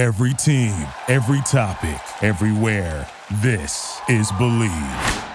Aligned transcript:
Every 0.00 0.32
team, 0.32 0.72
every 1.08 1.42
topic, 1.42 2.00
everywhere. 2.22 3.06
This 3.42 4.00
is 4.08 4.32
Bleav. 4.32 5.26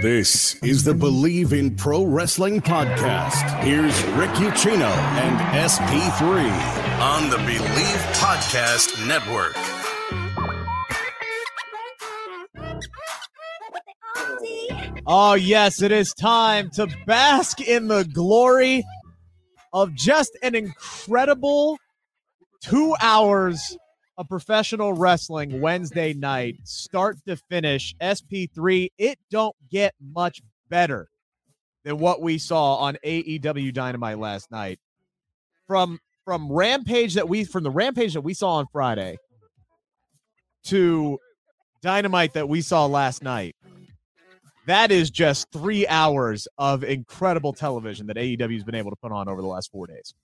This 0.00 0.54
is 0.62 0.82
the 0.82 0.94
Bleav 0.94 1.52
in 1.52 1.76
Pro 1.76 2.04
Wrestling 2.04 2.62
podcast. 2.62 3.62
Here's 3.62 4.02
Rick 4.16 4.30
Ucchino 4.40 4.90
and 4.90 5.38
SP3 5.70 6.98
on 6.98 7.28
the 7.28 7.36
Bleav 7.36 8.12
Podcast 8.14 9.06
Network. 9.06 9.52
Oh, 15.06 15.34
yes, 15.34 15.82
it 15.82 15.92
is 15.92 16.14
time 16.14 16.70
to 16.70 16.88
bask 17.06 17.60
in 17.60 17.88
the 17.88 18.06
glory 18.06 18.82
of 19.74 19.94
just 19.94 20.38
an 20.42 20.54
incredible 20.54 21.78
two 22.62 22.94
hours 23.00 23.76
of 24.16 24.28
professional 24.28 24.92
wrestling 24.92 25.60
Wednesday 25.60 26.14
night, 26.14 26.56
start 26.64 27.18
to 27.26 27.36
finish. 27.36 27.94
SP3, 28.00 28.88
it 28.98 29.18
don't 29.30 29.56
get 29.70 29.94
much 30.00 30.40
better 30.68 31.08
than 31.84 31.98
what 31.98 32.22
we 32.22 32.38
saw 32.38 32.76
on 32.76 32.96
AEW 33.04 33.72
Dynamite 33.72 34.18
last 34.18 34.50
night. 34.50 34.78
From 35.66 35.98
from 36.24 36.52
Rampage 36.52 37.14
that 37.14 37.28
we 37.28 37.44
from 37.44 37.64
the 37.64 37.70
Rampage 37.70 38.14
that 38.14 38.20
we 38.20 38.34
saw 38.34 38.56
on 38.56 38.66
Friday 38.72 39.16
to 40.64 41.18
Dynamite 41.82 42.34
that 42.34 42.48
we 42.48 42.60
saw 42.60 42.86
last 42.86 43.22
night. 43.22 43.56
That 44.66 44.92
is 44.92 45.10
just 45.10 45.50
three 45.50 45.86
hours 45.88 46.46
of 46.56 46.84
incredible 46.84 47.52
television 47.52 48.06
that 48.06 48.16
AEW 48.16 48.54
has 48.54 48.62
been 48.62 48.76
able 48.76 48.92
to 48.92 48.96
put 48.96 49.10
on 49.10 49.28
over 49.28 49.42
the 49.42 49.48
last 49.48 49.72
four 49.72 49.88
days. 49.88 50.14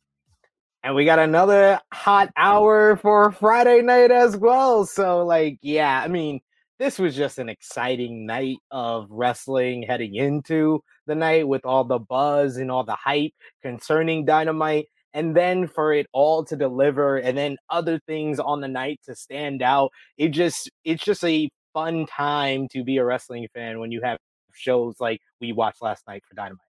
And 0.88 0.95
we 0.95 1.05
got 1.05 1.19
another 1.19 1.78
hot 1.92 2.33
hour 2.34 2.97
for 2.97 3.30
Friday 3.30 3.83
night 3.83 4.10
as 4.10 4.38
well. 4.38 4.87
So, 4.87 5.23
like, 5.23 5.59
yeah, 5.61 6.01
I 6.02 6.08
mean, 6.08 6.41
this 6.78 6.98
was 6.98 7.14
just 7.14 7.36
an 7.39 7.50
exciting 7.50 8.25
night 8.25 8.56
of 8.70 9.06
wrestling 9.11 9.83
heading 9.83 10.14
into 10.14 10.83
the 11.06 11.14
night 11.14 11.47
with 11.47 11.67
all 11.67 11.84
the 11.84 11.98
buzz 11.98 12.56
and 12.56 12.70
all 12.70 12.84
the 12.84 12.97
hype 12.97 13.33
concerning 13.61 14.25
Dynamite. 14.25 14.86
And 15.12 15.36
then 15.36 15.67
for 15.67 15.92
it 15.92 16.06
all 16.14 16.42
to 16.47 16.56
deliver 16.56 17.19
and 17.19 17.36
then 17.36 17.58
other 17.69 18.00
things 18.06 18.41
on 18.41 18.62
the 18.62 18.69
night 18.69 18.98
to 19.05 19.14
stand 19.14 19.61
out. 19.61 19.91
It 20.17 20.30
just, 20.30 20.70
it's 20.84 21.05
just 21.05 21.23
a 21.23 21.50
fun 21.75 22.06
time 22.06 22.67
to 22.69 22.83
be 22.83 22.97
a 22.97 23.05
wrestling 23.05 23.47
fan 23.52 23.78
when 23.78 23.92
you 23.92 24.00
have 24.05 24.17
shows 24.55 24.95
like 25.00 25.20
we 25.39 25.52
watched 25.52 25.83
last 25.83 26.02
night 26.08 26.23
for 26.27 26.34
Dynamite. 26.34 26.64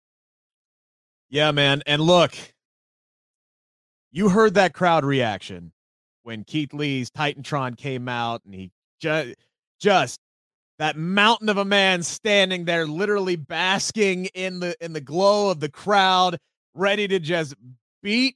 Yeah, 1.30 1.52
man. 1.52 1.83
And 1.86 2.02
look, 2.02 2.33
you 4.12 4.30
heard 4.30 4.56
that 4.56 4.74
crowd 4.74 5.06
reaction 5.06 5.72
when 6.24 6.44
Keith 6.44 6.74
Lee's 6.74 7.10
Titantron 7.10 7.78
came 7.78 8.08
out 8.08 8.42
and 8.46 8.54
he 8.54 8.72
just 9.00 9.36
just 9.80 10.20
that 10.78 10.98
mountain 10.98 11.50
of 11.50 11.58
a 11.58 11.66
man 11.66 12.04
standing 12.04 12.66
there 12.66 12.88
literally 12.88 13.36
basking 13.36 14.26
in 14.28 14.60
the 14.60 14.76
in 14.84 14.94
the 14.94 15.02
glow 15.02 15.52
of 15.52 15.60
the 15.60 15.70
crowd 15.70 16.38
ready 16.74 17.08
to 17.08 17.20
just 17.20 17.54
beat 18.02 18.36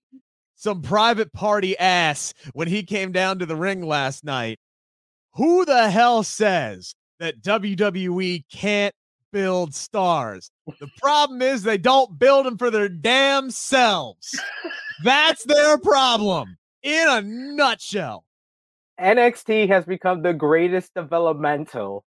some 0.56 0.82
private 0.82 1.34
party 1.34 1.78
ass 1.78 2.34
when 2.54 2.68
he 2.68 2.84
came 2.84 3.12
down 3.12 3.40
to 3.40 3.46
the 3.46 3.56
ring 3.56 3.82
last 3.86 4.24
night. 4.24 4.60
Who 5.36 5.66
the 5.66 5.90
hell 5.90 6.24
says 6.24 6.94
that 7.20 7.42
WWE 7.42 8.44
can't 8.52 8.94
build 9.34 9.76
stars 9.76 10.50
the 10.80 10.90
problem 11.02 11.42
is 11.42 11.64
they 11.64 11.78
don't 11.78 12.18
build 12.18 12.46
them 12.46 12.58
for 12.58 12.72
their 12.72 12.88
damn 12.88 13.52
selves 13.52 14.40
that's 15.04 15.44
their 15.44 15.78
problem 15.78 16.58
in 16.84 17.08
a 17.10 17.22
nutshell. 17.22 18.26
NXT 19.00 19.68
has 19.70 19.86
become 19.86 20.22
the 20.22 20.34
greatest 20.34 20.94
developmental 20.94 22.04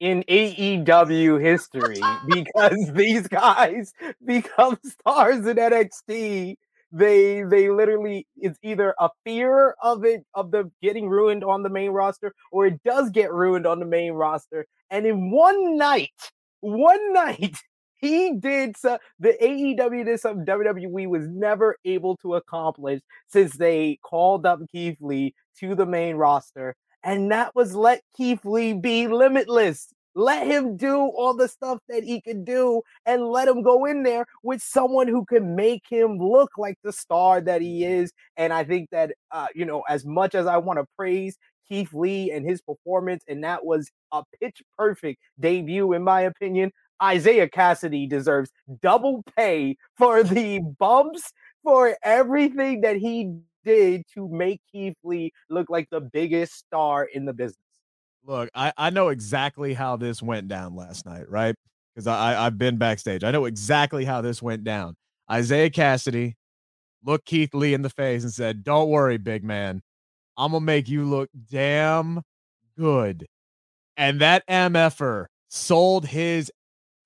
in 0.00 0.24
AEW 0.24 1.40
history 1.40 2.00
because 2.28 2.92
these 2.94 3.28
guys 3.28 3.92
become 4.24 4.78
stars 4.84 5.46
in 5.46 5.56
NXT. 5.56 6.56
They 6.92 7.42
they 7.44 7.70
literally 7.70 8.26
it's 8.36 8.58
either 8.64 8.96
a 8.98 9.10
fear 9.24 9.76
of 9.80 10.04
it 10.04 10.24
of 10.34 10.50
them 10.50 10.72
getting 10.82 11.08
ruined 11.08 11.44
on 11.44 11.62
the 11.62 11.68
main 11.68 11.92
roster 11.92 12.34
or 12.50 12.66
it 12.66 12.82
does 12.82 13.10
get 13.10 13.32
ruined 13.32 13.64
on 13.64 13.78
the 13.78 13.86
main 13.86 14.12
roster. 14.12 14.66
And 14.90 15.06
in 15.06 15.30
one 15.30 15.76
night, 15.76 16.10
one 16.60 17.12
night, 17.12 17.56
he 17.96 18.34
did 18.38 18.76
so, 18.76 18.98
the 19.18 19.36
AEW 19.42 20.06
did 20.06 20.20
something 20.20 20.46
WWE 20.46 21.08
was 21.08 21.28
never 21.28 21.76
able 21.84 22.16
to 22.18 22.34
accomplish 22.34 23.00
since 23.28 23.56
they 23.56 23.98
called 24.02 24.46
up 24.46 24.60
Keith 24.72 24.96
Lee 25.00 25.34
to 25.58 25.74
the 25.74 25.86
main 25.86 26.16
roster, 26.16 26.74
and 27.02 27.30
that 27.30 27.54
was 27.54 27.74
let 27.74 28.02
Keith 28.16 28.44
Lee 28.44 28.72
be 28.72 29.06
limitless. 29.08 29.92
Let 30.16 30.46
him 30.46 30.76
do 30.76 30.96
all 30.96 31.34
the 31.34 31.46
stuff 31.46 31.78
that 31.88 32.02
he 32.02 32.20
could 32.20 32.44
do 32.44 32.82
and 33.06 33.28
let 33.28 33.46
him 33.46 33.62
go 33.62 33.84
in 33.84 34.02
there 34.02 34.26
with 34.42 34.60
someone 34.60 35.06
who 35.06 35.24
can 35.24 35.54
make 35.54 35.84
him 35.88 36.18
look 36.18 36.50
like 36.58 36.76
the 36.82 36.92
star 36.92 37.40
that 37.42 37.62
he 37.62 37.84
is. 37.84 38.12
And 38.36 38.52
I 38.52 38.64
think 38.64 38.90
that, 38.90 39.12
uh, 39.30 39.46
you 39.54 39.64
know, 39.64 39.82
as 39.88 40.04
much 40.04 40.34
as 40.34 40.46
I 40.46 40.56
want 40.56 40.80
to 40.80 40.86
praise 40.96 41.38
Keith 41.70 41.94
Lee 41.94 42.32
and 42.32 42.44
his 42.44 42.60
performance, 42.60 43.22
and 43.28 43.44
that 43.44 43.64
was 43.64 43.90
a 44.12 44.22
pitch 44.40 44.60
perfect 44.76 45.20
debut, 45.38 45.92
in 45.92 46.02
my 46.02 46.22
opinion. 46.22 46.72
Isiah 47.02 47.48
Kassidy 47.48 48.08
deserves 48.08 48.50
double 48.82 49.22
pay 49.36 49.76
for 49.96 50.22
the 50.24 50.60
bumps, 50.78 51.32
for 51.62 51.96
everything 52.02 52.80
that 52.82 52.96
he 52.96 53.32
did 53.64 54.02
to 54.14 54.28
make 54.28 54.60
Keith 54.72 54.96
Lee 55.04 55.32
look 55.48 55.70
like 55.70 55.88
the 55.90 56.00
biggest 56.00 56.54
star 56.54 57.04
in 57.04 57.24
the 57.24 57.32
business. 57.32 57.56
Look, 58.24 58.50
I, 58.54 58.72
I 58.76 58.90
know 58.90 59.08
exactly 59.08 59.74
how 59.74 59.96
this 59.96 60.22
went 60.22 60.48
down 60.48 60.76
last 60.76 61.06
night, 61.06 61.28
right? 61.28 61.54
Because 61.94 62.06
I, 62.06 62.46
I've 62.46 62.58
been 62.58 62.76
backstage. 62.76 63.24
I 63.24 63.30
know 63.30 63.46
exactly 63.46 64.04
how 64.04 64.20
this 64.20 64.42
went 64.42 64.64
down. 64.64 64.96
Isiah 65.32 65.70
Kassidy 65.70 66.34
looked 67.04 67.26
Keith 67.26 67.54
Lee 67.54 67.74
in 67.74 67.82
the 67.82 67.90
face 67.90 68.22
and 68.22 68.32
said, 68.32 68.62
Don't 68.64 68.88
worry, 68.88 69.16
big 69.16 69.42
man. 69.42 69.82
I'm 70.40 70.52
to 70.52 70.60
make 70.60 70.88
you 70.88 71.04
look 71.04 71.28
damn 71.50 72.22
good. 72.78 73.26
And 73.98 74.20
that 74.22 74.42
MFer 74.48 75.26
sold 75.48 76.06
his 76.06 76.50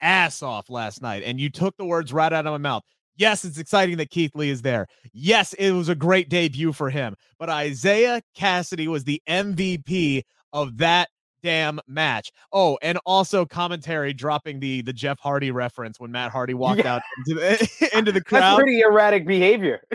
ass 0.01 0.41
off 0.41 0.71
last 0.71 1.03
night. 1.03 1.25
And 1.27 1.41
you 1.41 1.51
took 1.51 1.77
the 1.77 1.85
words 1.85 2.13
right 2.13 2.33
out 2.33 2.47
of 2.47 2.53
my 2.53 2.59
mouth. 2.59 2.85
Yes, 3.17 3.45
it's 3.45 3.59
exciting 3.59 3.97
that 3.97 4.11
Keith 4.11 4.31
Lee 4.37 4.51
is 4.51 4.63
there. 4.63 4.87
Yes, 5.13 5.53
it 5.55 5.73
was 5.73 5.89
a 5.89 5.97
great 5.97 6.29
debut 6.29 6.73
for 6.73 6.91
him. 6.91 7.17
But 7.39 7.49
Isiah 7.49 8.23
Kassidy 8.39 8.87
was 8.87 9.03
the 9.03 9.21
MVP 9.29 10.23
of 10.53 10.77
that 10.79 11.09
damn 11.43 11.81
match. 11.89 12.31
Oh, 12.53 12.79
and 12.83 12.99
also 13.05 13.45
commentary 13.45 14.13
dropping 14.13 14.61
the 14.61 14.83
the 14.83 14.93
Jeff 14.93 15.19
Hardy 15.19 15.51
reference 15.51 16.01
when 16.01 16.11
Matt 16.13 16.31
Hardy 16.31 16.55
walked 16.55 16.85
yeah. 16.85 16.95
out 16.95 17.03
into 17.19 17.41
the 17.41 17.91
into 17.99 18.13
the 18.13 18.21
crowd. 18.25 18.41
That's 18.41 18.57
pretty 18.57 18.81
erratic 18.81 19.27
behavior. 19.27 19.83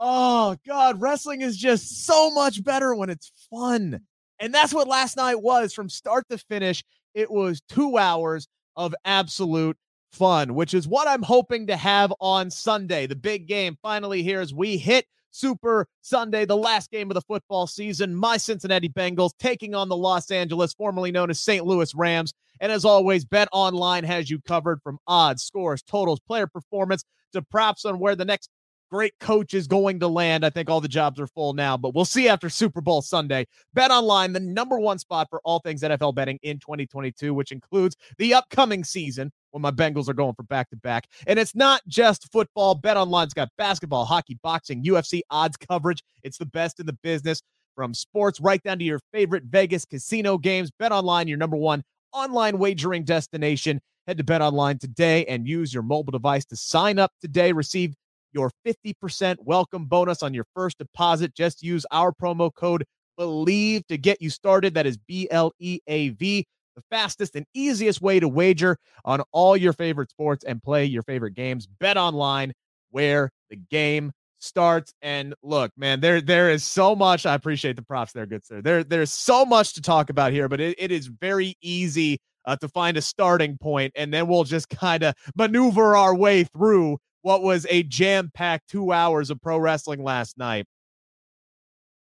oh 0.00 0.56
God, 0.66 1.00
wrestling 1.00 1.42
is 1.42 1.56
just 1.56 2.06
so 2.06 2.30
much 2.30 2.64
better 2.64 2.94
when 2.94 3.10
it's 3.10 3.30
fun. 3.50 4.00
And 4.40 4.52
that's 4.52 4.72
what 4.72 4.88
last 4.88 5.16
night 5.16 5.42
was 5.42 5.74
from 5.74 5.90
start 5.90 6.24
to 6.30 6.38
finish. 6.38 6.82
It 7.14 7.30
was 7.30 7.60
two 7.68 7.98
hours 7.98 8.48
of 8.74 8.94
absolute 9.04 9.76
fun, 10.12 10.54
which 10.54 10.72
is 10.74 10.88
what 10.88 11.06
I'm 11.06 11.22
hoping 11.22 11.66
to 11.66 11.76
have 11.76 12.12
on 12.20 12.50
Sunday. 12.50 13.06
The 13.06 13.16
big 13.16 13.46
game 13.46 13.76
finally 13.82 14.22
here 14.22 14.40
as 14.40 14.54
we 14.54 14.78
hit 14.78 15.06
Super 15.30 15.86
Sunday, 16.00 16.44
the 16.44 16.56
last 16.56 16.90
game 16.90 17.10
of 17.10 17.14
the 17.14 17.20
football 17.20 17.66
season. 17.66 18.14
My 18.14 18.36
Cincinnati 18.36 18.88
Bengals 18.88 19.30
taking 19.38 19.74
on 19.74 19.88
the 19.88 19.96
Los 19.96 20.30
Angeles, 20.30 20.72
formerly 20.72 21.12
known 21.12 21.30
as 21.30 21.40
St. 21.40 21.64
Louis 21.64 21.94
Rams. 21.94 22.32
And 22.60 22.72
as 22.72 22.84
always, 22.84 23.24
Bet 23.24 23.48
Online 23.52 24.04
has 24.04 24.28
you 24.28 24.40
covered 24.40 24.82
from 24.82 24.98
odds, 25.06 25.42
scores, 25.44 25.82
totals, 25.82 26.20
player 26.20 26.46
performance 26.46 27.04
to 27.32 27.42
props 27.42 27.84
on 27.84 27.98
where 27.98 28.16
the 28.16 28.24
next 28.24 28.50
great 28.90 29.18
coach 29.20 29.54
is 29.54 29.66
going 29.66 30.00
to 30.00 30.08
land. 30.08 30.44
I 30.44 30.50
think 30.50 30.68
all 30.68 30.80
the 30.80 30.88
jobs 30.88 31.20
are 31.20 31.26
full 31.26 31.52
now, 31.52 31.76
but 31.76 31.94
we'll 31.94 32.04
see 32.04 32.28
after 32.28 32.48
Super 32.48 32.80
Bowl 32.80 33.02
Sunday. 33.02 33.46
Bet 33.74 33.90
online, 33.90 34.32
the 34.32 34.40
number 34.40 34.78
one 34.78 34.98
spot 34.98 35.28
for 35.30 35.40
all 35.44 35.60
things 35.60 35.82
NFL 35.82 36.14
betting 36.14 36.38
in 36.42 36.58
2022, 36.58 37.32
which 37.32 37.52
includes 37.52 37.96
the 38.18 38.34
upcoming 38.34 38.84
season 38.84 39.30
when 39.52 39.62
my 39.62 39.70
Bengals 39.70 40.08
are 40.08 40.14
going 40.14 40.34
for 40.34 40.42
back 40.44 40.70
to 40.70 40.76
back. 40.76 41.06
And 41.26 41.38
it's 41.38 41.54
not 41.54 41.82
just 41.88 42.30
football. 42.32 42.74
Bet 42.74 42.96
online's 42.96 43.34
got 43.34 43.48
basketball, 43.56 44.04
hockey, 44.04 44.38
boxing, 44.42 44.84
UFC 44.84 45.20
odds 45.30 45.56
coverage. 45.56 46.02
It's 46.22 46.38
the 46.38 46.46
best 46.46 46.80
in 46.80 46.86
the 46.86 46.96
business 47.02 47.42
from 47.76 47.94
sports 47.94 48.40
right 48.40 48.62
down 48.62 48.78
to 48.78 48.84
your 48.84 49.00
favorite 49.12 49.44
Vegas 49.44 49.84
casino 49.84 50.38
games. 50.38 50.70
Bet 50.78 50.92
online, 50.92 51.28
your 51.28 51.38
number 51.38 51.56
one 51.56 51.82
online 52.12 52.58
wagering 52.58 53.04
destination. 53.04 53.80
Head 54.06 54.18
to 54.18 54.24
Bet 54.24 54.42
Online 54.42 54.78
today 54.78 55.24
and 55.26 55.46
use 55.46 55.72
your 55.72 55.82
mobile 55.82 56.10
device 56.10 56.44
to 56.46 56.56
sign 56.56 56.98
up 56.98 57.12
today. 57.20 57.52
Receive 57.52 57.94
your 58.32 58.50
50% 58.66 59.36
welcome 59.40 59.86
bonus 59.86 60.22
on 60.22 60.34
your 60.34 60.46
first 60.54 60.78
deposit. 60.78 61.34
Just 61.34 61.62
use 61.62 61.86
our 61.90 62.12
promo 62.12 62.54
code 62.54 62.84
BLEAV 63.18 63.86
to 63.88 63.98
get 63.98 64.22
you 64.22 64.30
started. 64.30 64.74
That 64.74 64.86
is 64.86 64.96
B 64.96 65.28
L 65.30 65.52
E 65.58 65.80
A 65.86 66.10
V, 66.10 66.46
the 66.76 66.82
fastest 66.90 67.36
and 67.36 67.46
easiest 67.54 68.00
way 68.00 68.20
to 68.20 68.28
wager 68.28 68.76
on 69.04 69.22
all 69.32 69.56
your 69.56 69.72
favorite 69.72 70.10
sports 70.10 70.44
and 70.44 70.62
play 70.62 70.84
your 70.84 71.02
favorite 71.02 71.34
games. 71.34 71.66
Bet 71.66 71.96
online, 71.96 72.52
where 72.90 73.30
the 73.50 73.56
game 73.56 74.12
starts. 74.38 74.92
And 75.02 75.34
look, 75.42 75.70
man, 75.76 76.00
there 76.00 76.20
there 76.20 76.50
is 76.50 76.64
so 76.64 76.96
much. 76.96 77.26
I 77.26 77.34
appreciate 77.34 77.76
the 77.76 77.82
props 77.82 78.12
there, 78.12 78.26
good 78.26 78.44
sir. 78.44 78.62
There 78.62 78.84
there's 78.84 79.12
so 79.12 79.44
much 79.44 79.74
to 79.74 79.82
talk 79.82 80.10
about 80.10 80.32
here, 80.32 80.48
but 80.48 80.60
it, 80.60 80.76
it 80.78 80.90
is 80.90 81.06
very 81.06 81.54
easy 81.60 82.18
uh, 82.46 82.56
to 82.56 82.68
find 82.68 82.96
a 82.96 83.02
starting 83.02 83.58
point, 83.58 83.92
and 83.96 84.12
then 84.12 84.26
we'll 84.26 84.44
just 84.44 84.68
kind 84.70 85.02
of 85.02 85.14
maneuver 85.36 85.96
our 85.96 86.14
way 86.14 86.44
through 86.44 86.98
what 87.22 87.42
was 87.42 87.66
a 87.68 87.82
jam-packed 87.82 88.68
two 88.68 88.92
hours 88.92 89.30
of 89.30 89.40
pro 89.40 89.58
wrestling 89.58 90.02
last 90.02 90.38
night. 90.38 90.66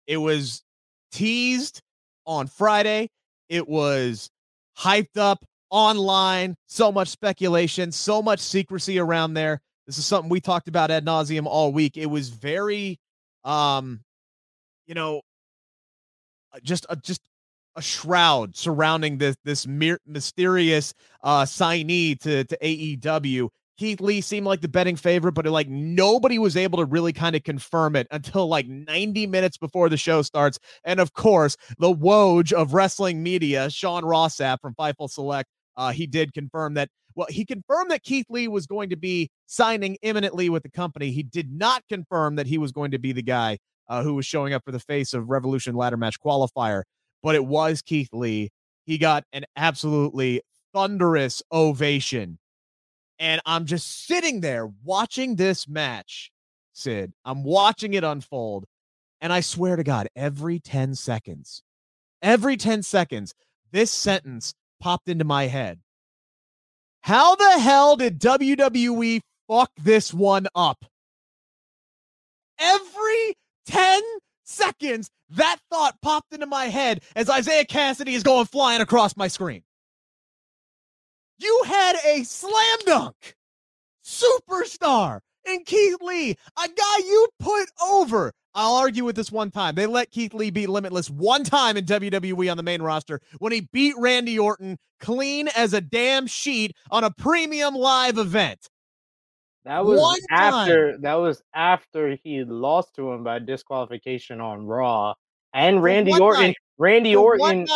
It 0.06 0.18
was 0.18 0.64
teased 1.12 1.82
on 2.26 2.48
Friday. 2.48 3.10
It 3.50 3.68
was 3.68 4.30
hyped 4.78 5.18
up 5.18 5.44
online, 5.70 6.56
so 6.68 6.92
much 6.92 7.10
speculation, 7.10 7.92
so 7.92 8.22
much 8.22 8.40
secrecy 8.40 9.00
around 9.00 9.34
there. 9.34 9.62
This 9.86 9.98
is 9.98 10.06
something 10.06 10.30
we 10.30 10.42
talked 10.42 10.68
about 10.68 10.92
ad 10.92 11.06
nauseum 11.06 11.46
all 11.46 11.72
week. 11.72 11.98
It 11.98 12.08
was 12.08 12.30
very, 12.30 13.00
um, 13.44 14.02
you 14.86 14.96
know, 14.96 15.22
uh, 16.54 16.60
just 16.62 16.86
a 16.90 16.96
just 16.98 17.22
a 17.76 17.82
shroud 17.82 18.56
surrounding 18.56 19.18
this 19.18 19.36
this 19.46 19.68
mysterious 19.68 20.94
uh 21.24 21.44
signee 21.44 22.20
to 22.20 22.44
to 22.44 22.58
AEW. 22.58 23.50
Keith 23.78 24.02
Lee 24.02 24.22
seemed 24.22 24.48
like 24.48 24.62
the 24.62 24.68
betting 24.68 24.96
favorite, 24.96 25.34
but 25.34 25.46
like 25.46 25.70
nobody 25.70 26.40
was 26.40 26.58
able 26.58 26.80
to 26.80 26.86
really 26.86 27.14
kind 27.14 27.36
of 27.36 27.44
confirm 27.44 27.96
it 27.96 28.08
until 28.10 28.48
like 28.48 28.68
90 28.68 29.28
minutes 29.28 29.58
before 29.58 29.88
the 29.88 29.98
show 29.98 30.22
starts. 30.24 30.60
And 30.84 31.00
of 31.00 31.14
course, 31.14 31.58
the 31.78 31.94
Woj 31.94 32.52
of 32.54 32.74
wrestling 32.74 33.22
media, 33.22 33.70
Sean 33.70 34.04
Ross 34.04 34.38
Sapp 34.38 34.62
from 34.62 34.74
Fightful 34.74 35.10
Select, 35.10 35.50
uh, 35.76 35.92
he 35.92 36.08
did 36.08 36.34
confirm 36.34 36.74
that. 36.74 36.90
Well, 37.16 37.28
he 37.30 37.46
confirmed 37.46 37.90
that 37.90 38.04
Keith 38.04 38.28
Lee 38.30 38.48
was 38.48 38.68
going 38.68 38.92
to 38.92 38.96
be 38.96 39.32
signing 39.48 39.98
imminently 40.04 40.50
with 40.50 40.62
the 40.62 40.70
company. 40.70 41.12
He 41.12 41.24
did 41.24 41.52
not 41.52 41.84
confirm 41.90 42.36
that 42.36 42.46
he 42.46 42.60
was 42.60 42.72
going 42.72 42.92
to 42.92 43.00
be 43.00 43.12
the 43.12 43.24
guy 43.24 43.58
uh, 43.90 44.04
who 44.04 44.14
was 44.14 44.26
showing 44.26 44.54
up 44.54 44.64
for 44.64 44.72
the 44.72 44.80
face 44.80 45.14
of 45.14 45.30
Revolution 45.30 45.76
Ladder 45.76 45.98
Match 45.98 46.20
qualifier, 46.20 46.84
but 47.24 47.34
it 47.34 47.46
was 47.46 47.82
Keith 47.82 48.10
Lee. 48.14 48.52
He 48.86 48.98
got 48.98 49.24
an 49.34 49.46
absolutely 49.56 50.42
thunderous 50.74 51.42
ovation. 51.52 52.38
And 53.20 53.42
I'm 53.46 53.66
just 53.66 54.06
sitting 54.06 54.42
there 54.42 54.70
watching 54.84 55.36
this 55.36 55.68
match, 55.68 56.32
Sid. 56.74 57.14
I'm 57.26 57.44
watching 57.44 57.94
it 57.94 58.04
unfold. 58.04 58.66
And 59.22 59.34
I 59.34 59.42
swear 59.42 59.76
to 59.76 59.84
God, 59.84 60.08
every 60.16 60.60
10 60.60 60.94
seconds, 60.94 61.64
every 62.22 62.56
10 62.56 62.84
seconds, 62.84 63.34
this 63.72 63.92
sentence 63.92 64.54
popped 64.80 65.10
into 65.10 65.26
my 65.26 65.48
head. 65.48 65.80
How 67.02 67.36
the 67.36 67.60
hell 67.60 67.96
did 67.96 68.20
WWE 68.20 69.22
fuck 69.48 69.72
this 69.78 70.14
one 70.14 70.48
up? 70.54 70.86
Every 72.60 73.34
10 73.66 74.02
seconds, 74.44 75.10
that 75.32 75.58
thought 75.72 75.96
popped 76.02 76.34
into 76.34 76.46
my 76.46 76.66
head 76.66 77.02
as 77.16 77.30
Isiah 77.30 77.66
Kassidy 77.66 78.14
is 78.14 78.24
going 78.24 78.46
flying 78.46 78.82
across 78.82 79.18
my 79.18 79.28
screen. 79.28 79.64
You 81.38 81.64
had 81.66 81.96
a 82.06 82.24
slam 82.24 82.78
dunk 82.86 83.36
superstar 84.04 85.20
in 85.46 85.64
Keith 85.64 85.98
Lee, 86.02 86.32
a 86.32 86.68
guy 86.68 86.98
you 87.00 87.28
put 87.40 87.70
over 87.84 88.34
I'll 88.58 88.74
argue 88.74 89.06
with 89.06 89.16
this 89.16 89.32
one 89.32 89.52
time. 89.52 89.76
They 89.76 89.86
let 89.86 90.10
Keith 90.10 90.34
Lee 90.34 90.50
beat 90.50 90.68
Limitless 90.68 91.12
one 91.12 91.44
time 91.44 91.78
in 91.78 91.86
WWE 91.86 92.50
on 92.50 92.58
the 92.58 92.64
main 92.64 92.82
roster 92.82 93.22
when 93.38 93.52
he 93.52 93.70
beat 93.72 93.94
Randy 94.00 94.40
Orton 94.40 94.80
clean 95.00 95.48
as 95.50 95.74
a 95.74 95.82
damn 95.82 96.26
sheet 96.26 96.76
on 96.90 97.04
a 97.04 97.12
premium 97.12 97.76
live 97.76 98.18
event. 98.18 98.68
That 99.64 99.86
was 99.86 100.00
one 100.00 100.20
after 100.32 100.94
time. 100.94 101.02
that 101.02 101.14
was 101.16 101.44
after 101.54 102.18
he 102.24 102.44
lost 102.44 102.96
to 102.96 103.12
him 103.12 103.24
by 103.24 103.38
disqualification 103.38 104.42
on 104.42 104.66
Raw. 104.66 105.14
And 105.54 105.84
Randy 105.84 106.20
Orton 106.20 106.42
night. 106.42 106.58
Randy 106.78 107.14
For 107.14 107.40
Orton 107.40 107.68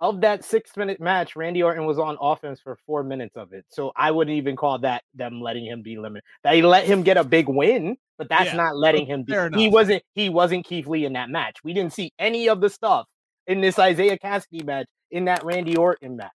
of 0.00 0.20
that 0.20 0.44
six 0.44 0.76
minute 0.76 1.00
match, 1.00 1.36
Randy 1.36 1.62
Orton 1.62 1.86
was 1.86 1.98
on 1.98 2.16
offense 2.20 2.60
for 2.60 2.78
four 2.86 3.02
minutes 3.02 3.36
of 3.36 3.52
it. 3.52 3.64
So 3.68 3.92
I 3.96 4.10
wouldn't 4.10 4.36
even 4.36 4.56
call 4.56 4.78
that 4.80 5.02
them 5.14 5.40
letting 5.40 5.66
him 5.66 5.82
be 5.82 5.98
limited. 5.98 6.24
They 6.44 6.62
let 6.62 6.84
him 6.84 7.02
get 7.02 7.16
a 7.16 7.24
big 7.24 7.48
win, 7.48 7.96
but 8.18 8.28
that's 8.28 8.46
yeah, 8.46 8.56
not 8.56 8.76
letting 8.76 9.06
him 9.06 9.22
be. 9.22 9.34
He 9.54 9.68
wasn't 9.68 10.02
he 10.14 10.28
wasn't 10.28 10.66
Keith 10.66 10.86
Lee 10.86 11.04
in 11.04 11.14
that 11.14 11.30
match. 11.30 11.56
We 11.64 11.72
didn't 11.72 11.92
see 11.92 12.12
any 12.18 12.48
of 12.48 12.60
the 12.60 12.70
stuff 12.70 13.06
in 13.46 13.60
this 13.60 13.78
Isiah 13.78 14.18
Kassidy 14.18 14.64
match 14.64 14.86
in 15.10 15.26
that 15.26 15.44
Randy 15.44 15.76
Orton 15.76 16.16
match. 16.16 16.30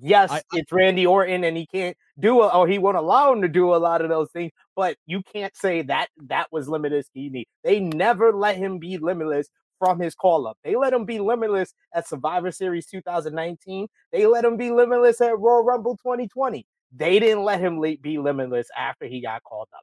Yes, 0.00 0.30
I, 0.32 0.42
it's 0.54 0.72
Randy 0.72 1.06
Orton, 1.06 1.44
and 1.44 1.56
he 1.56 1.66
can't 1.66 1.96
do 2.18 2.42
it, 2.42 2.52
or 2.52 2.66
he 2.66 2.78
won't 2.78 2.96
allow 2.96 3.32
him 3.32 3.42
to 3.42 3.48
do 3.48 3.74
a 3.74 3.76
lot 3.76 4.00
of 4.00 4.08
those 4.08 4.28
things. 4.32 4.50
But 4.74 4.96
you 5.06 5.22
can't 5.22 5.56
say 5.56 5.82
that 5.82 6.08
that 6.26 6.48
was 6.50 6.68
limitless. 6.68 7.06
He 7.12 7.46
they 7.62 7.78
never 7.78 8.32
let 8.32 8.56
him 8.56 8.78
be 8.78 8.98
limitless 8.98 9.48
from 9.78 10.00
his 10.00 10.14
call 10.14 10.46
up. 10.46 10.58
They 10.64 10.76
let 10.76 10.92
him 10.92 11.04
be 11.04 11.18
limitless 11.18 11.74
at 11.94 12.08
Survivor 12.08 12.50
Series 12.50 12.86
2019. 12.86 13.88
They 14.12 14.26
let 14.26 14.44
him 14.44 14.56
be 14.56 14.70
limitless 14.70 15.20
at 15.20 15.38
Royal 15.38 15.64
Rumble 15.64 15.96
2020. 15.96 16.66
They 16.96 17.18
didn't 17.18 17.44
let 17.44 17.60
him 17.60 17.80
be 17.80 18.18
limitless 18.18 18.68
after 18.76 19.06
he 19.06 19.20
got 19.20 19.42
called 19.42 19.68
up. 19.74 19.82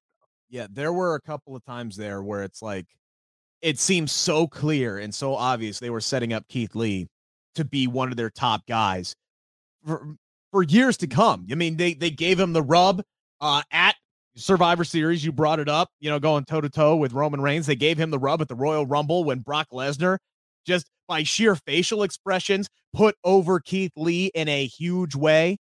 Yeah, 0.49 0.67
there 0.69 0.93
were 0.93 1.15
a 1.15 1.21
couple 1.21 1.55
of 1.55 1.63
times 1.65 1.95
there 1.95 2.21
where 2.21 2.43
it's 2.43 2.61
like 2.61 2.85
it 3.61 3.79
seems 3.79 4.11
so 4.11 4.47
clear 4.47 4.97
and 4.97 5.13
so 5.13 5.35
obvious 5.35 5.79
they 5.79 5.89
were 5.89 6.01
setting 6.01 6.33
up 6.33 6.47
Keith 6.47 6.75
Lee 6.75 7.07
to 7.55 7.65
be 7.65 7.87
one 7.87 8.09
of 8.09 8.17
their 8.17 8.29
top 8.29 8.65
guys 8.67 9.15
for, 9.85 10.15
for 10.51 10.63
years 10.63 10.97
to 10.97 11.07
come. 11.07 11.47
I 11.51 11.55
mean, 11.55 11.77
they 11.77 11.93
they 11.93 12.11
gave 12.11 12.39
him 12.39 12.53
the 12.53 12.63
rub 12.63 13.03
uh, 13.39 13.61
at 13.71 13.95
Survivor 14.35 14.83
Series, 14.83 15.25
you 15.25 15.31
brought 15.31 15.59
it 15.59 15.67
up, 15.67 15.89
you 15.99 16.09
know, 16.09 16.19
going 16.19 16.45
toe 16.45 16.61
to 16.61 16.69
toe 16.69 16.95
with 16.95 17.13
Roman 17.13 17.41
Reigns. 17.41 17.65
They 17.65 17.75
gave 17.75 17.97
him 17.97 18.11
the 18.11 18.19
rub 18.19 18.41
at 18.41 18.47
the 18.47 18.55
Royal 18.55 18.85
Rumble 18.85 19.23
when 19.23 19.39
Brock 19.39 19.67
Lesnar, 19.73 20.17
just 20.65 20.89
by 21.07 21.23
sheer 21.23 21.55
facial 21.55 22.03
expressions, 22.03 22.69
put 22.93 23.15
over 23.23 23.59
Keith 23.59 23.91
Lee 23.97 24.31
in 24.33 24.47
a 24.47 24.65
huge 24.65 25.15
way. 25.15 25.57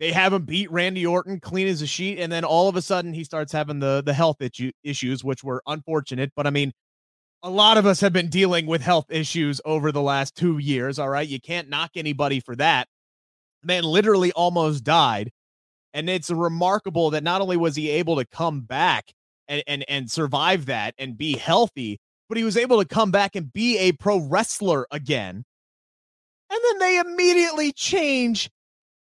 They 0.00 0.12
have 0.12 0.32
him 0.32 0.46
beat 0.46 0.70
Randy 0.72 1.06
Orton 1.06 1.40
clean 1.40 1.68
as 1.68 1.82
a 1.82 1.86
sheet, 1.86 2.18
and 2.18 2.32
then 2.32 2.42
all 2.42 2.68
of 2.68 2.74
a 2.74 2.82
sudden 2.82 3.12
he 3.12 3.22
starts 3.22 3.52
having 3.52 3.78
the 3.78 4.02
the 4.04 4.14
health 4.14 4.40
issue, 4.40 4.72
issues, 4.82 5.22
which 5.22 5.44
were 5.44 5.62
unfortunate. 5.66 6.32
But 6.34 6.46
I 6.46 6.50
mean, 6.50 6.72
a 7.42 7.50
lot 7.50 7.76
of 7.76 7.86
us 7.86 8.00
have 8.00 8.12
been 8.12 8.28
dealing 8.28 8.66
with 8.66 8.82
health 8.82 9.06
issues 9.10 9.60
over 9.64 9.92
the 9.92 10.02
last 10.02 10.34
two 10.34 10.58
years. 10.58 10.98
All 10.98 11.08
right, 11.08 11.28
you 11.28 11.40
can't 11.40 11.68
knock 11.68 11.92
anybody 11.96 12.40
for 12.40 12.56
that. 12.56 12.88
Man 13.62 13.84
literally 13.84 14.32
almost 14.32 14.84
died 14.84 15.30
and 15.94 16.08
it's 16.08 16.30
remarkable 16.30 17.10
that 17.10 17.24
not 17.24 17.40
only 17.40 17.56
was 17.56 17.76
he 17.76 17.90
able 17.90 18.16
to 18.16 18.24
come 18.24 18.60
back 18.60 19.12
and, 19.48 19.62
and, 19.66 19.84
and 19.88 20.10
survive 20.10 20.66
that 20.66 20.94
and 20.98 21.18
be 21.18 21.36
healthy, 21.36 21.98
but 22.28 22.38
he 22.38 22.44
was 22.44 22.56
able 22.56 22.78
to 22.80 22.86
come 22.86 23.10
back 23.10 23.34
and 23.34 23.52
be 23.52 23.78
a 23.78 23.92
pro 23.92 24.18
wrestler 24.18 24.86
again. 24.90 25.44
And 26.50 26.60
then 26.64 26.78
they 26.78 26.98
immediately 26.98 27.72
change 27.72 28.50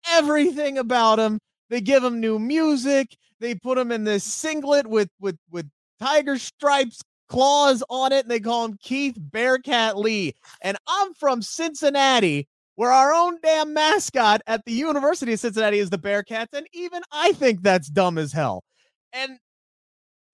everything 0.09 0.77
about 0.77 1.19
him. 1.19 1.39
They 1.69 1.81
give 1.81 2.03
him 2.03 2.19
new 2.19 2.39
music. 2.39 3.17
They 3.39 3.55
put 3.55 3.77
him 3.77 3.91
in 3.91 4.03
this 4.03 4.23
singlet 4.23 4.87
with 4.87 5.09
with 5.19 5.37
with 5.51 5.69
tiger 5.99 6.37
stripes 6.37 7.01
claws 7.27 7.83
on 7.89 8.11
it, 8.11 8.23
and 8.23 8.31
they 8.31 8.39
call 8.39 8.65
him 8.65 8.77
Keith 8.81 9.17
Bearcat 9.17 9.97
Lee. 9.97 10.33
And 10.61 10.77
I'm 10.87 11.13
from 11.13 11.41
Cincinnati, 11.41 12.47
where 12.77 12.91
our 12.91 13.11
own 13.11 13.39
damn 13.41 13.73
mascot 13.73 14.41
at 14.45 14.63
the 14.65 14.71
University 14.71 15.33
of 15.33 15.39
Cincinnati 15.39 15.79
is 15.79 15.89
the 15.89 15.97
Bearcats, 15.97 16.53
and 16.53 16.65
even 16.71 17.01
I 17.11 17.33
think 17.33 17.63
that's 17.63 17.89
dumb 17.89 18.19
as 18.19 18.31
hell. 18.31 18.63
And 19.11 19.31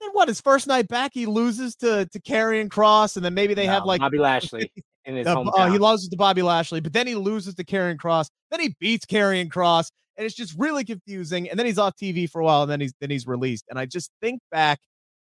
then 0.01 0.09
what? 0.11 0.27
His 0.27 0.41
first 0.41 0.67
night 0.67 0.89
back, 0.89 1.11
he 1.13 1.25
loses 1.25 1.75
to 1.77 2.05
to 2.05 2.19
Karrion 2.19 2.67
Kross, 2.67 3.15
and 3.15 3.25
then 3.25 3.33
maybe 3.33 3.53
they 3.53 3.65
no, 3.65 3.71
have 3.71 3.85
like 3.85 4.01
Bobby 4.01 4.19
Lashley 4.19 4.71
in 5.05 5.15
his 5.15 5.25
hometown. 5.25 5.53
Uh, 5.57 5.71
he 5.71 5.77
loses 5.77 6.09
to 6.09 6.17
Bobby 6.17 6.41
Lashley, 6.41 6.81
but 6.81 6.91
then 6.91 7.07
he 7.07 7.15
loses 7.15 7.55
to 7.55 7.63
Karrion 7.63 7.95
Kross. 7.95 8.27
Then 8.51 8.59
he 8.59 8.75
beats 8.77 9.05
Karrion 9.05 9.47
Kross, 9.47 9.89
and 10.17 10.25
it's 10.25 10.35
just 10.35 10.53
really 10.57 10.83
confusing. 10.83 11.49
And 11.49 11.57
then 11.57 11.65
he's 11.65 11.79
off 11.79 11.95
TV 11.95 12.29
for 12.29 12.41
a 12.41 12.43
while, 12.43 12.63
and 12.63 12.71
then 12.71 12.81
he's 12.81 12.93
then 12.99 13.09
he's 13.09 13.25
released. 13.25 13.63
And 13.69 13.79
I 13.79 13.85
just 13.85 14.11
think 14.21 14.41
back 14.51 14.79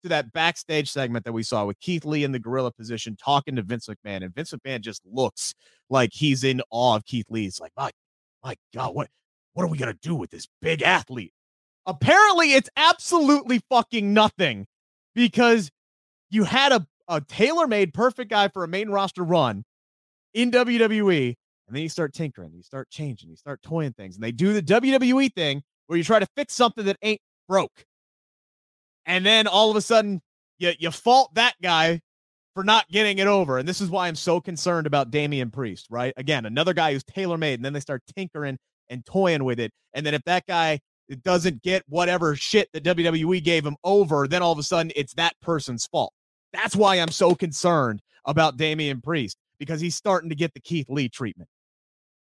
to 0.07 0.11
that 0.11 0.33
backstage 0.33 0.91
segment 0.91 1.25
that 1.25 1.33
we 1.33 1.43
saw 1.43 1.65
with 1.65 1.79
Keith 1.81 2.05
Lee 2.05 2.25
in 2.25 2.33
the 2.33 2.39
gorilla 2.39 2.73
position 2.73 3.17
talking 3.17 3.57
to 3.57 3.63
Vince 3.63 3.89
McMahon, 3.89 4.25
and 4.25 4.35
Vince 4.35 4.53
McMahon 4.53 4.81
just 4.81 5.03
looks 5.05 5.55
like 5.91 6.11
he's 6.13 6.45
in 6.45 6.63
awe 6.71 6.97
of 6.97 7.05
Keith 7.05 7.27
Lee. 7.31 7.47
It's 7.47 7.61
like, 7.61 7.73
my, 7.77 7.91
my 8.45 8.57
God, 8.75 8.95
what, 8.95 9.09
what 9.55 9.65
are 9.65 9.69
we 9.69 9.79
gonna 9.79 9.95
do 10.01 10.15
with 10.15 10.31
this 10.31 10.47
big 10.63 10.83
athlete? 10.83 11.33
Apparently, 11.87 12.55
it's 12.55 12.71
absolutely 12.77 13.61
fucking 13.71 14.13
nothing 14.13 14.67
because 15.15 15.71
you 16.31 16.45
had 16.45 16.73
a, 16.73 16.87
a 17.09 17.21
tailor-made 17.21 17.95
perfect 17.95 18.31
guy 18.31 18.49
for 18.49 18.65
a 18.65 18.69
main 18.69 18.89
roster 18.89 19.23
run 19.23 19.65
in 20.35 20.51
WWE, 20.51 21.35
and 21.67 21.77
then 21.77 21.83
you 21.83 21.89
start 21.89 22.13
tinkering, 22.13 22.53
you 22.55 22.63
start 22.63 22.91
changing, 22.91 23.31
you 23.31 23.37
start 23.37 23.63
toying 23.63 23.93
things, 23.93 24.17
and 24.17 24.23
they 24.25 24.33
do 24.33 24.53
the 24.53 24.63
WWE 24.63 25.33
thing 25.33 25.63
where 25.87 25.97
you 25.97 26.05
try 26.05 26.19
to 26.19 26.27
fix 26.37 26.55
something 26.55 26.85
that 26.85 26.97
ain't 27.03 27.21
broke. 27.49 27.85
And 29.07 29.25
then 29.25 29.47
all 29.47 29.71
of 29.71 29.77
a 29.77 29.81
sudden, 29.81 30.21
you, 30.59 30.73
you 30.79 30.91
fault 30.91 31.35
that 31.35 31.55
guy 31.63 32.01
for 32.55 32.65
not 32.65 32.89
getting 32.91 33.19
it 33.19 33.27
over. 33.27 33.59
And 33.59 33.69
this 33.69 33.81
is 33.81 33.91
why 33.91 34.09
I'm 34.09 34.15
so 34.17 34.41
concerned 34.41 34.87
about 34.87 35.11
Damian 35.11 35.51
Priest, 35.51 35.87
right? 35.91 36.15
Again, 36.17 36.47
another 36.47 36.73
guy 36.73 36.93
who's 36.93 37.05
tailor 37.05 37.37
made, 37.37 37.55
and 37.55 37.65
then 37.65 37.73
they 37.73 37.81
start 37.81 38.03
tinkering 38.17 38.59
and 38.89 39.05
toying 39.05 39.45
with 39.45 39.61
it. 39.61 39.73
And 39.95 40.05
then 40.05 40.15
if 40.15 40.23
that 40.25 40.47
guy 40.47 40.81
doesn't 41.23 41.63
get 41.63 41.83
whatever 41.87 42.35
shit 42.35 42.69
that 42.73 42.83
WWE 42.85 43.43
gave 43.45 43.65
him 43.65 43.77
over, 43.85 44.27
then 44.27 44.43
all 44.43 44.53
of 44.53 44.59
a 44.59 44.63
sudden 44.63 44.91
it's 44.97 45.15
that 45.15 45.35
person's 45.41 45.87
fault. 45.87 46.13
That's 46.53 46.75
why 46.75 46.97
I'm 46.97 47.11
so 47.11 47.35
concerned 47.35 48.01
about 48.25 48.57
Damian 48.57 49.01
Priest 49.01 49.37
because 49.59 49.81
he's 49.81 49.95
starting 49.95 50.31
to 50.31 50.37
get 50.37 50.55
the 50.55 50.61
Keith 50.61 50.89
Lee 50.89 51.09
treatment. 51.09 51.49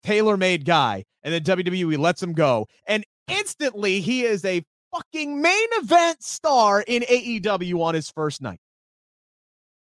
Tailor 0.02 0.36
made 0.36 0.64
guy, 0.64 1.04
and 1.22 1.34
then 1.34 1.42
WWE 1.42 1.98
lets 1.98 2.22
him 2.22 2.32
go. 2.32 2.66
And 2.86 3.04
instantly 3.26 4.00
he 4.00 4.22
is 4.22 4.44
a 4.44 4.62
fucking 4.94 5.40
main 5.40 5.68
event 5.72 6.22
star 6.22 6.82
in 6.86 7.02
AEW 7.02 7.80
on 7.80 7.94
his 7.94 8.10
first 8.10 8.42
night. 8.42 8.60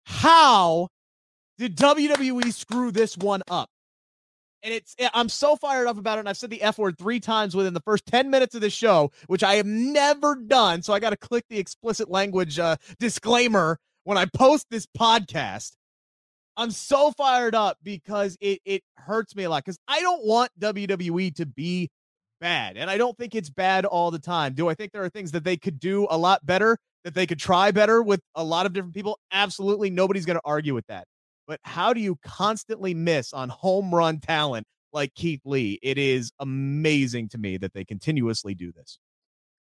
How 0.06 0.90
did 1.58 1.78
WWE 1.78 2.54
screw 2.54 2.92
this 2.92 3.18
one 3.18 3.42
up? 3.50 3.70
And 4.64 4.74
it's 4.74 4.96
eh, 5.00 5.10
I'm 5.14 5.30
so 5.30 5.56
fired 5.56 5.88
up 5.88 5.98
about 5.98 6.18
it. 6.18 6.22
And 6.22 6.30
I've 6.30 6.38
said 6.38 6.50
the 6.50 6.62
F 6.62 6.78
word 6.78 6.98
three 6.98 7.20
times 7.20 7.56
within 7.56 7.74
the 7.74 7.82
first 7.82 8.06
10 8.08 8.30
minutes 8.30 8.56
of 8.56 8.62
the 8.62 8.70
show, 8.70 9.12
which 9.28 9.44
I 9.44 9.56
have 9.56 9.66
never 9.66 10.36
done. 10.36 10.82
So 10.82 10.94
I 10.94 11.00
got 11.00 11.12
to 11.12 11.18
click 11.18 11.46
the 11.50 11.60
explicit 11.60 12.10
language 12.10 12.60
uh, 12.60 12.76
disclaimer 13.00 13.80
when 14.04 14.18
I 14.18 14.26
post 14.26 14.68
this 14.70 14.86
podcast. 14.86 15.74
I'm 16.58 16.72
so 16.72 17.12
fired 17.12 17.56
up 17.56 17.78
because 17.84 18.38
it 18.42 18.60
it 18.66 18.84
hurts 18.98 19.34
me 19.36 19.46
a 19.46 19.50
lot 19.50 19.64
because 19.64 19.80
I 19.88 20.02
don't 20.02 20.26
want 20.26 20.52
WWE 20.60 21.36
to 21.36 21.46
be 21.46 21.90
bad. 22.40 22.78
And 22.78 22.90
I 22.90 22.98
don't 22.98 23.18
think 23.18 23.36
it's 23.36 23.50
bad 23.50 23.86
all 23.86 24.12
the 24.12 24.20
time. 24.20 24.54
Do 24.54 24.70
I 24.70 24.74
think 24.74 24.92
there 24.92 25.04
are 25.04 25.10
things 25.10 25.32
that 25.32 25.44
they 25.44 25.58
could 25.58 25.80
do 25.80 26.08
a 26.10 26.18
lot 26.18 26.46
better, 26.46 26.78
that 27.04 27.14
they 27.14 27.28
could 27.28 27.40
try 27.40 27.72
better 27.72 28.02
with 28.02 28.22
a 28.36 28.44
lot 28.44 28.66
of 28.66 28.74
different 28.74 28.96
people? 28.96 29.20
Absolutely. 29.32 29.90
Nobody's 29.90 30.26
going 30.26 30.38
to 30.38 30.46
argue 30.46 30.74
with 30.74 30.88
that. 30.88 31.06
But 31.48 31.60
how 31.64 31.94
do 31.94 32.00
you 32.00 32.18
constantly 32.24 32.94
miss 32.94 33.34
on 33.34 33.50
home 33.50 33.94
run 33.94 34.20
talent 34.20 34.68
like 34.94 35.14
Keith 35.16 35.42
Lee? 35.46 35.80
It 35.82 35.98
is 35.98 36.32
amazing 36.40 37.30
to 37.30 37.38
me 37.38 37.58
that 37.58 37.74
they 37.74 37.84
continuously 37.84 38.54
do 38.54 38.72
this. 38.72 39.00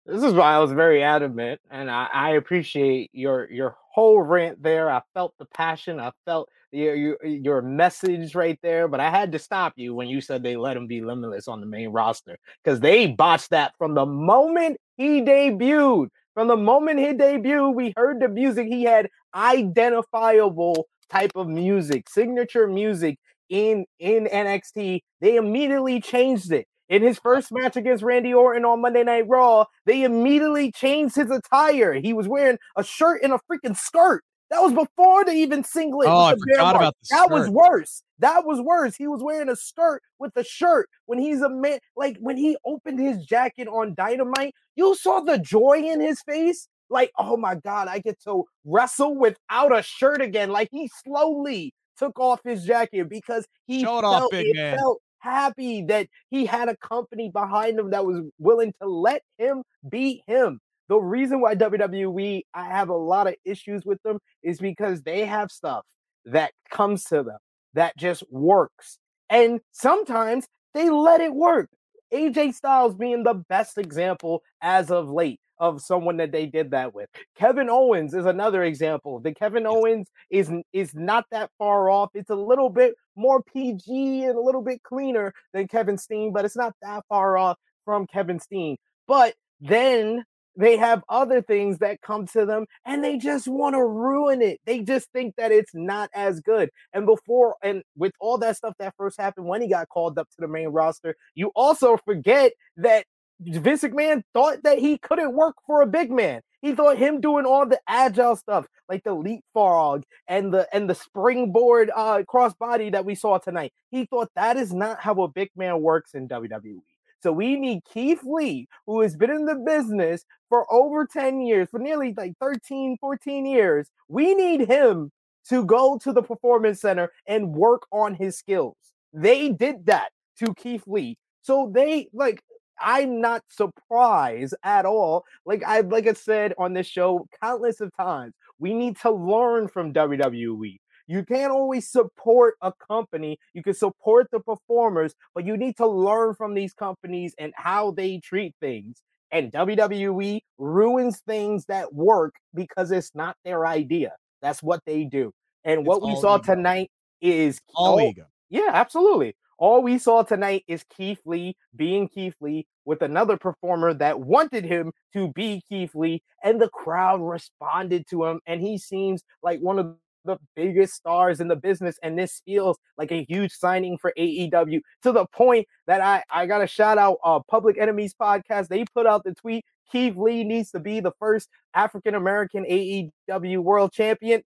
This 0.05 0.24
is 0.24 0.34
why 0.34 0.55
I 0.55 0.60
was 0.60 0.72
very 0.72 1.03
adamant, 1.03 1.62
and 1.70 1.89
I, 1.89 2.08
I 2.12 2.29
appreciate 2.31 3.12
your 3.13 3.50
your 3.51 3.77
whole 3.93 4.22
rant 4.22 4.62
there. 4.63 4.89
I 4.89 5.01
felt 5.13 5.36
the 5.38 5.46
passion. 5.46 6.00
I 6.00 6.12
felt 6.25 6.50
your, 6.72 6.96
your 6.96 7.24
your 7.24 7.62
message 7.62 8.34
right 8.34 8.58
there, 8.63 8.88
but 8.88 9.00
I 9.00 9.12
had 9.12 9.31
to 9.34 9.39
stop 9.39 9.74
you 9.75 9.93
when 9.93 10.08
you 10.08 10.20
said 10.20 10.41
they 10.41 10.58
let 10.58 10.75
him 10.75 10.88
be 10.88 11.01
limitless 11.01 11.48
on 11.48 11.60
the 11.62 11.67
main 11.67 11.89
roster 11.89 12.38
because 12.63 12.79
they 12.79 13.08
botched 13.08 13.51
that 13.51 13.74
from 13.77 13.93
the 13.93 14.05
moment 14.05 14.77
he 14.98 15.22
debuted. 15.22 16.08
From 16.34 16.48
the 16.48 16.58
moment 16.58 17.00
he 17.00 17.08
debuted, 17.08 17.75
we 17.75 17.93
heard 17.96 18.22
the 18.22 18.29
music. 18.29 18.67
He 18.67 18.84
had 18.84 19.08
identifiable 19.36 20.88
type 21.12 21.31
of 21.36 21.48
music, 21.48 22.10
signature 22.10 22.67
music 22.67 23.20
in 23.50 23.86
in 24.00 24.25
NXT. 24.25 25.01
They 25.20 25.36
immediately 25.36 26.01
changed 26.01 26.51
it. 26.51 26.65
In 26.91 27.01
his 27.01 27.17
first 27.19 27.53
match 27.53 27.77
against 27.77 28.03
Randy 28.03 28.33
Orton 28.33 28.65
on 28.65 28.81
Monday 28.81 29.05
Night 29.05 29.25
Raw, 29.25 29.63
they 29.86 30.03
immediately 30.03 30.74
changed 30.74 31.15
his 31.15 31.31
attire. 31.31 31.93
He 31.93 32.12
was 32.12 32.27
wearing 32.27 32.57
a 32.75 32.83
shirt 32.83 33.24
and 33.24 33.31
a 33.31 33.39
freaking 33.50 33.77
skirt. 33.77 34.25
That 34.50 34.60
was 34.60 34.74
before 34.74 35.24
they 35.24 35.41
even 35.41 35.63
singlet. 35.63 36.10
Oh, 36.10 36.25
I 36.25 36.36
forgot 36.36 36.75
about 36.75 36.93
the 37.01 37.07
That 37.12 37.31
was 37.31 37.50
worse. 37.50 38.03
That 38.19 38.45
was 38.45 38.60
worse. 38.60 38.98
He 38.98 39.07
was 39.07 39.24
wearing 39.24 39.48
a 39.48 39.55
skirt 39.55 40.03
with 40.19 40.33
a 40.36 40.43
shirt 40.43 40.89
when 41.05 41.17
he's 41.17 41.41
a 41.41 41.50
man. 41.50 41.79
Like 41.95 42.17
when 42.19 42.36
he 42.36 42.57
opened 42.65 43.00
his 43.00 43.24
jacket 43.24 43.69
on 43.69 43.93
Dynamite, 43.95 44.53
you 44.75 44.93
saw 44.95 45.21
the 45.21 45.39
joy 45.39 45.81
in 45.86 46.01
his 46.01 46.21
face. 46.24 46.67
Like, 46.89 47.12
oh 47.17 47.38
my 47.38 47.55
God, 47.55 47.88
I 47.88 48.00
get 48.00 48.21
to 48.25 48.43
wrestle 48.65 49.15
without 49.15 49.74
a 49.74 49.81
shirt 49.81 50.21
again. 50.21 50.50
Like 50.50 50.67
he 50.74 50.91
slowly 51.05 51.74
took 51.98 52.19
off 52.19 52.41
his 52.43 52.65
jacket 52.65 53.07
because 53.07 53.48
he 53.65 53.79
Show 53.81 54.00
it 54.00 54.01
felt, 54.01 54.24
off, 54.24 54.31
big 54.31 54.48
it 54.48 54.55
man. 54.57 54.77
felt 54.77 55.01
happy 55.22 55.84
that 55.84 56.08
he 56.30 56.46
had 56.46 56.70
a 56.70 56.78
company 56.78 57.30
behind 57.32 57.80
him 57.80 57.92
that 57.92 58.06
was 58.06 58.22
willing 58.38 58.74
to 58.82 58.88
let 58.88 59.22
him 59.38 59.63
be 59.90 60.24
him. 60.28 60.60
The 60.90 60.98
reason 60.98 61.40
why 61.40 61.56
WWE 61.56 62.42
I 62.54 62.66
have 62.66 62.90
a 62.90 62.98
lot 62.98 63.28
of 63.28 63.36
issues 63.46 63.86
with 63.86 64.01
them 64.04 64.20
is 64.44 64.60
because 64.60 65.01
they 65.04 65.25
have 65.25 65.50
stuff 65.50 65.86
that 66.25 66.51
comes 66.70 67.06
to 67.06 67.24
them 67.24 67.38
that 67.74 67.96
just 67.98 68.24
works. 68.30 68.98
And 69.30 69.62
sometimes 69.72 70.46
they 70.74 70.90
let 70.90 71.22
it 71.22 71.34
work. 71.34 71.70
AJ 72.13 72.56
Styles 72.56 72.96
being 72.96 73.24
the 73.24 73.36
best 73.48 73.78
example 73.78 74.44
as 74.62 74.92
of 74.92 75.10
late 75.10 75.40
of 75.62 75.80
someone 75.80 76.18
that 76.18 76.34
they 76.34 76.48
did 76.48 76.72
that 76.72 76.94
with. 76.94 77.08
Kevin 77.38 77.70
Owens 77.70 78.13
is 78.13 78.25
another 78.25 78.63
example. 78.63 79.20
The 79.20 79.34
Kevin. 79.34 79.62
Owens 79.65 80.10
is 80.32 80.51
is 80.74 80.94
not 80.96 81.25
that 81.32 81.51
far 81.58 81.89
off. 81.89 82.10
It's 82.15 82.32
a 82.32 82.36
little 82.36 82.70
bit 82.70 82.96
more 83.15 83.44
PG 83.44 84.24
and 84.24 84.36
a 84.36 84.41
little 84.41 84.63
bit 84.63 84.82
cleaner 84.84 85.34
than 85.53 85.68
Kevin 85.68 85.98
Steen, 85.98 86.34
but 86.34 86.44
it's 86.44 86.58
not 86.58 86.74
that 86.82 87.03
far 87.08 87.38
off 87.38 87.58
from 87.86 88.08
Kevin 88.08 88.39
Steen. 88.39 88.75
But 89.08 89.36
then 89.60 90.25
they 90.58 90.75
have 90.77 91.03
other 91.08 91.41
things 91.41 91.77
that 91.77 92.01
come 92.01 92.25
to 92.27 92.46
them 92.46 92.65
and 92.86 93.03
they 93.03 93.18
just 93.18 93.48
want 93.48 93.75
to 93.75 93.84
ruin 93.86 94.41
it. 94.41 94.60
They 94.65 94.80
just 94.80 95.10
think 95.13 95.36
that 95.38 95.51
it's 95.51 95.74
not 95.74 96.10
as 96.13 96.41
good. 96.41 96.70
And 96.94 97.06
before 97.06 97.56
and 97.63 97.84
with 97.96 98.12
all 98.20 98.38
that 98.39 98.58
stuff 98.58 98.74
that 98.80 98.94
first 98.98 99.20
happened 99.20 99.48
when 99.48 99.62
he 99.62 99.70
got 99.70 99.89
called 99.89 100.18
up 100.18 100.27
to 100.30 100.36
the 100.39 100.48
main 100.48 100.70
roster, 100.70 101.15
you 101.36 101.51
also 101.56 101.98
forget 101.98 102.51
that 102.77 103.06
Vince 103.41 103.83
McMahon 103.83 104.24
thought 104.33 104.63
that 104.63 104.79
he 104.79 104.98
couldn't 104.98 105.33
work 105.33 105.55
for 105.65 105.81
a 105.81 105.88
big 105.88 106.12
man. 106.12 106.41
He 106.62 106.75
thought 106.75 106.98
him 106.98 107.19
doing 107.19 107.45
all 107.45 107.65
the 107.65 107.79
agile 107.88 108.36
stuff, 108.36 108.67
like 108.88 109.03
the 109.03 109.13
leapfrog 109.13 110.03
and 110.27 110.53
the 110.53 110.67
and 110.74 110.89
the 110.89 110.93
springboard 110.95 111.91
uh 111.95 112.21
crossbody 112.24 112.91
that 112.91 113.05
we 113.05 113.15
saw 113.15 113.39
tonight. 113.39 113.74
He 113.89 114.05
thought 114.05 114.29
that 114.36 114.57
is 114.57 114.74
not 114.74 115.01
how 115.01 115.21
a 115.24 115.27
big 115.27 115.50
man 115.55 115.81
works 115.81 116.13
in 116.13 116.27
WWE. 116.27 116.81
So 117.21 117.31
we 117.31 117.55
need 117.55 117.81
Keith 117.91 118.21
Lee, 118.24 118.67
who 118.86 119.01
has 119.01 119.15
been 119.15 119.29
in 119.29 119.45
the 119.45 119.55
business 119.55 120.25
for 120.50 120.71
over 120.74 121.05
10 121.05 121.41
years, 121.41 121.69
for 121.69 121.79
nearly 121.79 122.13
like 122.17 122.33
13, 122.39 122.98
14 123.00 123.45
years. 123.45 123.89
We 124.07 124.33
need 124.33 124.67
him 124.67 125.12
to 125.50 125.63
go 125.63 126.00
to 126.00 126.12
the 126.13 126.24
performance 126.24 126.81
center 126.81 127.12
and 127.27 127.53
work 127.53 127.83
on 127.91 128.15
his 128.15 128.38
skills. 128.38 128.75
They 129.13 129.50
did 129.50 129.86
that 129.86 130.12
to 130.39 130.53
Keith 130.55 130.83
Lee. 130.88 131.17
So 131.43 131.71
they 131.74 132.07
like 132.13 132.43
I'm 132.80 133.22
not 133.22 133.44
surprised 133.50 134.56
at 134.63 134.86
all. 134.86 135.25
Like 135.46 135.63
I 135.66 135.82
like 135.82 136.08
I 136.08 136.13
said 136.13 136.54
on 136.58 136.74
this 136.74 136.88
show 136.88 137.28
countless 137.42 137.82
of 137.82 137.92
times, 137.98 138.34
we 138.60 138.74
need 138.74 138.98
to 138.98 139.12
learn 139.12 139.68
from 139.68 139.94
WWE. 139.94 140.78
You 141.08 141.25
can't 141.25 141.51
always 141.51 141.90
support 141.90 142.56
a 142.62 142.72
company. 142.88 143.38
You 143.54 143.63
can 143.63 143.74
support 143.74 144.28
the 144.32 144.40
performers, 144.40 145.13
but 145.36 145.46
you 145.46 145.58
need 145.58 145.75
to 145.78 145.88
learn 145.88 146.36
from 146.36 146.54
these 146.54 146.74
companies 146.74 147.36
and 147.38 147.54
how 147.56 147.92
they 147.92 148.20
treat 148.20 148.56
things. 148.62 149.01
And 149.32 149.51
WWE 149.51 150.40
ruins 150.58 151.20
things 151.28 151.66
that 151.66 151.94
work 151.94 152.36
because 152.54 152.92
it's 152.92 153.12
not 153.16 153.36
their 153.44 153.66
idea. 153.66 154.13
That's 154.42 154.62
what 154.62 154.82
they 154.86 155.06
do. 155.06 155.34
And 155.63 155.86
what 155.86 156.01
we 156.01 156.16
saw 156.16 156.38
ego. 156.38 156.54
tonight 156.54 156.92
is 157.22 157.60
All 157.75 158.00
oh, 158.00 158.10
ego. 158.10 158.25
yeah, 158.50 158.72
absolutely. 158.74 159.36
All 159.62 159.84
we 159.84 160.00
saw 160.00 160.24
tonight 160.24 160.63
is 160.68 160.84
Keith 160.86 161.20
Lee 161.24 161.56
being 161.75 162.08
Keith 162.08 162.34
Lee 162.41 162.65
with 162.84 163.03
another 163.03 163.38
performer 163.38 163.94
that 163.94 164.20
wanted 164.20 164.65
him 164.65 164.91
to 165.13 165.27
be 165.34 165.62
Keith 165.70 165.94
Lee, 165.94 166.24
and 166.44 166.60
the 166.60 166.70
crowd 166.70 167.22
responded 167.22 168.08
to 168.10 168.25
him. 168.25 168.39
And 168.48 168.60
he 168.60 168.80
seems 168.80 169.22
like 169.44 169.60
one 169.60 169.77
of 169.77 169.96
the 170.25 170.38
biggest 170.56 170.96
stars 170.96 171.39
in 171.39 171.48
the 171.48 171.56
business. 171.56 172.00
And 172.01 172.18
this 172.18 172.41
feels 172.44 172.80
like 172.98 173.12
a 173.12 173.24
huge 173.24 173.51
signing 173.51 174.00
for 174.00 174.12
AEW 174.18 174.80
to 175.03 175.12
the 175.12 175.27
point 175.27 175.68
that 175.86 176.01
I, 176.01 176.24
I 176.32 176.48
got 176.48 176.60
to 176.60 176.68
shout 176.68 176.98
out 176.98 177.18
uh, 177.24 177.39
Public 177.48 177.77
Enemies 177.77 178.15
podcast. 178.20 178.68
They 178.68 178.84
put 178.96 179.06
out 179.06 179.24
the 179.24 179.36
tweet 179.36 179.63
Keith 179.91 180.15
Lee 180.15 180.44
needs 180.44 180.72
to 180.72 180.80
be 180.80 181.01
the 181.01 181.12
first 181.20 181.50
African 181.75 182.15
American 182.15 182.63
AEW 182.63 183.60
world 183.60 183.91
champion. 183.91 184.41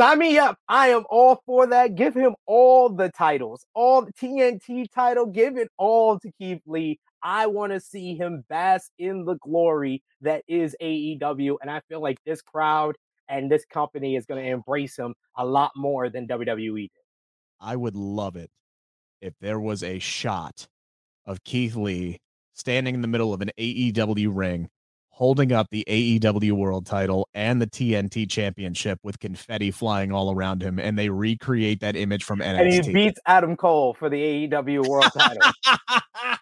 Sign 0.00 0.18
me 0.18 0.38
up. 0.38 0.56
I 0.66 0.88
am 0.88 1.04
all 1.10 1.42
for 1.44 1.66
that. 1.66 1.94
Give 1.94 2.14
him 2.14 2.34
all 2.46 2.88
the 2.88 3.10
titles, 3.10 3.66
all 3.74 4.00
the 4.00 4.14
TNT 4.14 4.90
title. 4.90 5.26
Give 5.26 5.58
it 5.58 5.68
all 5.76 6.18
to 6.20 6.32
Keith 6.38 6.62
Lee. 6.64 6.98
I 7.22 7.46
want 7.46 7.74
to 7.74 7.80
see 7.80 8.14
him 8.14 8.42
bask 8.48 8.90
in 8.98 9.26
the 9.26 9.34
glory 9.42 10.02
that 10.22 10.42
is 10.48 10.74
AEW. 10.80 11.56
And 11.60 11.70
I 11.70 11.82
feel 11.86 12.00
like 12.00 12.16
this 12.24 12.40
crowd 12.40 12.96
and 13.28 13.50
this 13.50 13.66
company 13.66 14.16
is 14.16 14.24
going 14.24 14.42
to 14.42 14.50
embrace 14.50 14.98
him 14.98 15.14
a 15.36 15.44
lot 15.44 15.72
more 15.76 16.08
than 16.08 16.26
WWE 16.26 16.80
did. 16.80 16.90
I 17.60 17.76
would 17.76 17.94
love 17.94 18.36
it 18.36 18.48
if 19.20 19.34
there 19.38 19.60
was 19.60 19.82
a 19.82 19.98
shot 19.98 20.66
of 21.26 21.44
Keith 21.44 21.76
Lee 21.76 22.20
standing 22.54 22.94
in 22.94 23.02
the 23.02 23.06
middle 23.06 23.34
of 23.34 23.42
an 23.42 23.50
AEW 23.58 24.30
ring, 24.32 24.70
holding 25.20 25.52
up 25.52 25.68
the 25.70 25.84
AEW 25.86 26.52
world 26.52 26.86
title 26.86 27.28
and 27.34 27.60
the 27.60 27.66
TNT 27.66 28.28
championship 28.28 28.98
with 29.02 29.20
confetti 29.20 29.70
flying 29.70 30.12
all 30.12 30.32
around 30.32 30.62
him, 30.62 30.78
and 30.78 30.98
they 30.98 31.10
recreate 31.10 31.80
that 31.80 31.94
image 31.94 32.24
from 32.24 32.38
NXT. 32.40 32.76
And 32.76 32.86
he 32.86 32.92
beats 32.92 33.20
Adam 33.26 33.54
Cole 33.54 33.92
for 33.92 34.08
the 34.08 34.16
AEW 34.48 34.88
world 34.88 35.12
title. 35.12 35.52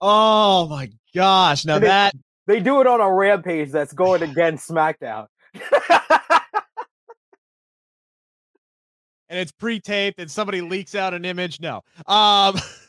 oh 0.00 0.68
my 0.68 0.88
gosh. 1.12 1.64
Now 1.64 1.78
it- 1.78 1.80
that 1.80 2.14
they 2.46 2.60
do 2.60 2.80
it 2.80 2.86
on 2.86 3.00
a 3.00 3.12
rampage 3.12 3.72
that's 3.72 3.92
going 3.92 4.22
against 4.22 4.70
SmackDown. 4.70 5.26
and 9.28 9.40
it's 9.40 9.50
pre-taped 9.50 10.20
and 10.20 10.30
somebody 10.30 10.60
leaks 10.60 10.94
out 10.94 11.14
an 11.14 11.24
image. 11.24 11.60
No. 11.60 11.82
Um 12.06 12.56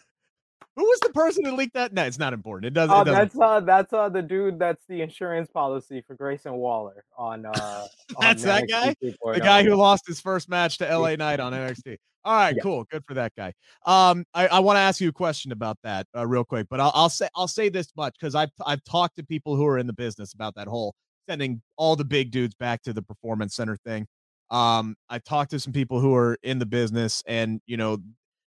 Who 0.78 0.84
was 0.84 1.00
the 1.00 1.10
person 1.10 1.44
who 1.44 1.56
leaked 1.56 1.74
that? 1.74 1.92
No, 1.92 2.06
it's 2.06 2.20
not 2.20 2.34
important. 2.34 2.68
It 2.68 2.74
doesn't. 2.76 2.96
Oh, 2.96 3.02
it 3.02 3.06
doesn't. 3.06 3.20
that's 3.20 3.40
uh, 3.40 3.60
that's 3.62 3.94
uh, 3.94 4.10
the 4.10 4.22
dude. 4.22 4.60
That's 4.60 4.86
the 4.88 5.02
insurance 5.02 5.50
policy 5.50 6.04
for 6.06 6.14
Grayson 6.16 6.54
Waller 6.54 7.04
on. 7.18 7.46
uh 7.48 7.52
on 8.16 8.22
That's 8.22 8.44
that 8.44 8.64
NXT 8.66 8.70
guy? 8.70 9.34
the 9.34 9.40
guy 9.40 9.64
who 9.64 9.74
lost 9.76 10.06
his 10.08 10.22
first 10.22 10.48
match 10.50 10.78
to 10.78 10.86
LA 10.98 11.16
Knight 11.16 11.40
on 11.40 11.52
NXT. 11.52 11.98
All 12.24 12.36
right, 12.36 12.56
Yeah. 12.56 12.62
cool, 12.62 12.84
good 12.92 13.04
for 13.08 13.14
that 13.16 13.32
guy. 13.38 13.54
Um, 13.86 14.26
I, 14.34 14.48
I 14.48 14.60
want 14.60 14.76
to 14.78 14.82
ask 14.82 15.02
you 15.02 15.10
a 15.10 15.14
question 15.14 15.52
about 15.52 15.78
that 15.84 16.06
uh, 16.16 16.28
real 16.28 16.44
quick, 16.44 16.68
but 16.70 16.80
I'll, 16.80 16.92
I'll 16.94 17.10
say 17.10 17.28
I'll 17.36 17.48
say 17.48 17.70
this 17.70 17.88
much 17.98 18.16
because 18.20 18.36
I've 18.36 18.52
I've 18.66 18.84
talked 18.84 19.16
to 19.16 19.24
people 19.24 19.56
who 19.56 19.66
are 19.66 19.80
in 19.80 19.88
the 19.88 19.94
business 19.94 20.34
about 20.34 20.54
that 20.56 20.68
whole 20.68 20.94
sending 21.28 21.62
all 21.76 21.96
the 21.96 22.06
big 22.06 22.30
dudes 22.32 22.54
back 22.56 22.84
to 22.84 22.94
the 22.94 23.02
performance 23.02 23.56
center 23.56 23.78
thing. 23.86 24.06
Um, 24.52 24.96
I 25.10 25.20
talked 25.20 25.52
to 25.52 25.60
some 25.60 25.74
people 25.74 26.00
who 26.00 26.14
are 26.16 26.38
in 26.44 26.60
the 26.60 26.66
business, 26.68 27.24
and 27.28 27.62
you 27.66 27.78
know, 27.78 27.98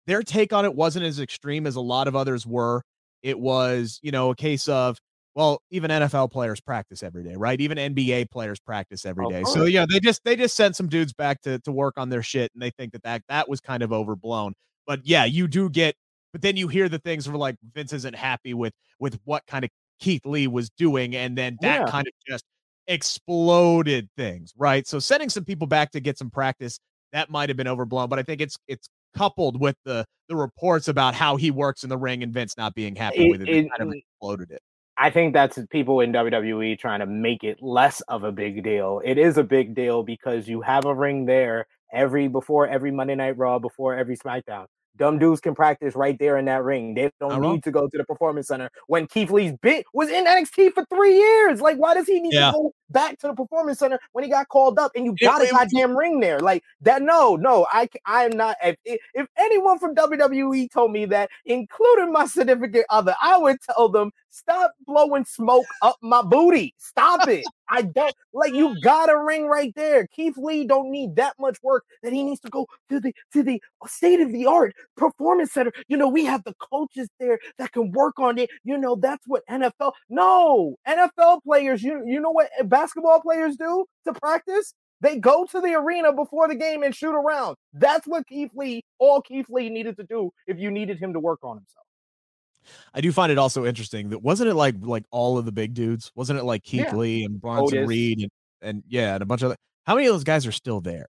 their 0.06 0.22
take 0.22 0.52
on 0.52 0.64
it 0.64 0.74
wasn't 0.74 1.04
as 1.04 1.20
extreme 1.20 1.66
as 1.66 1.76
a 1.76 1.80
lot 1.80 2.08
of 2.08 2.16
others 2.16 2.46
were. 2.46 2.82
It 3.22 3.38
was, 3.38 3.98
you 4.02 4.12
know, 4.12 4.30
a 4.30 4.36
case 4.36 4.68
of 4.68 4.98
well, 5.34 5.60
even 5.70 5.90
NFL 5.90 6.32
players 6.32 6.62
practice 6.62 7.02
every 7.02 7.22
day, 7.22 7.34
right? 7.36 7.60
Even 7.60 7.76
NBA 7.76 8.30
players 8.30 8.58
practice 8.58 9.04
every 9.04 9.26
day. 9.28 9.42
Uh-huh. 9.42 9.52
So 9.52 9.64
yeah, 9.66 9.84
they 9.88 10.00
just 10.00 10.24
they 10.24 10.34
just 10.34 10.56
sent 10.56 10.76
some 10.76 10.88
dudes 10.88 11.12
back 11.12 11.42
to 11.42 11.58
to 11.60 11.72
work 11.72 11.94
on 11.98 12.08
their 12.08 12.22
shit, 12.22 12.50
and 12.54 12.62
they 12.62 12.70
think 12.70 12.92
that 12.92 13.02
that 13.02 13.22
that 13.28 13.48
was 13.48 13.60
kind 13.60 13.82
of 13.82 13.92
overblown. 13.92 14.54
But 14.86 15.00
yeah, 15.04 15.24
you 15.26 15.46
do 15.46 15.68
get. 15.68 15.94
But 16.32 16.42
then 16.42 16.56
you 16.56 16.68
hear 16.68 16.88
the 16.88 16.98
things 16.98 17.28
where 17.28 17.38
like 17.38 17.56
Vince 17.74 17.92
isn't 17.92 18.14
happy 18.14 18.54
with 18.54 18.72
with 18.98 19.18
what 19.24 19.42
kind 19.46 19.64
of 19.64 19.70
Keith 20.00 20.24
Lee 20.24 20.46
was 20.46 20.70
doing, 20.70 21.14
and 21.16 21.36
then 21.36 21.58
that 21.60 21.80
Yeah. 21.80 21.90
kind 21.90 22.06
of 22.06 22.12
just 22.26 22.44
exploded 22.86 24.08
things, 24.16 24.52
right? 24.56 24.86
So 24.86 24.98
sending 24.98 25.28
some 25.28 25.44
people 25.44 25.66
back 25.66 25.90
to 25.92 26.00
get 26.00 26.18
some 26.18 26.30
practice 26.30 26.78
that 27.12 27.30
might 27.30 27.48
have 27.48 27.56
been 27.56 27.68
overblown, 27.68 28.08
but 28.08 28.18
I 28.18 28.22
think 28.22 28.40
it's 28.40 28.56
it's 28.68 28.88
coupled 29.16 29.60
with 29.60 29.76
the 29.84 30.04
the 30.28 30.36
reports 30.36 30.88
about 30.88 31.14
how 31.14 31.36
he 31.36 31.50
works 31.52 31.84
in 31.84 31.88
the 31.88 31.96
ring 31.96 32.22
and 32.22 32.32
Vince 32.32 32.56
not 32.56 32.74
being 32.74 32.96
happy 32.96 33.26
It- 33.26 33.30
with 33.30 33.42
it, 33.42 33.48
it- 33.48 33.68
kind 33.70 33.88
of 33.88 33.94
exploded 33.94 34.50
it. 34.50 34.60
I 34.98 35.10
think 35.10 35.34
that's 35.34 35.58
people 35.70 36.00
in 36.00 36.10
WWE 36.10 36.78
trying 36.78 37.00
to 37.00 37.06
make 37.06 37.44
it 37.44 37.58
less 37.62 38.00
of 38.08 38.24
a 38.24 38.32
big 38.32 38.64
deal. 38.64 39.02
It 39.04 39.18
is 39.18 39.36
a 39.36 39.44
big 39.44 39.74
deal 39.74 40.02
because 40.02 40.48
you 40.48 40.62
have 40.62 40.86
a 40.86 40.94
ring 40.94 41.26
there 41.26 41.66
every 41.92 42.28
before 42.28 42.66
every 42.66 42.90
Monday 42.90 43.14
Night 43.14 43.36
Raw, 43.36 43.58
before 43.58 43.94
every 43.94 44.16
SmackDown. 44.16 44.64
Dumb 44.96 45.18
dudes 45.18 45.42
can 45.42 45.54
practice 45.54 45.94
right 45.94 46.18
there 46.18 46.38
in 46.38 46.46
that 46.46 46.64
ring. 46.64 46.94
They 46.94 47.10
don't 47.20 47.42
need 47.42 47.62
to 47.64 47.70
go 47.70 47.86
to 47.86 47.98
the 47.98 48.04
performance 48.04 48.48
center 48.48 48.70
when 48.86 49.06
Keith 49.06 49.30
Lee's 49.30 49.52
bit 49.60 49.84
was 49.92 50.08
in 50.08 50.24
NXT 50.24 50.72
for 50.72 50.86
three 50.86 51.14
years. 51.18 51.60
Like, 51.60 51.76
why 51.76 51.92
does 51.92 52.06
he 52.06 52.18
need 52.18 52.32
Yeah. 52.32 52.52
to 52.52 52.52
go 52.52 52.72
back 52.90 53.18
to 53.20 53.28
the 53.28 53.34
performance 53.34 53.78
center 53.78 53.98
when 54.12 54.24
he 54.24 54.30
got 54.30 54.48
called 54.48 54.78
up 54.78 54.92
and 54.94 55.04
you 55.04 55.14
got 55.20 55.42
a 55.42 55.46
it 55.46 55.50
goddamn 55.50 55.96
ring 55.96 56.20
there? 56.20 56.40
Like 56.40 56.62
that? 56.82 57.02
No, 57.02 57.36
no, 57.36 57.66
I 57.70 57.88
I 58.04 58.24
am 58.24 58.36
not. 58.36 58.56
If, 58.62 58.76
if 58.84 59.00
if 59.14 59.26
anyone 59.38 59.78
from 59.78 59.94
WWE 59.94 60.70
told 60.70 60.92
me 60.92 61.04
that, 61.06 61.30
including 61.44 62.12
my 62.12 62.26
significant 62.26 62.86
other, 62.90 63.14
I 63.20 63.36
would 63.38 63.58
tell 63.62 63.88
them 63.88 64.10
stop 64.36 64.72
blowing 64.86 65.24
smoke 65.24 65.66
up 65.82 65.96
my 66.02 66.22
booty. 66.22 66.74
Stop 66.78 67.26
it. 67.28 67.44
I 67.68 67.82
don't 67.82 68.14
like 68.32 68.54
you 68.54 68.78
got 68.82 69.10
a 69.10 69.18
ring 69.18 69.46
right 69.46 69.72
there. 69.74 70.06
Keith 70.08 70.36
Lee 70.36 70.66
don't 70.66 70.90
need 70.90 71.16
that 71.16 71.34
much 71.38 71.58
work 71.62 71.84
that 72.02 72.12
he 72.12 72.22
needs 72.22 72.40
to 72.40 72.50
go 72.50 72.66
to 72.90 73.00
the 73.00 73.14
to 73.32 73.42
the 73.42 73.60
state 73.86 74.20
of 74.20 74.32
the 74.32 74.46
art 74.46 74.74
performance 74.96 75.52
center. 75.52 75.72
You 75.88 75.96
know, 75.96 76.08
we 76.08 76.24
have 76.24 76.44
the 76.44 76.54
coaches 76.54 77.08
there 77.18 77.38
that 77.58 77.72
can 77.72 77.92
work 77.92 78.18
on 78.18 78.38
it. 78.38 78.50
You 78.64 78.78
know, 78.78 78.96
that's 78.96 79.26
what 79.26 79.46
NFL. 79.46 79.92
No, 80.08 80.76
NFL 80.86 81.42
players, 81.42 81.82
you 81.82 82.02
you 82.06 82.20
know 82.20 82.30
what 82.30 82.50
basketball 82.76 83.20
players 83.20 83.56
do 83.56 83.84
to 84.04 84.12
practice? 84.12 84.74
They 85.00 85.18
go 85.18 85.44
to 85.46 85.60
the 85.60 85.74
arena 85.74 86.12
before 86.12 86.48
the 86.48 86.54
game 86.54 86.82
and 86.82 86.94
shoot 86.94 87.14
around. 87.14 87.56
That's 87.74 88.06
what 88.06 88.26
Keith 88.26 88.50
Lee, 88.54 88.82
all 88.98 89.20
Keith 89.20 89.46
Lee 89.48 89.68
needed 89.68 89.96
to 89.98 90.04
do 90.04 90.30
if 90.46 90.58
you 90.58 90.70
needed 90.70 90.98
him 90.98 91.12
to 91.12 91.20
work 91.20 91.40
on 91.42 91.56
himself. 91.56 91.84
I 92.94 93.00
do 93.00 93.12
find 93.12 93.30
it 93.30 93.38
also 93.38 93.64
interesting 93.64 94.08
that 94.10 94.22
wasn't 94.22 94.50
it 94.50 94.54
like 94.54 94.74
like 94.80 95.04
all 95.10 95.38
of 95.38 95.44
the 95.44 95.52
big 95.52 95.74
dudes? 95.74 96.10
Wasn't 96.14 96.38
it 96.38 96.44
like 96.44 96.62
Keith 96.64 96.86
Yeah. 96.86 96.96
Lee 96.96 97.24
and 97.24 97.36
oh, 97.36 97.38
Bronson 97.38 97.78
Otis. 97.78 97.88
Reed 97.88 98.18
and, 98.22 98.30
and 98.62 98.82
yeah, 98.88 99.14
and 99.14 99.22
a 99.22 99.26
bunch 99.26 99.42
of 99.42 99.46
other- 99.46 99.56
how 99.86 99.94
many 99.94 100.06
of 100.08 100.14
those 100.14 100.24
guys 100.24 100.46
are 100.46 100.52
still 100.52 100.80
there? 100.80 101.06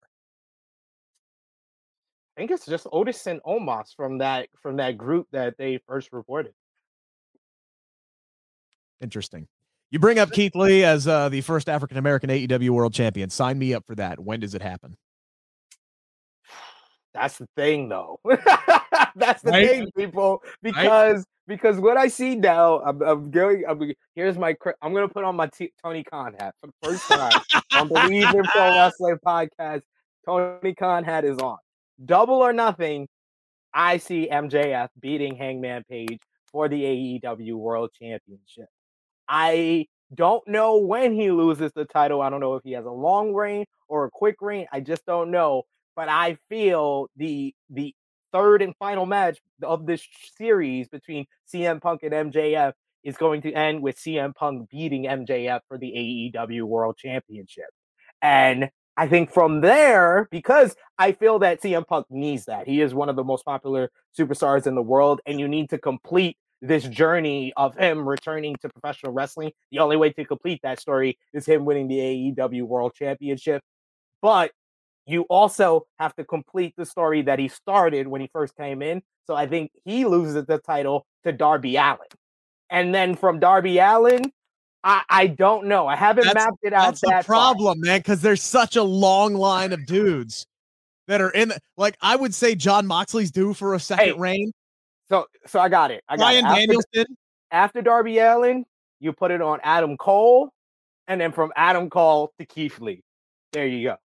I 2.37 2.41
think 2.41 2.51
it's 2.51 2.67
just 2.67 2.87
Otis 2.93 3.27
and 3.27 3.41
Omos 3.45 3.95
from 3.97 4.19
that 4.19 4.49
from 4.61 4.77
that 4.77 4.99
group 4.99 5.27
that 5.33 5.57
they 5.57 5.81
first 5.87 6.13
reported. 6.13 6.53
Interesting. 9.01 9.49
You 9.91 9.99
bring 9.99 10.19
up 10.19 10.31
Keith 10.33 10.55
Lee 10.57 10.85
as 10.85 11.07
uh, 11.07 11.29
the 11.29 11.41
first 11.41 11.69
African 11.69 11.97
American 11.97 12.29
AEW 12.31 12.71
World 12.71 12.93
Champion. 12.93 13.31
Sign 13.31 13.59
me 13.59 13.73
up 13.73 13.87
for 13.87 13.95
that. 13.95 14.19
When 14.19 14.41
does 14.41 14.55
it 14.55 14.63
happen? 14.63 14.97
That's 17.15 17.39
the 17.39 17.49
thing, 17.57 17.89
though. 17.89 18.21
That's 19.17 19.43
the 19.43 19.51
Right? 19.53 19.69
thing, 19.69 19.91
people. 19.97 20.43
Because 20.63 21.25
because 21.47 21.79
what 21.79 21.97
I 21.97 22.09
see 22.09 22.35
now, 22.35 22.81
I'm, 22.81 23.01
I'm 23.03 23.31
going. 23.31 23.63
I'm, 23.67 23.93
here's 24.15 24.37
my. 24.37 24.57
I'm 24.83 24.93
gonna 24.93 25.09
put 25.09 25.25
on 25.25 25.37
my 25.37 25.47
T- 25.47 25.73
Tony 25.83 26.03
Khan 26.05 26.35
hat 26.39 26.55
for 26.61 26.67
the 26.67 26.73
first 26.83 27.09
time 27.09 27.41
on 27.75 27.89
Bleav 27.89 28.35
in 28.35 28.43
Pro 28.45 28.75
Wrestling 28.75 29.19
podcast. 29.25 29.83
Tony 30.27 30.75
Khan 30.75 31.05
hat 31.05 31.25
is 31.25 31.39
on. 31.39 31.59
Double 32.05 32.35
or 32.35 32.53
nothing. 32.53 33.09
I 33.73 33.99
see 33.99 34.29
MJF 34.31 34.89
beating 35.01 35.37
Hangman 35.37 35.85
Page 35.89 36.19
for 36.51 36.69
the 36.69 36.83
AEW 37.23 37.55
World 37.55 37.91
Championship. 37.99 38.67
I 39.29 39.87
don't 40.15 40.47
know 40.47 40.79
when 40.79 41.15
he 41.15 41.31
loses 41.31 41.73
the 41.75 41.85
title. 41.85 42.23
I 42.23 42.31
don't 42.31 42.41
know 42.41 42.55
if 42.55 42.63
he 42.65 42.73
has 42.73 42.85
a 42.85 42.91
long 42.91 43.35
reign 43.35 43.65
or 43.89 44.05
a 44.05 44.11
quick 44.11 44.37
reign. 44.41 44.67
I 44.73 44.81
just 44.81 45.05
don't 45.07 45.31
know. 45.31 45.63
But 45.95 46.09
I 46.09 46.37
feel 46.49 47.09
the 47.17 47.55
the 47.71 47.95
third 48.33 48.63
and 48.63 48.75
final 48.79 49.07
match 49.07 49.39
of 49.63 49.87
this 49.87 50.07
series 50.37 50.89
between 50.89 51.27
CM 51.53 51.81
Punk 51.81 52.03
and 52.03 52.13
MJF 52.33 52.73
is 53.03 53.17
going 53.17 53.41
to 53.43 53.53
end 53.53 53.83
with 53.83 53.97
CM 53.97 54.35
Punk 54.35 54.69
beating 54.69 55.05
MJF 55.05 55.61
for 55.69 55.79
the 55.79 56.33
AEW 56.37 56.65
World 56.65 56.97
Championship. 56.99 57.71
And 58.21 58.69
I 58.97 59.07
think 59.07 59.33
from 59.33 59.61
there, 59.61 60.29
because 60.31 60.75
I 60.99 61.13
feel 61.13 61.39
that 61.41 61.63
CM 61.63 61.87
Punk 61.87 62.07
needs 62.11 62.47
that. 62.47 62.67
He 62.67 62.81
is 62.81 62.95
one 62.95 63.09
of 63.09 63.17
the 63.17 63.25
most 63.25 63.45
popular 63.45 63.91
superstars 64.19 64.67
in 64.67 64.75
the 64.75 64.83
world, 64.83 65.21
and 65.27 65.39
you 65.39 65.49
need 65.49 65.71
to 65.71 65.79
complete 65.79 66.37
this 66.63 66.85
journey 66.85 67.53
of 67.57 67.77
him 67.77 68.09
returning 68.09 68.57
to 68.63 68.69
professional 68.69 69.13
wrestling. 69.13 69.53
The 69.71 69.79
only 69.81 69.97
way 69.97 70.11
to 70.13 70.25
complete 70.25 70.61
that 70.63 70.81
story 70.81 71.19
is 71.35 71.47
him 71.47 71.65
winning 71.65 71.89
the 71.89 71.99
AEW 72.39 72.63
World 72.63 72.95
Championship. 72.95 73.63
But 74.23 74.53
you 75.07 75.23
also 75.23 75.87
have 75.99 76.15
to 76.17 76.25
complete 76.25 76.75
the 76.77 76.87
story 76.87 77.23
that 77.23 77.39
he 77.39 77.49
started 77.49 78.09
when 78.09 78.21
he 78.21 78.29
first 78.33 78.57
came 78.57 78.83
in. 78.83 79.03
So 79.27 79.35
I 79.35 79.47
think 79.47 79.71
he 79.85 80.05
loses 80.05 80.45
the 80.47 80.59
title 80.59 81.07
to 81.25 81.33
Darby 81.33 81.77
Allin. 81.77 81.99
And 82.71 82.95
then 82.95 83.15
from 83.15 83.39
Darby 83.39 83.79
Allin, 83.79 84.33
I, 84.83 85.03
I 85.09 85.27
don't 85.29 85.67
know. 85.67 85.87
I 85.87 85.95
haven't 85.97 86.25
That's- 86.25 86.45
mapped 86.47 86.59
it 86.63 86.73
out 86.73 86.87
That's 86.87 87.01
the 87.03 87.09
that 87.09 87.27
far. 87.27 87.37
problem, 87.37 87.81
man, 87.81 88.01
because 88.01 88.23
there's 88.23 88.43
such 88.43 88.77
a 88.77 88.83
long 88.83 89.35
line 89.35 89.73
of 89.73 89.85
dudes 89.87 90.47
that 91.09 91.21
are 91.21 91.31
in. 91.31 91.49
The, 91.51 91.59
like 91.77 91.97
I 92.01 92.17
would 92.17 92.35
say, 92.35 92.55
Jon 92.55 92.87
Moxley's 92.87 93.31
due 93.31 93.53
for 93.55 93.75
a 93.75 93.81
second 93.81 94.05
Hey, 94.07 94.13
reign. 94.13 94.53
So 95.09 95.27
so 95.47 95.61
I 95.61 95.69
got 95.69 95.91
it. 95.91 96.03
I 96.09 96.17
got 96.17 96.25
Ryan 96.25 96.45
it. 96.45 96.49
After, 96.49 96.61
Danielson. 96.61 97.17
after 97.51 97.83
Darby 97.83 98.19
Allin, 98.19 98.65
you 99.01 99.13
put 99.13 99.31
it 99.31 99.41
on 99.41 99.61
Adam 99.63 99.97
Cole, 99.97 100.51
and 101.07 101.21
then 101.21 101.33
from 101.33 101.53
Adam 101.57 101.91
Cole 101.91 102.33
to 102.39 102.47
Keith 102.47 102.81
Lee. 102.81 103.03
There 103.53 103.67
you 103.67 103.89
go. 103.89 103.97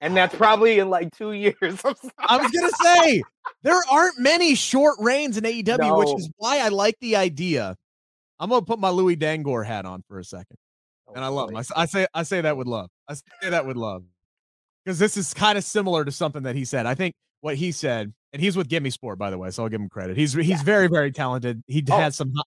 And 0.00 0.16
that's 0.16 0.34
probably 0.34 0.78
in 0.78 0.90
like 0.90 1.10
two 1.16 1.32
years. 1.32 1.56
I 2.18 2.36
was 2.36 2.50
gonna 2.50 2.70
say 2.82 3.22
there 3.62 3.80
aren't 3.90 4.18
many 4.18 4.54
short 4.54 4.96
reigns 5.00 5.36
in 5.36 5.44
AEW, 5.44 5.98
which 5.98 6.18
is 6.18 6.30
why 6.36 6.60
I 6.60 6.68
like 6.68 6.96
the 7.00 7.16
idea. 7.16 7.76
I'm 8.38 8.50
gonna 8.50 8.64
put 8.64 8.78
my 8.78 8.90
Louis 8.90 9.16
Dangoor 9.16 9.64
hat 9.64 9.84
on 9.84 10.02
for 10.06 10.20
a 10.20 10.24
second, 10.24 10.56
oh, 11.08 11.14
and 11.14 11.24
I 11.24 11.28
love 11.28 11.50
him. 11.50 11.56
I, 11.56 11.64
I 11.74 11.86
say 11.86 12.06
I 12.14 12.22
say 12.22 12.40
that 12.42 12.56
with 12.56 12.68
love. 12.68 12.88
I 13.08 13.14
say 13.14 13.50
that 13.50 13.66
with 13.66 13.76
love 13.76 14.04
because 14.84 14.98
this 15.00 15.16
is 15.16 15.34
kind 15.34 15.58
of 15.58 15.64
similar 15.64 16.04
to 16.04 16.12
something 16.12 16.44
that 16.44 16.54
he 16.54 16.64
said. 16.64 16.86
I 16.86 16.94
think 16.94 17.14
what 17.40 17.56
he 17.56 17.72
said, 17.72 18.12
and 18.32 18.42
he's 18.42 18.56
with 18.56 18.68
GiveMeSport, 18.68 19.16
by 19.18 19.30
the 19.30 19.38
way, 19.38 19.50
so 19.50 19.62
I'll 19.62 19.68
give 19.68 19.80
him 19.80 19.88
credit. 19.88 20.16
He's 20.16 20.32
he's 20.34 20.62
very 20.62 20.86
very 20.88 21.10
talented. 21.12 21.62
He 21.66 21.84
Oh, 21.90 21.96
has 21.98 22.16
some. 22.16 22.32
hot- 22.34 22.46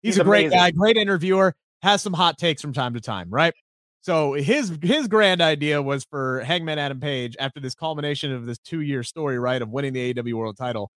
He's, 0.00 0.14
he's 0.14 0.20
a 0.20 0.24
great 0.24 0.46
amazing. 0.46 0.58
guy, 0.58 0.70
great 0.70 0.96
interviewer. 0.96 1.54
Has 1.82 2.02
some 2.02 2.12
hot 2.12 2.38
takes 2.38 2.62
from 2.62 2.72
time 2.72 2.94
to 2.94 3.00
time, 3.00 3.28
right? 3.30 3.52
So 4.00 4.32
his 4.34 4.78
his 4.80 5.08
grand 5.08 5.40
idea 5.40 5.82
was 5.82 6.04
for 6.04 6.40
Hangman 6.40 6.78
Adam 6.78 7.00
Page 7.00 7.34
after 7.40 7.58
this 7.58 7.74
culmination 7.74 8.32
of 8.32 8.46
this 8.46 8.58
two 8.58 8.80
year 8.80 9.02
story, 9.02 9.38
right, 9.40 9.60
of 9.60 9.70
winning 9.70 9.92
the 9.92 10.14
AEW 10.14 10.34
World 10.34 10.56
Title, 10.56 10.90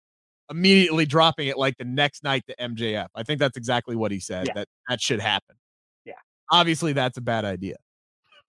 immediately 0.50 1.06
dropping 1.06 1.48
it 1.48 1.58
like 1.58 1.78
the 1.78 1.86
next 1.86 2.24
night 2.26 2.44
to 2.50 2.56
MJF. 2.58 3.08
I 3.16 3.24
think 3.24 3.40
that's 3.40 3.56
exactly 3.56 3.96
what 3.96 4.12
he 4.12 4.20
said 4.20 4.48
Yeah. 4.48 4.54
that 4.56 4.68
that 4.90 5.02
should 5.02 5.22
happen. 5.22 5.56
Yeah. 6.06 6.14
obviously 6.52 6.92
that's 6.94 7.18
a 7.18 7.22
bad 7.22 7.46
idea, 7.46 7.78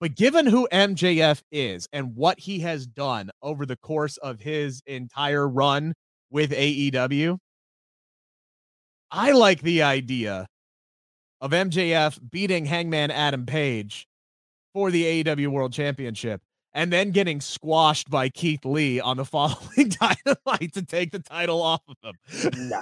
but 0.01 0.15
given 0.15 0.47
who 0.47 0.67
MJF 0.73 1.43
is 1.51 1.87
and 1.93 2.15
what 2.15 2.39
he 2.39 2.59
has 2.61 2.87
done 2.87 3.29
over 3.43 3.67
the 3.67 3.75
course 3.75 4.17
of 4.17 4.39
his 4.39 4.81
entire 4.87 5.47
run 5.47 5.93
with 6.31 6.51
AEW, 6.51 7.37
I 9.11 9.31
like 9.31 9.61
the 9.61 9.83
idea 9.83 10.47
of 11.39 11.51
MJF 11.51 12.19
beating 12.31 12.65
Hangman 12.65 13.11
Adam 13.11 13.45
Page 13.45 14.07
for 14.73 14.89
the 14.89 15.23
AEW 15.23 15.49
World 15.49 15.71
Championship 15.71 16.41
and 16.73 16.91
then 16.91 17.11
getting 17.11 17.41
squashed 17.41 18.09
by 18.09 18.29
Keith 18.29 18.65
Lee 18.65 18.99
on 18.99 19.17
the 19.17 19.25
following 19.31 19.89
dynamite 19.89 20.73
to 20.73 20.81
take 20.83 21.11
the 21.11 21.19
title 21.19 21.61
off 21.61 21.81
of 21.87 21.97
him. 22.01 22.69
no, 22.69 22.81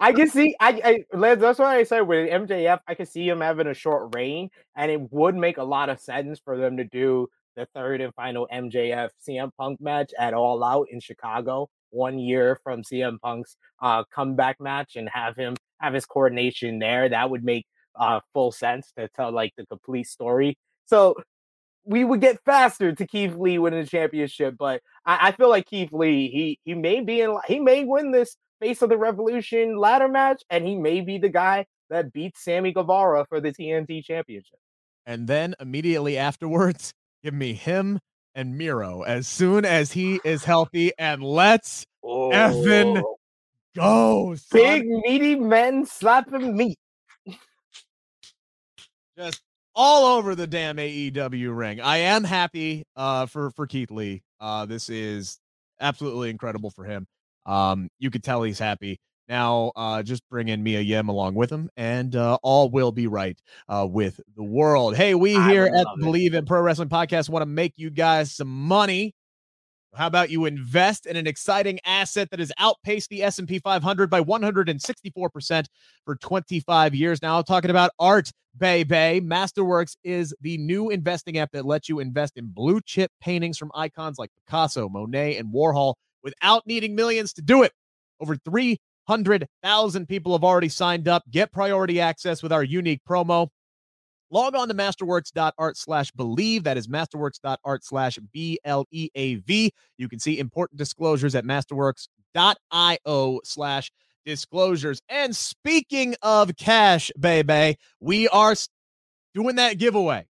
I 0.00 0.12
can 0.12 0.28
see. 0.28 0.54
I, 0.60 1.04
I 1.12 1.34
that's 1.34 1.58
why 1.58 1.76
I 1.76 1.84
said 1.84 2.00
with 2.00 2.30
MJF, 2.30 2.80
I 2.86 2.94
can 2.94 3.06
see 3.06 3.28
him 3.28 3.40
having 3.40 3.66
a 3.66 3.74
short 3.74 4.14
reign, 4.14 4.50
and 4.76 4.90
it 4.90 5.12
would 5.12 5.34
make 5.34 5.58
a 5.58 5.64
lot 5.64 5.88
of 5.88 6.00
sense 6.00 6.40
for 6.44 6.56
them 6.56 6.76
to 6.76 6.84
do 6.84 7.28
the 7.56 7.66
third 7.74 8.00
and 8.00 8.14
final 8.14 8.48
MJF 8.52 9.10
CM 9.26 9.50
Punk 9.58 9.80
match 9.80 10.12
at 10.18 10.34
All 10.34 10.62
Out 10.62 10.88
in 10.90 11.00
Chicago, 11.00 11.68
one 11.90 12.18
year 12.18 12.58
from 12.62 12.82
CM 12.82 13.20
Punk's 13.20 13.56
uh, 13.82 14.04
comeback 14.04 14.60
match, 14.60 14.96
and 14.96 15.08
have 15.08 15.36
him 15.36 15.56
have 15.80 15.94
his 15.94 16.06
coordination 16.06 16.78
there. 16.78 17.08
That 17.08 17.30
would 17.30 17.44
make 17.44 17.66
uh, 17.96 18.20
full 18.32 18.52
sense 18.52 18.92
to 18.96 19.08
tell 19.08 19.32
like 19.32 19.52
the 19.56 19.66
complete 19.66 20.06
story. 20.06 20.56
So 20.86 21.14
we 21.84 22.04
would 22.04 22.20
get 22.20 22.42
faster 22.44 22.92
to 22.92 23.06
Keith 23.06 23.34
Lee 23.36 23.58
winning 23.58 23.82
the 23.82 23.86
championship, 23.86 24.56
but 24.58 24.82
I, 25.06 25.28
I, 25.28 25.32
feel 25.32 25.48
like 25.48 25.66
Keith 25.66 25.92
Lee, 25.92 26.28
he 26.28 26.58
he 26.64 26.74
may 26.74 27.00
be 27.00 27.20
in 27.20 27.36
he 27.46 27.58
may 27.58 27.84
win 27.84 28.10
this 28.10 28.36
face 28.60 28.82
of 28.82 28.90
the 28.90 28.98
revolution 28.98 29.78
ladder 29.78 30.08
match, 30.08 30.42
and 30.50 30.66
he 30.66 30.76
may 30.76 31.00
be 31.00 31.18
the 31.18 31.28
guy 31.28 31.66
that 31.88 32.12
beats 32.12 32.44
Sammy 32.44 32.72
Guevara 32.72 33.26
for 33.28 33.40
the 33.40 33.52
TNT 33.52 34.04
championship. 34.04 34.58
And 35.06 35.26
then 35.26 35.54
immediately 35.58 36.18
afterwards, 36.18 36.92
give 37.24 37.34
me 37.34 37.54
him 37.54 37.98
and 38.34 38.56
Miro 38.56 39.02
as 39.02 39.26
soon 39.26 39.64
as 39.64 39.92
he 39.92 40.20
is 40.24 40.44
healthy, 40.44 40.92
and 40.98 41.22
let's 41.22 41.86
oh. 42.04 42.30
effing 42.30 43.02
go. 43.74 44.34
Son. 44.36 44.60
Big 44.60 44.86
meaty 44.86 45.34
men 45.34 45.86
slapping 45.86 46.56
meat. 46.56 46.78
Just 49.18 49.42
all 49.74 50.18
over 50.18 50.34
the 50.34 50.46
damn 50.46 50.76
AEW 50.76 51.56
ring. 51.56 51.80
I 51.80 51.98
am 51.98 52.24
happy 52.24 52.84
uh, 52.96 53.26
for 53.26 53.50
for 53.50 53.66
Keith 53.66 53.90
Lee. 53.90 54.22
Uh, 54.40 54.66
this 54.66 54.88
is 54.88 55.38
absolutely 55.80 56.30
incredible 56.30 56.70
for 56.70 56.84
him. 56.84 57.06
Um, 57.46 57.88
you 57.98 58.10
could 58.10 58.22
tell 58.22 58.42
he's 58.42 58.58
happy. 58.58 59.00
Now, 59.28 59.70
uh, 59.76 60.02
just 60.02 60.28
bring 60.28 60.48
in 60.48 60.64
Mia 60.64 60.80
Yim 60.80 61.08
along 61.08 61.34
with 61.34 61.50
him, 61.50 61.70
and 61.76 62.16
uh, 62.16 62.38
all 62.42 62.68
will 62.68 62.90
be 62.90 63.06
right 63.06 63.40
uh, 63.68 63.86
with 63.88 64.20
the 64.36 64.42
world. 64.42 64.96
Hey, 64.96 65.14
we 65.14 65.34
here 65.34 65.66
at 65.66 65.72
it. 65.72 65.86
Bleav 66.00 66.34
in 66.34 66.46
Pro 66.46 66.60
Wrestling 66.60 66.88
Podcast 66.88 67.28
want 67.28 67.42
to 67.42 67.46
make 67.46 67.74
you 67.76 67.90
guys 67.90 68.32
some 68.32 68.48
money. 68.48 69.14
How 69.94 70.06
about 70.06 70.30
you 70.30 70.44
invest 70.44 71.06
in 71.06 71.16
an 71.16 71.26
exciting 71.26 71.80
asset 71.84 72.30
that 72.30 72.38
has 72.38 72.52
outpaced 72.58 73.10
the 73.10 73.24
S&P 73.24 73.58
500 73.58 74.08
by 74.08 74.20
164% 74.20 75.66
for 76.04 76.16
25 76.16 76.94
years 76.94 77.20
now? 77.20 77.38
I'm 77.38 77.44
talking 77.44 77.70
about 77.70 77.90
Art 77.98 78.30
Bay 78.56 78.84
Bay. 78.84 79.20
Masterworks 79.22 79.96
is 80.04 80.32
the 80.40 80.58
new 80.58 80.90
investing 80.90 81.38
app 81.38 81.50
that 81.52 81.66
lets 81.66 81.88
you 81.88 81.98
invest 81.98 82.36
in 82.36 82.46
blue 82.46 82.80
chip 82.80 83.10
paintings 83.20 83.58
from 83.58 83.72
icons 83.74 84.16
like 84.16 84.30
Picasso, 84.46 84.88
Monet, 84.88 85.36
and 85.36 85.52
Warhol 85.52 85.94
without 86.22 86.66
needing 86.66 86.94
millions 86.94 87.32
to 87.32 87.42
do 87.42 87.64
it. 87.64 87.72
Over 88.20 88.36
300,000 88.36 90.06
people 90.06 90.32
have 90.32 90.44
already 90.44 90.68
signed 90.68 91.08
up. 91.08 91.24
Get 91.30 91.50
priority 91.52 92.00
access 92.00 92.44
with 92.44 92.52
our 92.52 92.62
unique 92.62 93.00
promo. 93.08 93.48
Log 94.30 94.54
on 94.54 94.68
to 94.68 94.74
masterworks.art 94.74 95.76
slash 95.76 96.12
bleav. 96.12 96.62
That 96.64 96.76
is 96.76 96.86
masterworks.art 96.86 97.84
slash 97.84 98.18
B 98.32 98.58
L 98.64 98.86
E 98.90 99.08
A 99.14 99.36
V. 99.36 99.72
You 99.98 100.08
can 100.08 100.18
see 100.18 100.38
important 100.38 100.78
disclosures 100.78 101.34
at 101.34 101.44
masterworks.io 101.44 103.40
slash 103.44 103.90
disclosures. 104.24 105.00
And 105.08 105.34
speaking 105.34 106.14
of 106.22 106.56
cash, 106.56 107.10
baby, 107.18 107.76
we 107.98 108.28
are 108.28 108.54
doing 109.34 109.56
that 109.56 109.78
giveaway. 109.78 110.26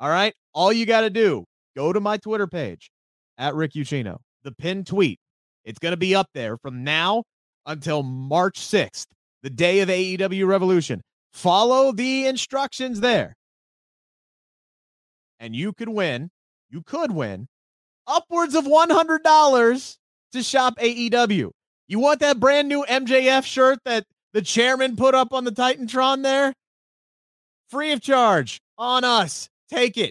All 0.00 0.10
right. 0.10 0.34
All 0.54 0.72
you 0.72 0.86
got 0.86 1.02
to 1.02 1.10
do, 1.10 1.44
go 1.76 1.92
to 1.92 2.00
my 2.00 2.16
Twitter 2.16 2.46
page 2.46 2.90
at 3.38 3.54
Rick 3.54 3.72
Ucchino, 3.72 4.18
the 4.42 4.52
pinned 4.52 4.86
tweet. 4.86 5.18
It's 5.64 5.78
going 5.78 5.92
to 5.92 5.98
be 5.98 6.14
up 6.14 6.28
there 6.34 6.56
from 6.56 6.84
now 6.84 7.24
until 7.66 8.02
March 8.02 8.58
6th, 8.60 9.06
the 9.42 9.50
day 9.50 9.80
of 9.80 9.88
AEW 9.88 10.46
Revolution. 10.46 11.02
Follow 11.38 11.92
the 11.92 12.26
instructions 12.26 12.98
there 12.98 13.36
and 15.38 15.54
you 15.54 15.72
could 15.72 15.88
win, 15.88 16.30
you 16.68 16.82
could 16.82 17.12
win 17.12 17.46
upwards 18.08 18.56
of 18.56 18.64
$100 18.64 19.96
to 20.32 20.42
shop 20.42 20.78
AEW. 20.78 21.50
You 21.86 21.98
want 22.00 22.18
that 22.18 22.40
brand 22.40 22.68
new 22.68 22.84
MJF 22.88 23.44
shirt 23.44 23.78
that 23.84 24.04
the 24.32 24.42
chairman 24.42 24.96
put 24.96 25.14
up 25.14 25.32
on 25.32 25.44
the 25.44 25.52
Titantron 25.52 26.24
there? 26.24 26.52
Free 27.70 27.92
of 27.92 28.00
charge 28.00 28.60
on 28.76 29.04
us. 29.04 29.48
Take 29.70 29.96
it. 29.96 30.10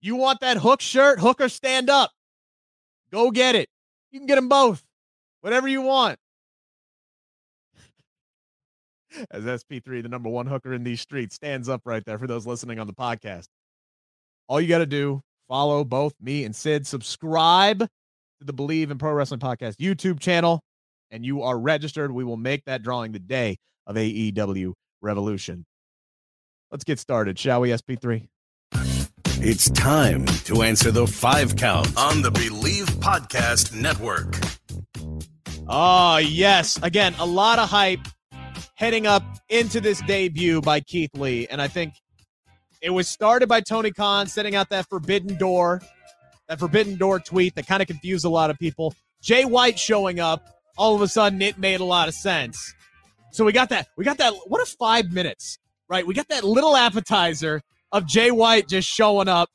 You 0.00 0.14
want 0.14 0.38
that 0.42 0.58
hook 0.58 0.80
shirt? 0.80 1.18
Hooker 1.18 1.48
stand 1.48 1.90
up. 1.90 2.12
Go 3.10 3.32
get 3.32 3.56
it. 3.56 3.68
You 4.12 4.20
can 4.20 4.28
get 4.28 4.36
them 4.36 4.48
both. 4.48 4.84
Whatever 5.40 5.66
you 5.66 5.82
want. 5.82 6.20
As 9.30 9.44
SP3, 9.44 10.02
the 10.02 10.08
number 10.08 10.28
one 10.28 10.46
hooker 10.46 10.72
in 10.72 10.84
these 10.84 11.00
streets, 11.00 11.34
stands 11.34 11.68
up 11.68 11.82
right 11.84 12.04
there 12.04 12.18
for 12.18 12.26
those 12.26 12.46
listening 12.46 12.78
on 12.78 12.86
the 12.86 12.92
podcast. 12.92 13.46
All 14.48 14.60
you 14.60 14.68
got 14.68 14.78
to 14.78 14.86
do, 14.86 15.20
follow 15.48 15.84
both 15.84 16.14
me 16.20 16.44
and 16.44 16.54
Sid, 16.54 16.86
subscribe 16.86 17.80
to 17.80 17.88
the 18.40 18.52
Bleav 18.52 18.90
in 18.90 18.98
Pro 18.98 19.12
Wrestling 19.12 19.40
Podcast 19.40 19.76
YouTube 19.76 20.20
channel, 20.20 20.60
and 21.10 21.24
you 21.24 21.42
are 21.42 21.58
registered. 21.58 22.12
We 22.12 22.24
will 22.24 22.36
make 22.36 22.64
that 22.66 22.82
drawing 22.82 23.12
the 23.12 23.18
day 23.18 23.56
of 23.86 23.96
AEW 23.96 24.72
Revolution. 25.00 25.64
Let's 26.70 26.84
get 26.84 26.98
started, 26.98 27.38
shall 27.38 27.60
we, 27.60 27.70
SP3? 27.70 28.28
It's 29.44 29.68
time 29.70 30.24
to 30.44 30.62
answer 30.62 30.90
the 30.90 31.06
five 31.06 31.56
count 31.56 31.88
on 31.96 32.22
the 32.22 32.30
Bleav 32.30 32.86
Podcast 33.00 33.74
Network. 33.74 34.36
Oh, 35.68 36.18
yes. 36.18 36.78
Again, 36.82 37.14
a 37.18 37.26
lot 37.26 37.58
of 37.58 37.68
hype 37.68 38.00
heading 38.82 39.06
up 39.06 39.22
into 39.48 39.80
this 39.80 40.02
debut 40.08 40.60
by 40.60 40.80
Keith 40.80 41.14
Lee. 41.14 41.46
And 41.46 41.62
I 41.62 41.68
think 41.68 41.94
it 42.80 42.90
was 42.90 43.06
started 43.06 43.48
by 43.48 43.60
Tony 43.60 43.92
Khan 43.92 44.26
setting 44.26 44.56
out 44.56 44.70
that 44.70 44.88
forbidden 44.88 45.38
door, 45.38 45.80
that 46.48 46.58
forbidden 46.58 46.96
door 46.96 47.20
tweet 47.20 47.54
that 47.54 47.68
kind 47.68 47.80
of 47.80 47.86
confused 47.86 48.24
a 48.24 48.28
lot 48.28 48.50
of 48.50 48.58
people. 48.58 48.92
Jay 49.22 49.44
White 49.44 49.78
showing 49.78 50.18
up, 50.18 50.48
all 50.76 50.96
of 50.96 51.00
a 51.00 51.06
sudden 51.06 51.40
it 51.42 51.58
made 51.58 51.78
a 51.78 51.84
lot 51.84 52.08
of 52.08 52.14
sense. 52.14 52.74
So 53.30 53.44
we 53.44 53.52
got 53.52 53.68
that. 53.68 53.86
We 53.96 54.04
got 54.04 54.18
that. 54.18 54.34
What 54.48 54.60
if 54.60 54.70
five 54.70 55.12
minutes, 55.12 55.60
right? 55.88 56.04
We 56.04 56.12
got 56.12 56.28
that 56.30 56.42
little 56.42 56.76
appetizer 56.76 57.62
of 57.92 58.04
Jay 58.04 58.32
White 58.32 58.66
just 58.66 58.88
showing 58.88 59.28
up. 59.28 59.48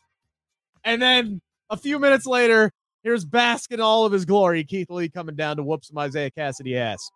And 0.85 1.01
then 1.01 1.41
a 1.69 1.75
few 1.75 1.99
minutes 1.99 2.27
later, 2.27 2.71
here's 3.03 3.25
Bask 3.25 3.73
in 3.73 3.81
all 3.81 4.05
of 4.05 4.13
his 4.13 4.23
glory. 4.23 4.63
Keith 4.63 4.89
Lee 4.89 5.09
coming 5.09 5.35
down 5.35 5.57
to 5.57 5.63
whoop 5.63 5.83
some 5.83 6.01
Isiah 6.01 6.31
Kassidy 6.31 6.77
ass. 6.77 7.11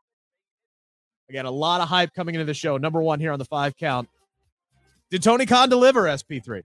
Again, 1.31 1.45
a 1.45 1.51
lot 1.51 1.79
of 1.79 1.87
hype 1.87 2.13
coming 2.13 2.35
into 2.35 2.43
the 2.43 2.53
show. 2.53 2.75
Number 2.75 3.01
one 3.01 3.21
here 3.21 3.31
on 3.31 3.39
the 3.39 3.45
five 3.45 3.77
count. 3.77 4.09
Did 5.09 5.23
Tony 5.23 5.45
Khan 5.45 5.69
deliver 5.69 6.03
SP3? 6.03 6.63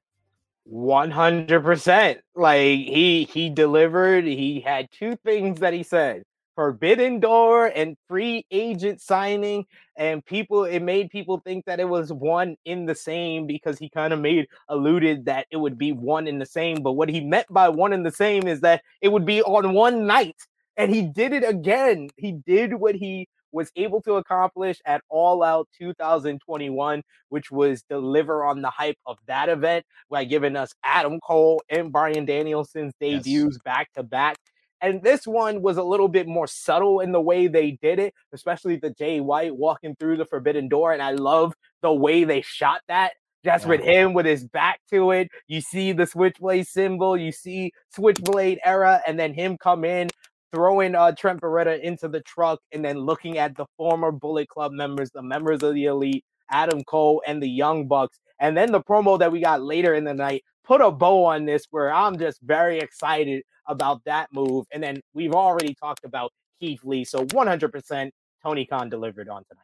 100%. 0.69 2.19
Like 2.35 2.59
he 2.59 3.29
he 3.33 3.49
delivered. 3.49 4.25
He 4.25 4.61
had 4.61 4.89
two 4.91 5.15
things 5.25 5.61
that 5.61 5.73
he 5.73 5.85
said. 5.85 6.25
Forbidden 6.57 7.21
door 7.21 7.67
and 7.67 7.97
free 8.09 8.45
agent 8.51 9.01
signing 9.01 9.67
and 9.97 10.25
people 10.27 10.65
it 10.65 10.81
made 10.81 11.11
people 11.11 11.39
think 11.39 11.65
that 11.67 11.79
it 11.79 11.89
was 11.89 12.13
one 12.13 12.57
in 12.65 12.87
the 12.87 12.95
same 12.97 13.47
because 13.47 13.79
he 13.79 13.89
kind 13.89 14.13
of 14.13 14.19
made 14.19 14.49
alluded 14.69 15.27
that 15.27 15.47
it 15.53 15.59
would 15.59 15.79
be 15.79 15.93
one 15.93 16.27
in 16.27 16.39
the 16.39 16.47
same 16.47 16.83
but 16.83 16.93
what 16.93 17.11
he 17.11 17.21
meant 17.21 17.47
by 17.51 17.69
one 17.69 17.93
in 17.93 18.03
the 18.03 18.11
same 18.11 18.49
is 18.49 18.63
that 18.63 18.81
it 19.03 19.13
would 19.13 19.27
be 19.27 19.43
on 19.43 19.75
one 19.75 20.07
night 20.07 20.37
and 20.79 20.95
he 20.95 21.03
did 21.03 21.35
it 21.35 21.47
again 21.47 22.09
he 22.17 22.33
did 22.33 22.73
what 22.73 22.95
he 22.95 23.29
was 23.57 23.73
able 23.75 24.03
to 24.03 24.17
accomplish 24.17 24.79
at 24.85 25.01
All 25.09 25.43
Out 25.43 25.67
2021, 25.79 27.03
which 27.31 27.51
was 27.51 27.83
deliver 27.89 28.45
on 28.45 28.61
the 28.61 28.69
hype 28.69 28.99
of 29.07 29.17
that 29.27 29.49
event 29.49 29.87
by 30.11 30.25
giving 30.25 30.57
us 30.57 30.73
Adam 30.85 31.19
Cole 31.21 31.63
and 31.71 31.91
Bryan 31.91 32.27
Danielson's 32.27 32.93
debuts 33.01 33.59
back 33.65 33.91
to 33.95 34.03
back. 34.03 34.37
And 34.83 35.03
this 35.03 35.27
one 35.27 35.63
was 35.63 35.79
a 35.79 35.83
little 35.83 36.09
bit 36.09 36.29
more 36.29 36.47
subtle 36.47 37.01
in 37.01 37.13
the 37.13 37.21
way 37.21 37.47
they 37.47 37.79
did 37.81 37.99
it, 37.99 38.13
especially 38.35 38.77
the 38.77 38.91
Jay 38.91 39.21
White 39.21 39.57
walking 39.57 39.97
through 39.99 40.19
the 40.19 40.27
forbidden 40.27 40.69
door. 40.69 40.93
And 40.93 41.01
I 41.01 41.13
love 41.13 41.55
the 41.81 41.93
way 41.93 42.25
they 42.25 42.43
shot 42.43 42.83
that 42.89 43.15
just 43.43 43.65
yeah. 43.65 43.71
with 43.71 43.81
him 43.81 44.13
with 44.13 44.27
his 44.27 44.45
back 44.45 44.81
to 44.91 45.13
it. 45.13 45.29
You 45.49 45.63
see 45.63 45.93
the 45.93 46.07
switchblade 46.07 46.67
symbol, 46.67 47.17
you 47.17 47.33
see 47.33 47.73
switchblade 47.95 48.59
era, 48.63 49.01
and 49.07 49.19
then 49.19 49.33
him 49.33 49.57
come 49.57 49.85
in 49.85 50.11
throwing 50.53 50.95
uh, 50.95 51.13
Trent 51.13 51.41
Beretta 51.41 51.81
into 51.81 52.09
the 52.09 52.21
truck 52.21 52.61
and 52.73 52.85
then 52.85 52.99
looking 52.99 53.39
at 53.39 53.57
the 53.57 53.67
former 53.77 54.13
Bullet 54.13 54.49
Club 54.49 54.73
members, 54.73 55.11
the 55.11 55.23
members 55.23 55.63
of 55.63 55.75
the 55.75 55.87
Elite, 55.87 56.25
Adam 56.51 56.83
Cole, 56.85 57.23
and 57.27 57.43
the 57.43 57.49
Young 57.49 57.87
Bucks. 57.87 58.19
And 58.41 58.57
then 58.57 58.73
the 58.73 58.81
promo 58.83 59.19
that 59.19 59.33
we 59.33 59.41
got 59.41 59.63
later 59.63 59.95
in 59.95 60.05
the 60.05 60.15
night 60.15 60.45
put 60.65 60.81
a 60.81 60.91
bow 60.91 61.25
on 61.25 61.45
this 61.45 61.67
where 61.71 61.93
I'm 61.93 62.19
just 62.19 62.41
very 62.43 62.79
excited 62.79 63.43
about 63.67 64.03
that 64.05 64.29
move. 64.33 64.67
And 64.73 64.83
then 64.83 65.01
we've 65.15 65.33
already 65.35 65.75
talked 65.75 66.05
about 66.05 66.33
Keith 66.61 66.81
Lee. 66.85 67.05
So 67.05 67.25
100% 67.25 68.11
Tony 68.43 68.67
Khan 68.67 68.89
delivered 68.89 69.29
on 69.29 69.43
tonight. 69.45 69.63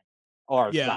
Or 0.49 0.71
yeah. 0.73 0.97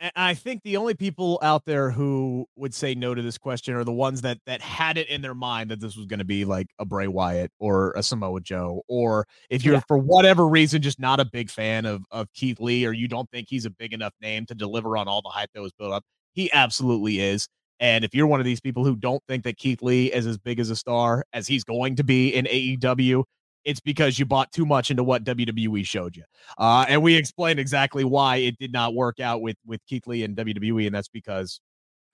And, 0.00 0.12
I 0.16 0.34
think 0.34 0.62
the 0.62 0.76
only 0.76 0.94
people 0.94 1.38
out 1.42 1.64
there 1.64 1.90
who 1.90 2.46
would 2.56 2.74
say 2.74 2.94
no 2.94 3.14
to 3.14 3.22
this 3.22 3.38
question 3.38 3.74
are 3.74 3.84
the 3.84 3.92
ones 3.92 4.22
that 4.22 4.38
that 4.46 4.60
had 4.60 4.98
it 4.98 5.08
in 5.08 5.22
their 5.22 5.34
mind 5.34 5.70
that 5.70 5.80
this 5.80 5.96
was 5.96 6.06
going 6.06 6.18
to 6.18 6.24
be 6.24 6.44
like 6.44 6.68
a 6.78 6.84
Bray 6.84 7.08
Wyatt 7.08 7.50
or 7.58 7.92
a 7.96 8.02
Samoa 8.02 8.40
Joe, 8.40 8.82
or 8.88 9.26
if 9.50 9.64
you're 9.64 9.74
yeah. 9.74 9.82
for 9.88 9.98
whatever 9.98 10.46
reason 10.46 10.82
just 10.82 11.00
not 11.00 11.20
a 11.20 11.24
big 11.24 11.50
fan 11.50 11.86
of 11.86 12.02
of 12.10 12.32
Keith 12.34 12.60
Lee, 12.60 12.84
or 12.86 12.92
you 12.92 13.08
don't 13.08 13.30
think 13.30 13.48
he's 13.48 13.64
a 13.64 13.70
big 13.70 13.92
enough 13.92 14.14
name 14.20 14.46
to 14.46 14.54
deliver 14.54 14.96
on 14.96 15.08
all 15.08 15.22
the 15.22 15.28
hype 15.28 15.50
that 15.54 15.62
was 15.62 15.72
built 15.72 15.92
up. 15.92 16.04
He 16.32 16.52
absolutely 16.52 17.20
is. 17.20 17.48
And 17.78 18.04
if 18.04 18.14
you're 18.14 18.26
one 18.26 18.40
of 18.40 18.46
these 18.46 18.60
people 18.60 18.84
who 18.84 18.96
don't 18.96 19.22
think 19.28 19.44
that 19.44 19.58
Keith 19.58 19.82
Lee 19.82 20.12
is 20.12 20.26
as 20.26 20.38
big 20.38 20.60
as 20.60 20.70
a 20.70 20.76
star 20.76 21.24
as 21.32 21.46
he's 21.46 21.64
going 21.64 21.96
to 21.96 22.04
be 22.04 22.30
in 22.34 22.46
AEW, 22.46 23.24
it's 23.66 23.80
because 23.80 24.16
you 24.16 24.24
bought 24.24 24.52
too 24.52 24.64
much 24.64 24.92
into 24.92 25.02
what 25.02 25.24
WWE 25.24 25.84
showed 25.84 26.16
you. 26.16 26.22
Uh, 26.56 26.86
and 26.88 27.02
we 27.02 27.16
explained 27.16 27.58
exactly 27.58 28.04
why 28.04 28.36
it 28.36 28.56
did 28.58 28.72
not 28.72 28.94
work 28.94 29.18
out 29.20 29.42
with 29.42 29.56
with 29.66 29.84
Keith 29.86 30.06
Lee 30.06 30.22
and 30.22 30.36
WWE, 30.36 30.86
and 30.86 30.94
that's 30.94 31.08
because 31.08 31.60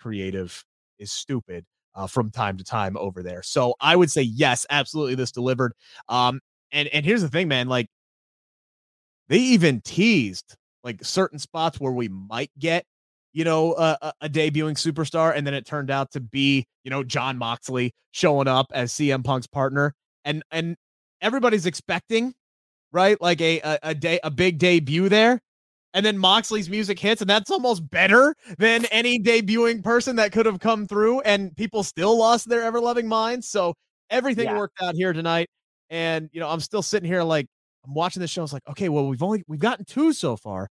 creative 0.00 0.64
is 0.98 1.12
stupid 1.12 1.64
uh, 1.94 2.06
from 2.06 2.30
time 2.30 2.56
to 2.56 2.64
time 2.64 2.96
over 2.96 3.22
there. 3.22 3.42
So 3.42 3.74
I 3.80 3.94
would 3.94 4.10
say 4.10 4.22
yes, 4.22 4.66
absolutely, 4.70 5.14
this 5.14 5.30
delivered. 5.30 5.74
Um, 6.08 6.40
and 6.72 6.88
and 6.88 7.04
here's 7.04 7.22
the 7.22 7.28
thing, 7.28 7.48
man, 7.48 7.68
like 7.68 7.86
they 9.28 9.38
even 9.38 9.82
teased 9.82 10.56
like 10.82 11.04
certain 11.04 11.38
spots 11.38 11.78
where 11.78 11.92
we 11.92 12.08
might 12.08 12.50
get 12.58 12.84
you 13.34 13.44
know, 13.44 13.74
a, 13.78 14.12
a, 14.20 14.28
debuting 14.28 14.76
superstar, 14.76 15.34
and 15.34 15.46
then 15.46 15.54
it 15.54 15.64
turned 15.64 15.90
out 15.90 16.10
to 16.12 16.20
be, 16.20 16.66
you 16.84 16.90
know, 16.90 17.02
Jon 17.02 17.38
Moxley 17.38 17.94
showing 18.10 18.46
up 18.46 18.66
as 18.74 18.92
CM 18.92 19.24
Punk's 19.24 19.46
partner, 19.46 19.94
and 20.26 20.42
and 20.50 20.76
everybody's 21.22 21.64
expecting, 21.66 22.34
right? 22.92 23.20
Like 23.20 23.40
a, 23.40 23.60
a, 23.60 23.78
a 23.82 23.94
day, 23.94 24.20
a 24.22 24.30
big 24.30 24.58
debut 24.58 25.08
there. 25.08 25.40
And 25.94 26.04
then 26.04 26.16
Moxley's 26.16 26.70
music 26.70 26.98
hits, 26.98 27.20
and 27.20 27.28
that's 27.28 27.50
almost 27.50 27.88
better 27.90 28.34
than 28.58 28.86
any 28.86 29.18
debuting 29.18 29.82
person 29.82 30.16
that 30.16 30.32
could 30.32 30.46
have 30.46 30.58
come 30.58 30.86
through, 30.86 31.20
and 31.20 31.54
people 31.54 31.82
still 31.82 32.16
lost 32.16 32.48
their 32.48 32.62
ever 32.62 32.80
loving 32.80 33.06
minds. 33.06 33.48
So 33.48 33.74
everything 34.08 34.46
yeah. 34.46 34.56
worked 34.56 34.80
out 34.82 34.94
here 34.94 35.12
tonight. 35.12 35.48
And 35.90 36.30
you 36.32 36.40
know, 36.40 36.48
I'm 36.48 36.60
still 36.60 36.80
sitting 36.80 37.06
here 37.06 37.22
like 37.22 37.46
I'm 37.86 37.94
watching 37.94 38.20
the 38.20 38.28
show. 38.28 38.42
It's 38.42 38.52
like, 38.54 38.66
okay, 38.68 38.88
well, 38.88 39.06
we've 39.06 39.22
only 39.22 39.44
we've 39.46 39.60
gotten 39.60 39.84
two 39.84 40.12
so 40.12 40.36
far. 40.36 40.68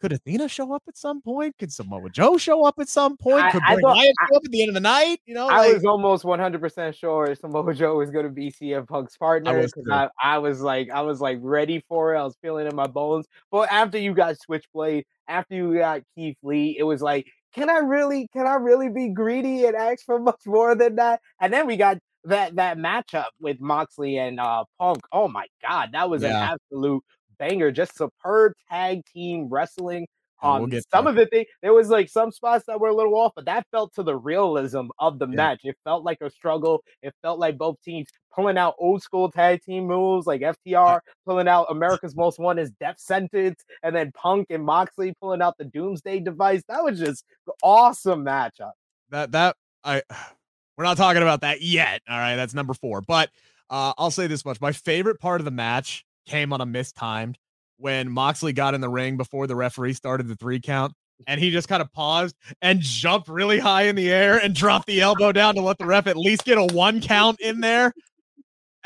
Could 0.00 0.12
Athena 0.12 0.48
show 0.48 0.74
up 0.74 0.82
at 0.86 0.96
some 0.96 1.22
point? 1.22 1.56
Could 1.58 1.72
Samoa 1.72 2.10
Joe 2.10 2.36
show 2.36 2.64
up 2.64 2.74
at 2.78 2.88
some 2.88 3.16
point? 3.16 3.50
Could 3.50 3.62
Bray 3.66 3.78
Wyatt 3.80 4.14
show 4.28 4.36
up 4.36 4.42
at 4.44 4.50
the 4.50 4.60
end 4.60 4.68
of 4.68 4.74
the 4.74 4.80
night? 4.80 5.20
You 5.24 5.34
know, 5.34 5.48
I 5.48 5.58
like, 5.58 5.74
was 5.74 5.84
almost 5.86 6.24
100 6.24 6.60
percent 6.60 6.94
sure 6.94 7.34
Samoa 7.34 7.74
Joe 7.74 7.96
was 7.96 8.10
going 8.10 8.26
to 8.26 8.30
be 8.30 8.50
CM 8.50 8.86
Punk's 8.86 9.16
partner 9.16 9.66
I, 9.90 9.90
I, 9.90 10.08
I, 10.22 10.38
was 10.38 10.60
like, 10.60 10.90
I 10.90 11.00
was 11.00 11.20
like 11.20 11.38
ready 11.40 11.82
for 11.88 12.14
it. 12.14 12.18
I 12.18 12.24
was 12.24 12.36
feeling 12.42 12.66
in 12.66 12.76
my 12.76 12.86
bones. 12.86 13.26
But 13.50 13.72
after 13.72 13.98
you 13.98 14.12
got 14.12 14.38
Switchblade, 14.38 15.04
after 15.28 15.54
you 15.54 15.78
got 15.78 16.02
Keith 16.14 16.36
Lee, 16.42 16.76
it 16.78 16.84
was 16.84 17.00
like, 17.00 17.26
can 17.54 17.70
I 17.70 17.78
really, 17.78 18.28
can 18.34 18.46
I 18.46 18.56
really 18.56 18.90
be 18.90 19.08
greedy 19.08 19.64
and 19.64 19.74
ask 19.74 20.04
for 20.04 20.18
much 20.18 20.40
more 20.44 20.74
than 20.74 20.96
that? 20.96 21.20
And 21.40 21.50
then 21.50 21.66
we 21.66 21.78
got 21.78 21.96
that 22.24 22.56
that 22.56 22.76
matchup 22.76 23.28
with 23.40 23.60
Moxley 23.60 24.18
and 24.18 24.38
uh 24.38 24.64
Punk. 24.78 25.00
Oh 25.10 25.28
my 25.28 25.46
god, 25.62 25.90
that 25.92 26.10
was 26.10 26.22
yeah. 26.22 26.28
an 26.28 26.58
absolute 26.72 27.02
banger, 27.38 27.70
just 27.70 27.96
superb 27.96 28.52
tag 28.70 29.02
team 29.12 29.48
wrestling. 29.48 30.06
Um, 30.42 30.68
we'll 30.68 30.80
some 30.92 31.04
there. 31.04 31.12
of 31.12 31.18
it, 31.18 31.28
they, 31.32 31.46
there 31.62 31.72
was 31.72 31.88
like 31.88 32.08
some 32.08 32.30
spots 32.30 32.64
that 32.66 32.78
were 32.78 32.88
a 32.88 32.94
little 32.94 33.14
off, 33.14 33.32
but 33.34 33.46
that 33.46 33.66
felt 33.70 33.94
to 33.94 34.02
the 34.02 34.16
realism 34.16 34.88
of 34.98 35.18
the 35.18 35.26
yeah. 35.26 35.34
match. 35.34 35.60
It 35.64 35.76
felt 35.84 36.04
like 36.04 36.18
a 36.20 36.30
struggle. 36.30 36.82
It 37.02 37.14
felt 37.22 37.38
like 37.38 37.56
both 37.56 37.80
teams 37.82 38.08
pulling 38.34 38.58
out 38.58 38.74
old 38.78 39.02
school 39.02 39.30
tag 39.30 39.62
team 39.62 39.86
moves, 39.86 40.26
like 40.26 40.42
FTR 40.42 41.00
pulling 41.24 41.48
out 41.48 41.66
America's 41.70 42.14
Most 42.14 42.38
Wanted 42.38 42.74
Death 42.78 42.98
Sentence, 42.98 43.64
and 43.82 43.96
then 43.96 44.12
Punk 44.12 44.48
and 44.50 44.64
Moxley 44.64 45.14
pulling 45.20 45.40
out 45.40 45.56
the 45.58 45.64
Doomsday 45.64 46.20
device. 46.20 46.62
That 46.68 46.84
was 46.84 46.98
just 46.98 47.24
awesome 47.62 48.24
matchup. 48.24 48.72
That 49.10 49.32
that 49.32 49.56
I 49.84 50.02
we're 50.76 50.84
not 50.84 50.98
talking 50.98 51.22
about 51.22 51.40
that 51.40 51.62
yet. 51.62 52.02
All 52.08 52.18
right, 52.18 52.36
that's 52.36 52.54
number 52.54 52.74
four. 52.74 53.00
But 53.00 53.30
uh, 53.70 53.94
I'll 53.96 54.10
say 54.10 54.26
this 54.26 54.44
much: 54.44 54.60
my 54.60 54.72
favorite 54.72 55.18
part 55.18 55.40
of 55.40 55.46
the 55.46 55.50
match 55.50 56.04
came 56.26 56.52
on 56.52 56.60
a 56.60 56.66
mistimed 56.66 57.38
when 57.78 58.08
Moxley 58.10 58.52
got 58.52 58.74
in 58.74 58.80
the 58.80 58.88
ring 58.88 59.16
before 59.16 59.46
the 59.46 59.56
referee 59.56 59.92
started 59.92 60.28
the 60.28 60.36
three 60.36 60.60
count. 60.60 60.92
And 61.26 61.40
he 61.40 61.50
just 61.50 61.68
kind 61.68 61.80
of 61.80 61.90
paused 61.92 62.36
and 62.60 62.80
jumped 62.80 63.28
really 63.28 63.58
high 63.58 63.84
in 63.84 63.96
the 63.96 64.12
air 64.12 64.36
and 64.36 64.54
dropped 64.54 64.86
the 64.86 65.00
elbow 65.00 65.32
down 65.32 65.54
to 65.54 65.62
let 65.62 65.78
the 65.78 65.86
ref 65.86 66.06
at 66.06 66.16
least 66.16 66.44
get 66.44 66.58
a 66.58 66.64
one 66.74 67.00
count 67.00 67.40
in 67.40 67.60
there. 67.60 67.94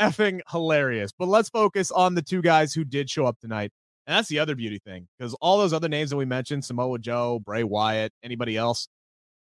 Effing 0.01 0.41
hilarious. 0.49 1.11
But 1.19 1.27
let's 1.27 1.49
focus 1.49 1.91
on 1.91 2.15
the 2.15 2.23
two 2.23 2.41
guys 2.41 2.73
who 2.73 2.85
did 2.85 3.11
show 3.11 3.27
up 3.27 3.39
tonight. 3.41 3.73
And 4.07 4.17
that's 4.17 4.29
the 4.29 4.39
other 4.39 4.55
beauty 4.55 4.79
thing 4.79 5.09
because 5.19 5.35
all 5.41 5.59
those 5.59 5.73
other 5.73 5.89
names 5.89 6.11
that 6.11 6.17
we 6.17 6.25
mentioned 6.25 6.65
Samoa 6.65 6.99
Joe, 6.99 7.41
Bray 7.45 7.65
Wyatt, 7.65 8.13
anybody 8.23 8.57
else, 8.57 8.89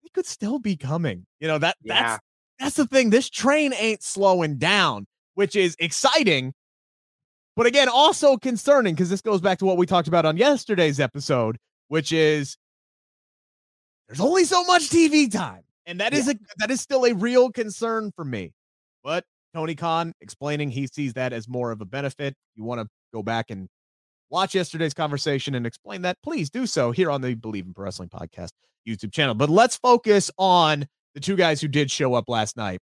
they 0.03 0.11
could 0.11 0.27
still 0.27 0.59
be 0.59 0.77
coming. 0.77 1.27
You 1.41 1.49
know, 1.49 1.59
that 1.59 1.77
yeah. 1.83 2.03
that's 2.03 2.23
that's 2.59 2.77
the 2.77 2.87
thing. 2.87 3.11
This 3.11 3.29
train 3.29 3.73
ain't 3.75 4.03
slowing 4.03 4.57
down, 4.57 5.07
which 5.35 5.57
is 5.57 5.77
exciting 5.79 6.55
but 7.57 7.67
again, 7.67 7.89
also 7.89 8.37
concerning 8.37 8.95
because 8.95 9.11
this 9.11 9.23
goes 9.23 9.41
back 9.41 9.59
to 9.59 9.65
what 9.65 9.79
we 9.79 9.87
talked 9.87 10.09
about 10.09 10.25
on 10.25 10.37
yesterday's 10.37 11.01
episode, 11.01 11.57
which 11.89 12.13
is 12.13 12.57
there's 14.09 14.21
only 14.21 14.45
so 14.45 14.63
much 14.65 14.89
TV 14.91 15.31
time. 15.31 15.63
And 15.87 16.01
that 16.01 16.13
yeah. 16.13 16.19
is 16.19 16.29
a 16.29 16.35
that 16.59 16.71
is 16.71 16.81
still 16.81 17.05
a 17.05 17.15
real 17.15 17.51
concern 17.51 18.13
for 18.15 18.25
me. 18.25 18.53
But 19.03 19.25
Tony 19.55 19.75
Khan 19.75 20.13
explaining 20.21 20.71
he 20.71 20.87
sees 20.87 21.15
that 21.15 21.33
as 21.33 21.49
more 21.49 21.71
of 21.71 21.81
a 21.81 21.85
benefit. 21.85 22.35
You 22.55 22.65
want 22.65 22.81
to 22.81 22.89
go 23.15 23.23
back 23.23 23.51
and 23.51 23.69
watch 24.29 24.55
yesterday's 24.55 24.95
conversation 24.95 25.55
and 25.55 25.67
explain 25.67 26.03
that, 26.03 26.19
please 26.23 26.51
do 26.51 26.67
so 26.67 26.91
here 26.91 27.11
on 27.11 27.21
the 27.21 27.35
Bleav 27.35 27.65
in 27.65 27.73
Pro 27.73 27.85
Wrestling 27.85 28.09
Podcast 28.09 28.51
YouTube 28.87 29.13
channel. 29.13 29.35
But 29.35 29.49
let's 29.49 29.77
focus 29.77 30.31
on 30.39 30.87
the 31.15 31.21
two 31.21 31.37
guys 31.37 31.61
who 31.61 31.69
did 31.69 31.91
show 31.91 32.15
up 32.15 32.29
last 32.29 32.57
night. 32.57 32.81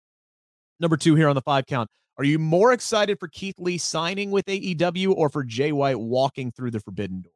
Number 0.80 0.96
two 0.96 1.14
here 1.14 1.28
on 1.28 1.34
the 1.34 1.42
five 1.42 1.66
count. 1.66 1.88
Are 2.18 2.24
you 2.24 2.38
more 2.38 2.72
excited 2.72 3.18
for 3.20 3.28
Keith 3.28 3.56
Lee 3.58 3.76
signing 3.76 4.30
with 4.30 4.46
AEW 4.46 5.12
or 5.14 5.28
for 5.28 5.44
Jay 5.44 5.70
White 5.70 6.00
walking 6.00 6.50
through 6.50 6.70
the 6.70 6.80
forbidden 6.80 7.22
door? 7.22 7.32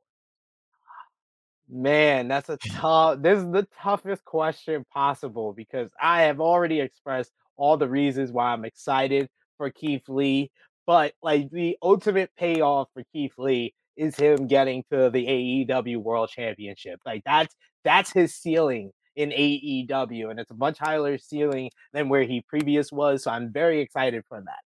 Man, 1.68 2.28
that's 2.28 2.48
a 2.48 2.56
tough. 2.68 3.20
This 3.20 3.38
is 3.40 3.50
the 3.50 3.68
toughest 3.80 4.24
question 4.24 4.84
possible 4.92 5.52
because 5.52 5.90
I 6.00 6.22
have 6.22 6.40
already 6.40 6.80
expressed 6.80 7.30
all 7.56 7.76
the 7.76 7.88
reasons 7.88 8.32
why 8.32 8.52
I'm 8.52 8.64
excited 8.64 9.28
for 9.58 9.70
Keith 9.70 10.08
Lee, 10.08 10.50
but 10.86 11.12
like 11.22 11.50
the 11.50 11.76
ultimate 11.82 12.30
payoff 12.38 12.88
for 12.94 13.02
Keith 13.12 13.34
Lee 13.36 13.74
is 13.96 14.16
him 14.16 14.46
getting 14.46 14.82
to 14.90 15.10
the 15.10 15.26
AEW 15.68 15.98
World 15.98 16.30
Championship. 16.30 17.00
Like 17.04 17.22
that's 17.24 17.54
that's 17.84 18.10
his 18.10 18.34
ceiling 18.34 18.92
in 19.14 19.30
AEW, 19.30 20.30
and 20.30 20.40
it's 20.40 20.50
a 20.50 20.54
much 20.54 20.78
higher 20.78 21.18
ceiling 21.18 21.70
than 21.92 22.08
where 22.08 22.22
he 22.22 22.40
previous 22.40 22.90
was. 22.90 23.24
So 23.24 23.30
I'm 23.30 23.52
very 23.52 23.80
excited 23.80 24.24
for 24.26 24.40
that. 24.40 24.60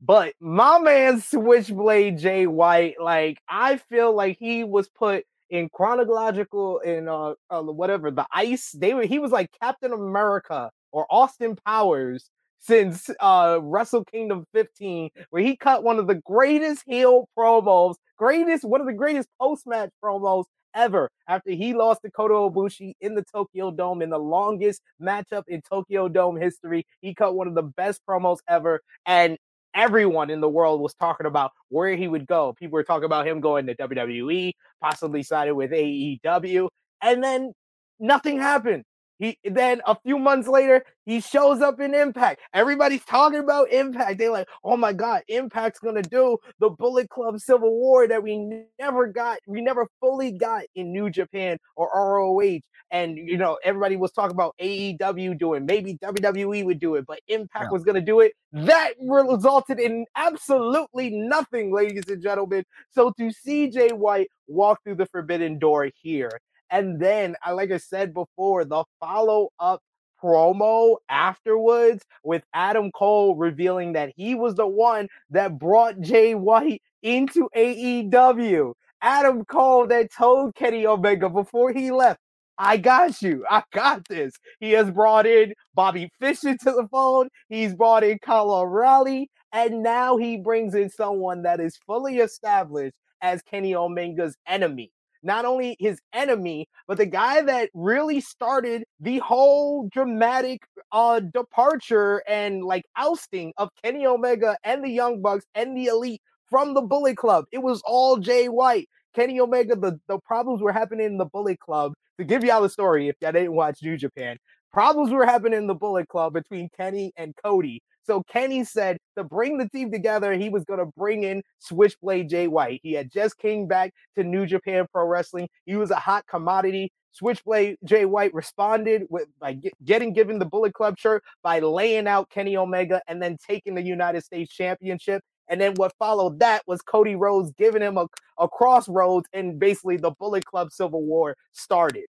But 0.00 0.34
my 0.40 0.78
man 0.78 1.20
Switchblade 1.20 2.18
Jay 2.18 2.46
White, 2.46 2.96
like 3.00 3.38
I 3.48 3.76
feel 3.78 4.14
like 4.14 4.36
he 4.38 4.64
was 4.64 4.88
put 4.88 5.24
in 5.50 5.68
chronological 5.72 6.80
in 6.80 7.08
uh, 7.08 7.34
uh, 7.50 7.62
whatever 7.62 8.10
the 8.10 8.26
ice. 8.32 8.72
They 8.72 8.94
were 8.94 9.04
he 9.04 9.18
was 9.18 9.32
like 9.32 9.50
Captain 9.62 9.92
America 9.92 10.70
or 10.92 11.06
Austin 11.10 11.56
Powers 11.66 12.28
since 12.60 13.08
uh 13.20 13.58
Wrestle 13.62 14.04
Kingdom 14.04 14.44
15, 14.54 15.10
where 15.30 15.42
he 15.42 15.56
cut 15.56 15.82
one 15.84 15.98
of 15.98 16.06
the 16.06 16.16
greatest 16.26 16.82
heel 16.86 17.28
promos, 17.38 17.94
greatest 18.18 18.64
one 18.64 18.80
of 18.80 18.86
the 18.86 18.92
greatest 18.92 19.28
post 19.40 19.66
match 19.66 19.90
promos 20.04 20.44
ever 20.74 21.08
after 21.28 21.50
he 21.52 21.72
lost 21.72 22.00
to 22.04 22.10
Kota 22.10 22.34
Ibushi 22.34 22.94
in 23.00 23.14
the 23.14 23.24
Tokyo 23.32 23.70
Dome 23.70 24.02
in 24.02 24.10
the 24.10 24.18
longest 24.18 24.82
matchup 25.00 25.44
in 25.48 25.62
Tokyo 25.62 26.08
Dome 26.08 26.36
history. 26.36 26.84
He 27.00 27.14
cut 27.14 27.34
one 27.36 27.46
of 27.48 27.54
the 27.54 27.62
best 27.62 28.02
promos 28.08 28.38
ever. 28.48 28.80
And 29.06 29.38
everyone 29.74 30.30
in 30.30 30.40
the 30.40 30.48
world 30.48 30.80
was 30.80 30.94
talking 30.94 31.26
about 31.26 31.52
where 31.68 31.94
he 31.96 32.08
would 32.08 32.26
go. 32.26 32.52
People 32.54 32.74
were 32.74 32.84
talking 32.84 33.04
about 33.04 33.26
him 33.26 33.40
going 33.40 33.66
to 33.66 33.74
WWE, 33.74 34.52
possibly 34.80 35.22
signing 35.22 35.56
with 35.56 35.72
AEW, 35.72 36.68
and 37.02 37.22
then 37.22 37.52
nothing 37.98 38.38
happened. 38.38 38.84
He 39.18 39.38
then 39.44 39.80
a 39.86 39.96
few 40.04 40.18
months 40.18 40.48
later, 40.48 40.84
he 41.06 41.20
shows 41.20 41.60
up 41.60 41.80
in 41.80 41.94
Impact. 41.94 42.40
Everybody's 42.52 43.04
talking 43.04 43.38
about 43.38 43.70
Impact. 43.70 44.18
They're 44.18 44.30
like, 44.30 44.48
"Oh 44.64 44.76
my 44.76 44.92
God, 44.92 45.22
Impact's 45.28 45.78
gonna 45.78 46.02
do 46.02 46.38
the 46.58 46.70
Bullet 46.70 47.08
Club 47.10 47.38
Civil 47.38 47.70
War 47.78 48.08
that 48.08 48.22
we 48.22 48.66
never 48.78 49.06
got, 49.06 49.38
we 49.46 49.60
never 49.60 49.88
fully 50.00 50.32
got 50.32 50.64
in 50.74 50.92
New 50.92 51.10
Japan 51.10 51.58
or 51.76 51.88
ROH." 51.94 52.60
And 52.90 53.16
you 53.16 53.36
know, 53.36 53.58
everybody 53.62 53.96
was 53.96 54.10
talking 54.10 54.34
about 54.34 54.56
AEW 54.60 55.38
doing, 55.38 55.64
maybe 55.64 55.94
WWE 55.98 56.64
would 56.64 56.80
do 56.80 56.96
it, 56.96 57.06
but 57.06 57.20
Impact 57.28 57.66
yeah. 57.66 57.70
was 57.70 57.84
gonna 57.84 58.00
do 58.00 58.20
it. 58.20 58.32
That 58.52 58.94
resulted 59.00 59.78
in 59.78 60.06
absolutely 60.16 61.10
nothing, 61.10 61.72
ladies 61.72 62.04
and 62.08 62.22
gentlemen. 62.22 62.64
So 62.90 63.12
to 63.18 63.30
see 63.30 63.70
Jay 63.70 63.90
White 63.90 64.28
walk 64.48 64.82
through 64.82 64.96
the 64.96 65.06
forbidden 65.06 65.58
door 65.58 65.88
here 66.02 66.40
and 66.70 67.00
then, 67.00 67.36
like 67.50 67.70
I 67.70 67.78
said 67.78 68.14
before, 68.14 68.64
the 68.64 68.84
follow 69.00 69.50
up 69.58 69.82
promo 70.22 70.96
afterwards 71.08 72.04
with 72.22 72.42
Adam 72.54 72.90
Cole 72.92 73.36
revealing 73.36 73.92
that 73.92 74.12
he 74.16 74.34
was 74.34 74.54
the 74.54 74.66
one 74.66 75.08
that 75.30 75.58
brought 75.58 76.00
Jay 76.00 76.34
White 76.34 76.82
into 77.02 77.48
AEW. 77.56 78.72
Adam 79.02 79.44
Cole 79.44 79.86
that 79.88 80.10
told 80.10 80.54
Kenny 80.54 80.86
Omega 80.86 81.28
before 81.28 81.72
he 81.72 81.90
left, 81.90 82.20
I 82.56 82.78
got 82.78 83.20
you. 83.20 83.44
I 83.50 83.62
got 83.72 84.08
this. 84.08 84.32
He 84.60 84.70
has 84.72 84.90
brought 84.90 85.26
in 85.26 85.52
Bobby 85.74 86.10
Fischer 86.20 86.56
to 86.56 86.70
the 86.70 86.88
phone. 86.90 87.28
He's 87.48 87.74
brought 87.74 88.04
in 88.04 88.18
Kyle 88.20 88.50
O'Reilly. 88.50 89.28
And 89.52 89.82
now 89.82 90.16
he 90.16 90.36
brings 90.38 90.74
in 90.74 90.88
someone 90.88 91.42
that 91.42 91.60
is 91.60 91.76
fully 91.86 92.18
established 92.18 92.94
as 93.20 93.42
Kenny 93.42 93.74
Omega's 93.74 94.36
enemy. 94.46 94.90
Not 95.24 95.44
only 95.44 95.76
his 95.80 95.98
enemy, 96.12 96.68
but 96.86 96.98
the 96.98 97.06
guy 97.06 97.40
that 97.42 97.70
really 97.74 98.20
started 98.20 98.84
the 99.00 99.18
whole 99.18 99.88
dramatic 99.90 100.60
uh, 100.92 101.20
departure 101.20 102.22
and 102.28 102.62
like 102.62 102.84
ousting 102.96 103.52
of 103.56 103.70
Kenny 103.82 104.06
Omega 104.06 104.56
and 104.62 104.84
the 104.84 104.90
Young 104.90 105.22
Bucks 105.22 105.46
and 105.54 105.76
the 105.76 105.86
Elite 105.86 106.20
from 106.48 106.74
the 106.74 106.82
Bullet 106.82 107.16
Club. 107.16 107.46
It 107.50 107.62
was 107.62 107.82
all 107.84 108.18
Jay 108.18 108.48
White. 108.48 108.88
Kenny 109.14 109.40
Omega, 109.40 109.76
the, 109.76 109.98
the 110.08 110.18
problems 110.20 110.60
were 110.60 110.72
happening 110.72 111.06
in 111.06 111.18
the 111.18 111.26
Bullet 111.26 111.58
Club. 111.58 111.94
To 112.18 112.24
give 112.24 112.44
y'all 112.44 112.62
the 112.62 112.68
story, 112.68 113.08
if 113.08 113.16
y'all 113.20 113.32
didn't 113.32 113.54
watch 113.54 113.78
New 113.82 113.96
Japan, 113.96 114.36
problems 114.72 115.10
were 115.10 115.26
happening 115.26 115.58
in 115.58 115.66
the 115.66 115.74
Bullet 115.74 116.08
Club 116.08 116.32
between 116.32 116.68
Kenny 116.76 117.12
and 117.16 117.34
Cody. 117.42 117.80
So 118.04 118.22
Kenny 118.24 118.64
said 118.64 118.98
to 119.16 119.24
bring 119.24 119.58
the 119.58 119.68
team 119.68 119.90
together, 119.90 120.34
he 120.34 120.48
was 120.48 120.64
going 120.64 120.80
to 120.80 120.90
bring 120.96 121.24
in 121.24 121.42
Switchblade 121.58 122.28
Jay 122.28 122.48
White. 122.48 122.80
He 122.82 122.92
had 122.92 123.10
just 123.10 123.38
came 123.38 123.66
back 123.66 123.92
to 124.16 124.24
New 124.24 124.46
Japan 124.46 124.86
Pro 124.92 125.06
Wrestling. 125.06 125.48
He 125.64 125.76
was 125.76 125.90
a 125.90 125.96
hot 125.96 126.26
commodity. 126.26 126.92
Switchblade 127.12 127.78
Jay 127.84 128.04
White 128.04 128.34
responded 128.34 129.06
with 129.08 129.28
by 129.38 129.56
getting 129.84 130.12
given 130.12 130.38
the 130.38 130.44
Bullet 130.44 130.74
Club 130.74 130.98
shirt 130.98 131.22
by 131.42 131.60
laying 131.60 132.08
out 132.08 132.28
Kenny 132.28 132.56
Omega 132.56 133.00
and 133.06 133.22
then 133.22 133.38
taking 133.46 133.74
the 133.74 133.82
United 133.82 134.22
States 134.24 134.52
Championship. 134.52 135.22
And 135.48 135.60
then 135.60 135.74
what 135.74 135.92
followed 135.98 136.40
that 136.40 136.62
was 136.66 136.80
Cody 136.80 137.16
Rhodes 137.16 137.52
giving 137.56 137.82
him 137.82 137.98
a, 137.98 138.06
a 138.38 138.48
crossroads, 138.48 139.28
and 139.32 139.58
basically 139.58 139.96
the 139.98 140.10
Bullet 140.12 140.44
Club 140.44 140.72
Civil 140.72 141.02
War 141.02 141.36
started. 141.52 142.04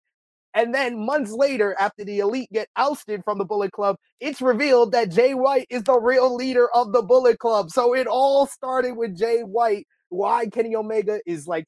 And 0.54 0.74
then 0.74 1.06
months 1.06 1.32
later, 1.32 1.76
after 1.80 2.06
the 2.06 2.20
elite 2.20 2.50
get 2.52 2.68
ousted 2.76 3.24
from 3.24 3.38
the 3.40 3.46
Bullet 3.46 3.72
Club, 3.72 3.98
it's 4.20 4.42
revealed 4.42 4.92
that 4.92 5.10
Jay 5.10 5.34
White 5.34 5.68
is 5.70 5.84
the 5.84 6.00
real 6.00 6.36
leader 6.36 6.70
of 6.74 6.94
the 6.94 7.02
Bullet 7.02 7.40
Club. 7.40 7.72
So 7.72 7.94
it 7.96 8.08
all 8.08 8.46
started 8.46 8.96
with 8.96 9.18
Jay 9.18 9.42
White. 9.42 9.88
Why 10.10 10.46
Kenny 10.48 10.76
Omega 10.76 11.20
is 11.26 11.48
like 11.48 11.66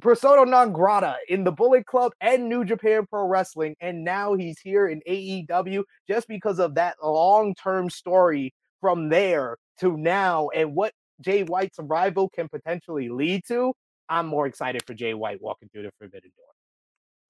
persona 0.00 0.44
non 0.44 0.72
grata 0.72 1.16
in 1.28 1.44
the 1.44 1.52
Bullet 1.52 1.86
Club 1.86 2.12
and 2.20 2.48
New 2.48 2.64
Japan 2.64 3.06
Pro 3.08 3.26
Wrestling. 3.26 3.76
And 3.80 4.04
now 4.04 4.34
he's 4.34 4.58
here 4.60 4.88
in 4.88 5.00
AEW 5.08 5.84
just 6.08 6.26
because 6.28 6.58
of 6.58 6.74
that 6.74 6.96
long 7.02 7.54
term 7.54 7.90
story 7.90 8.52
from 8.80 9.08
there 9.08 9.56
to 9.78 9.96
now 9.96 10.48
and 10.54 10.74
what 10.74 10.92
Jay 11.20 11.42
White's 11.42 11.78
arrival 11.78 12.28
can 12.30 12.48
potentially 12.48 13.08
lead 13.08 13.42
to. 13.48 13.72
I'm 14.08 14.26
more 14.26 14.46
excited 14.46 14.82
for 14.86 14.94
Jay 14.94 15.14
White 15.14 15.40
walking 15.40 15.68
through 15.72 15.84
the 15.84 15.92
Forbidden 15.98 16.30
Door. 16.36 16.59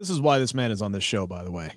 This 0.00 0.10
is 0.10 0.20
why 0.20 0.38
this 0.38 0.54
man 0.54 0.70
is 0.70 0.80
on 0.82 0.92
this 0.92 1.04
show, 1.04 1.26
by 1.26 1.44
the 1.44 1.52
way. 1.52 1.70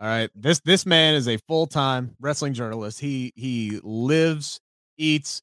All 0.00 0.06
right. 0.06 0.30
This 0.34 0.60
this 0.60 0.86
man 0.86 1.14
is 1.14 1.26
a 1.26 1.38
full-time 1.48 2.14
wrestling 2.20 2.54
journalist. 2.54 3.00
He 3.00 3.32
he 3.34 3.80
lives, 3.82 4.60
eats, 4.96 5.42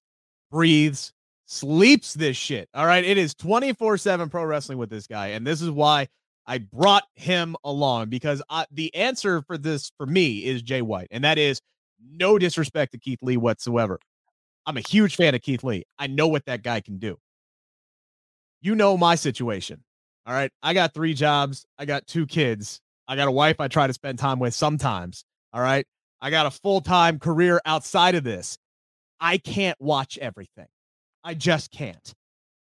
breathes, 0.50 1.12
sleeps 1.46 2.14
this 2.14 2.38
shit. 2.38 2.70
All 2.74 2.86
right. 2.86 3.04
It 3.04 3.18
is 3.18 3.36
24-7 3.36 4.32
pro 4.32 4.46
wrestling 4.46 4.78
with 4.78 4.90
this 4.90 5.08
guy. 5.08 5.28
And 5.28 5.46
this 5.46 5.62
is 5.62 5.70
why 5.70 6.08
I 6.48 6.60
brought 6.60 7.04
him 7.16 7.58
along 7.66 8.10
because 8.10 8.42
I, 8.50 8.66
the 8.72 8.96
answer 8.96 9.42
for 9.42 9.58
this 9.58 9.92
for 9.98 10.06
me 10.06 10.46
is 10.46 10.62
Jay 10.62 10.82
White. 10.82 11.10
And 11.12 11.26
that 11.26 11.38
is 11.38 11.60
no 12.02 12.40
disrespect 12.40 12.94
to 12.94 12.98
Keith 12.98 13.20
Lee 13.22 13.36
whatsoever. 13.36 14.00
I'm 14.66 14.78
a 14.78 14.82
huge 14.82 15.18
fan 15.18 15.36
of 15.36 15.42
Keith 15.42 15.66
Lee. 15.66 15.84
I 16.00 16.08
know 16.08 16.28
what 16.28 16.46
that 16.46 16.64
guy 16.64 16.80
can 16.80 16.98
do. 16.98 17.18
You 18.62 18.74
know 18.74 18.98
my 18.98 19.16
situation. 19.16 19.84
All 20.26 20.34
right. 20.34 20.52
I 20.64 20.74
got 20.74 20.94
three 20.94 21.14
jobs. 21.14 21.66
I 21.78 21.86
got 21.86 22.08
two 22.08 22.26
kids. 22.26 22.82
I 23.08 23.16
got 23.16 23.28
a 23.28 23.32
wife 23.32 23.60
I 23.60 23.68
try 23.68 23.88
to 23.88 23.94
spend 23.94 24.18
time 24.18 24.40
with 24.40 24.54
sometimes. 24.54 25.24
All 25.54 25.62
right. 25.62 25.86
I 26.22 26.32
got 26.32 26.48
a 26.48 26.52
full 26.52 26.82
time 26.82 27.20
career 27.20 27.62
outside 27.66 28.16
of 28.16 28.24
this. 28.24 28.58
I 29.20 29.38
can't 29.38 29.80
watch 29.80 30.18
everything. 30.18 30.68
I 31.24 31.34
just 31.34 31.72
can't. 31.72 32.14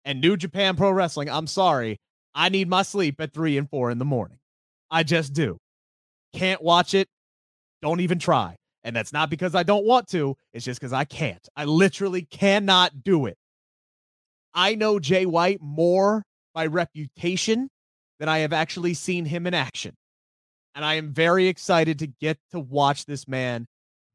And 0.05 0.21
New 0.21 0.37
Japan 0.37 0.77
Pro 0.77 0.91
Wrestling, 0.91 1.31
I'm 1.31 1.47
sorry. 1.47 1.99
I 2.35 2.49
need 2.49 2.69
my 2.69 2.83
sleep 2.83 3.21
at 3.21 3.33
three 3.33 3.57
and 3.57 3.69
four 3.69 3.91
in 3.91 3.99
the 3.99 4.05
morning. 4.05 4.39
I 4.91 5.03
just 5.05 5.33
do. 5.33 5.59
Can't 6.35 6.63
watch 6.63 6.95
it. 6.95 7.09
Don't 7.83 8.01
even 8.01 8.19
try. 8.19 8.57
And 8.85 8.97
that's 8.97 9.13
not 9.13 9.31
because 9.31 9.55
I 9.55 9.63
don't 9.63 9.87
want 9.87 10.09
to. 10.09 10.37
It's 10.53 10.65
just 10.65 10.81
because 10.81 10.93
I 10.93 11.05
can't. 11.05 11.47
I 11.57 11.67
literally 11.67 12.23
cannot 12.23 13.05
do 13.05 13.27
it. 13.27 13.37
I 14.55 14.75
know 14.75 14.99
Jay 14.99 15.25
White 15.25 15.61
more 15.63 16.25
by 16.55 16.67
reputation 16.67 17.69
than 18.19 18.29
I 18.29 18.39
have 18.39 18.53
actually 18.53 18.95
seen 18.95 19.25
him 19.25 19.47
in 19.47 19.55
action. 19.55 19.95
And 20.75 20.85
I 20.85 20.95
am 20.95 21.13
very 21.13 21.49
excited 21.49 21.99
to 21.99 22.07
get 22.07 22.39
to 22.53 22.61
watch 22.61 23.05
this 23.05 23.29
man 23.29 23.67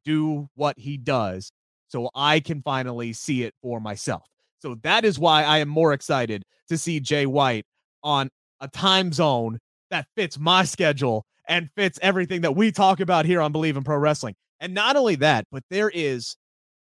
do 0.06 0.47
what 0.56 0.80
he 0.80 0.97
does 0.97 1.52
so 1.88 2.10
I 2.15 2.39
can 2.39 2.62
finally 2.62 3.13
see 3.13 3.43
it 3.43 3.54
for 3.62 3.80
myself. 3.80 4.23
So 4.60 4.76
that 4.84 5.06
is 5.06 5.19
why 5.19 5.43
I 5.43 5.60
am 5.60 5.69
more 5.69 5.93
excited 5.93 6.43
to 6.69 6.78
see 6.78 7.00
Jay 7.00 7.26
White 7.26 7.65
on 8.04 8.30
a 8.60 8.67
time 8.67 9.13
zone 9.13 9.60
that 9.91 10.08
fits 10.15 10.39
my 10.39 10.63
schedule 10.63 11.26
and 11.47 11.69
fits 11.76 12.00
everything 12.02 12.41
that 12.41 12.56
we 12.56 12.71
talk 12.71 13.00
about 13.00 13.26
here 13.26 13.41
on 13.41 13.54
Bleav 13.54 13.78
in 13.78 13.84
Pro 13.84 13.97
Wrestling. 13.97 14.36
And 14.60 14.73
not 14.73 14.95
only 14.95 15.15
that, 15.15 15.45
but 15.52 15.63
there 15.69 15.89
is 15.89 16.36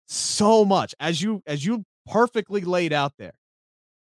so 0.07 0.65
much 0.65 0.95
as 0.99 1.21
you 1.21 1.43
as 1.45 1.65
you 1.65 1.83
perfectly 2.07 2.61
laid 2.61 2.93
out 2.93 3.13
there 3.19 3.33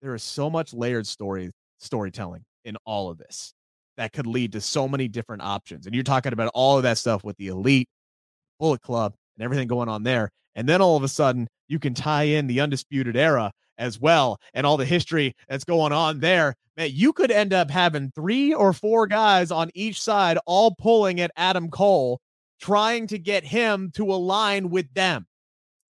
there 0.03 0.13
is 0.13 0.21
so 0.21 0.49
much 0.49 0.73
layered 0.73 1.07
story 1.07 1.49
storytelling 1.79 2.43
in 2.65 2.75
all 2.85 3.09
of 3.09 3.17
this 3.17 3.53
that 3.95 4.11
could 4.11 4.27
lead 4.27 4.51
to 4.51 4.61
so 4.61 4.87
many 4.87 5.07
different 5.07 5.41
options. 5.41 5.85
And 5.85 5.95
you're 5.95 6.03
talking 6.03 6.33
about 6.33 6.51
all 6.53 6.77
of 6.77 6.83
that 6.83 6.97
stuff 6.97 7.23
with 7.23 7.37
the 7.37 7.47
elite, 7.47 7.87
Bullet 8.59 8.81
Club, 8.81 9.13
and 9.37 9.43
everything 9.43 9.67
going 9.67 9.89
on 9.89 10.03
there. 10.03 10.29
And 10.55 10.67
then 10.67 10.81
all 10.81 10.97
of 10.97 11.03
a 11.03 11.07
sudden, 11.07 11.47
you 11.67 11.79
can 11.79 11.93
tie 11.93 12.23
in 12.23 12.47
the 12.47 12.59
Undisputed 12.59 13.15
Era 13.15 13.51
as 13.77 13.99
well 13.99 14.39
and 14.53 14.67
all 14.67 14.77
the 14.77 14.85
history 14.85 15.33
that's 15.47 15.63
going 15.63 15.93
on 15.93 16.19
there. 16.19 16.53
Man, 16.75 16.89
you 16.91 17.13
could 17.13 17.31
end 17.31 17.53
up 17.53 17.71
having 17.71 18.11
three 18.13 18.53
or 18.53 18.73
four 18.73 19.07
guys 19.07 19.51
on 19.51 19.71
each 19.73 20.01
side 20.01 20.37
all 20.45 20.75
pulling 20.77 21.21
at 21.21 21.31
Adam 21.37 21.69
Cole, 21.69 22.19
trying 22.59 23.07
to 23.07 23.17
get 23.17 23.43
him 23.43 23.91
to 23.95 24.11
align 24.11 24.69
with 24.69 24.93
them. 24.93 25.25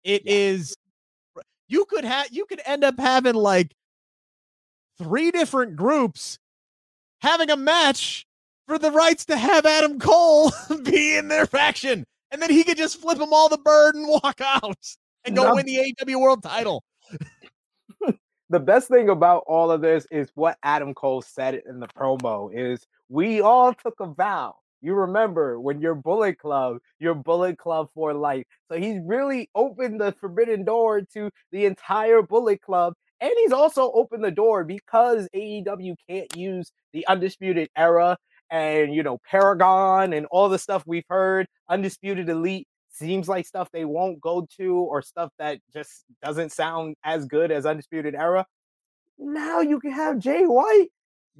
It 0.04 0.22
yeah. 0.24 0.32
is 0.32 0.76
you 1.68 1.84
could 1.86 2.04
have 2.04 2.28
you 2.30 2.44
could 2.46 2.60
end 2.64 2.84
up 2.84 2.98
having 3.00 3.34
like 3.34 3.74
three 4.98 5.30
different 5.30 5.76
groups 5.76 6.38
having 7.20 7.50
a 7.50 7.56
match 7.56 8.26
for 8.66 8.78
the 8.78 8.90
rights 8.90 9.24
to 9.26 9.36
have 9.36 9.66
Adam 9.66 9.98
Cole 9.98 10.50
be 10.84 11.16
in 11.16 11.28
their 11.28 11.46
faction. 11.46 12.04
And 12.30 12.42
then 12.42 12.50
he 12.50 12.64
could 12.64 12.76
just 12.76 13.00
flip 13.00 13.18
them 13.18 13.32
all 13.32 13.48
the 13.48 13.58
bird 13.58 13.94
and 13.94 14.08
walk 14.08 14.40
out 14.40 14.76
and 15.24 15.36
go 15.36 15.44
no. 15.44 15.54
win 15.54 15.66
the 15.66 15.94
AEW 16.00 16.20
World 16.20 16.42
title. 16.42 16.82
the 18.50 18.60
best 18.60 18.88
thing 18.88 19.08
about 19.08 19.44
all 19.46 19.70
of 19.70 19.80
this 19.80 20.06
is 20.10 20.30
what 20.34 20.58
Adam 20.62 20.94
Cole 20.94 21.22
said 21.22 21.62
in 21.68 21.80
the 21.80 21.88
promo 21.88 22.50
is 22.52 22.84
we 23.08 23.40
all 23.40 23.72
took 23.72 24.00
a 24.00 24.06
vow. 24.06 24.56
You 24.82 24.94
remember 24.94 25.58
when 25.58 25.80
you're 25.80 25.94
Bullet 25.94 26.38
Club, 26.38 26.78
you're 26.98 27.14
Bullet 27.14 27.58
Club 27.58 27.88
for 27.94 28.12
life. 28.12 28.44
So 28.70 28.78
he's 28.78 29.00
really 29.04 29.48
opened 29.54 30.00
the 30.00 30.12
forbidden 30.20 30.64
door 30.64 31.00
to 31.14 31.30
the 31.50 31.64
entire 31.64 32.22
Bullet 32.22 32.60
Club 32.60 32.94
and 33.20 33.32
he's 33.38 33.52
also 33.52 33.90
opened 33.92 34.24
the 34.24 34.30
door 34.30 34.64
because 34.64 35.28
AEW 35.34 35.94
can't 36.08 36.36
use 36.36 36.70
the 36.92 37.06
Undisputed 37.06 37.68
Era 37.76 38.16
and, 38.50 38.94
you 38.94 39.02
know, 39.02 39.18
Paragon 39.28 40.12
and 40.12 40.26
all 40.30 40.48
the 40.48 40.58
stuff 40.58 40.82
we've 40.86 41.04
heard. 41.08 41.46
Undisputed 41.68 42.28
Elite 42.28 42.68
seems 42.90 43.28
like 43.28 43.46
stuff 43.46 43.70
they 43.72 43.84
won't 43.84 44.20
go 44.20 44.46
to 44.56 44.74
or 44.74 45.02
stuff 45.02 45.30
that 45.38 45.58
just 45.72 46.04
doesn't 46.22 46.52
sound 46.52 46.96
as 47.04 47.26
good 47.26 47.50
as 47.50 47.66
Undisputed 47.66 48.14
Era. 48.14 48.46
Now 49.18 49.60
you 49.60 49.80
can 49.80 49.92
have 49.92 50.18
Jay 50.18 50.44
White 50.44 50.88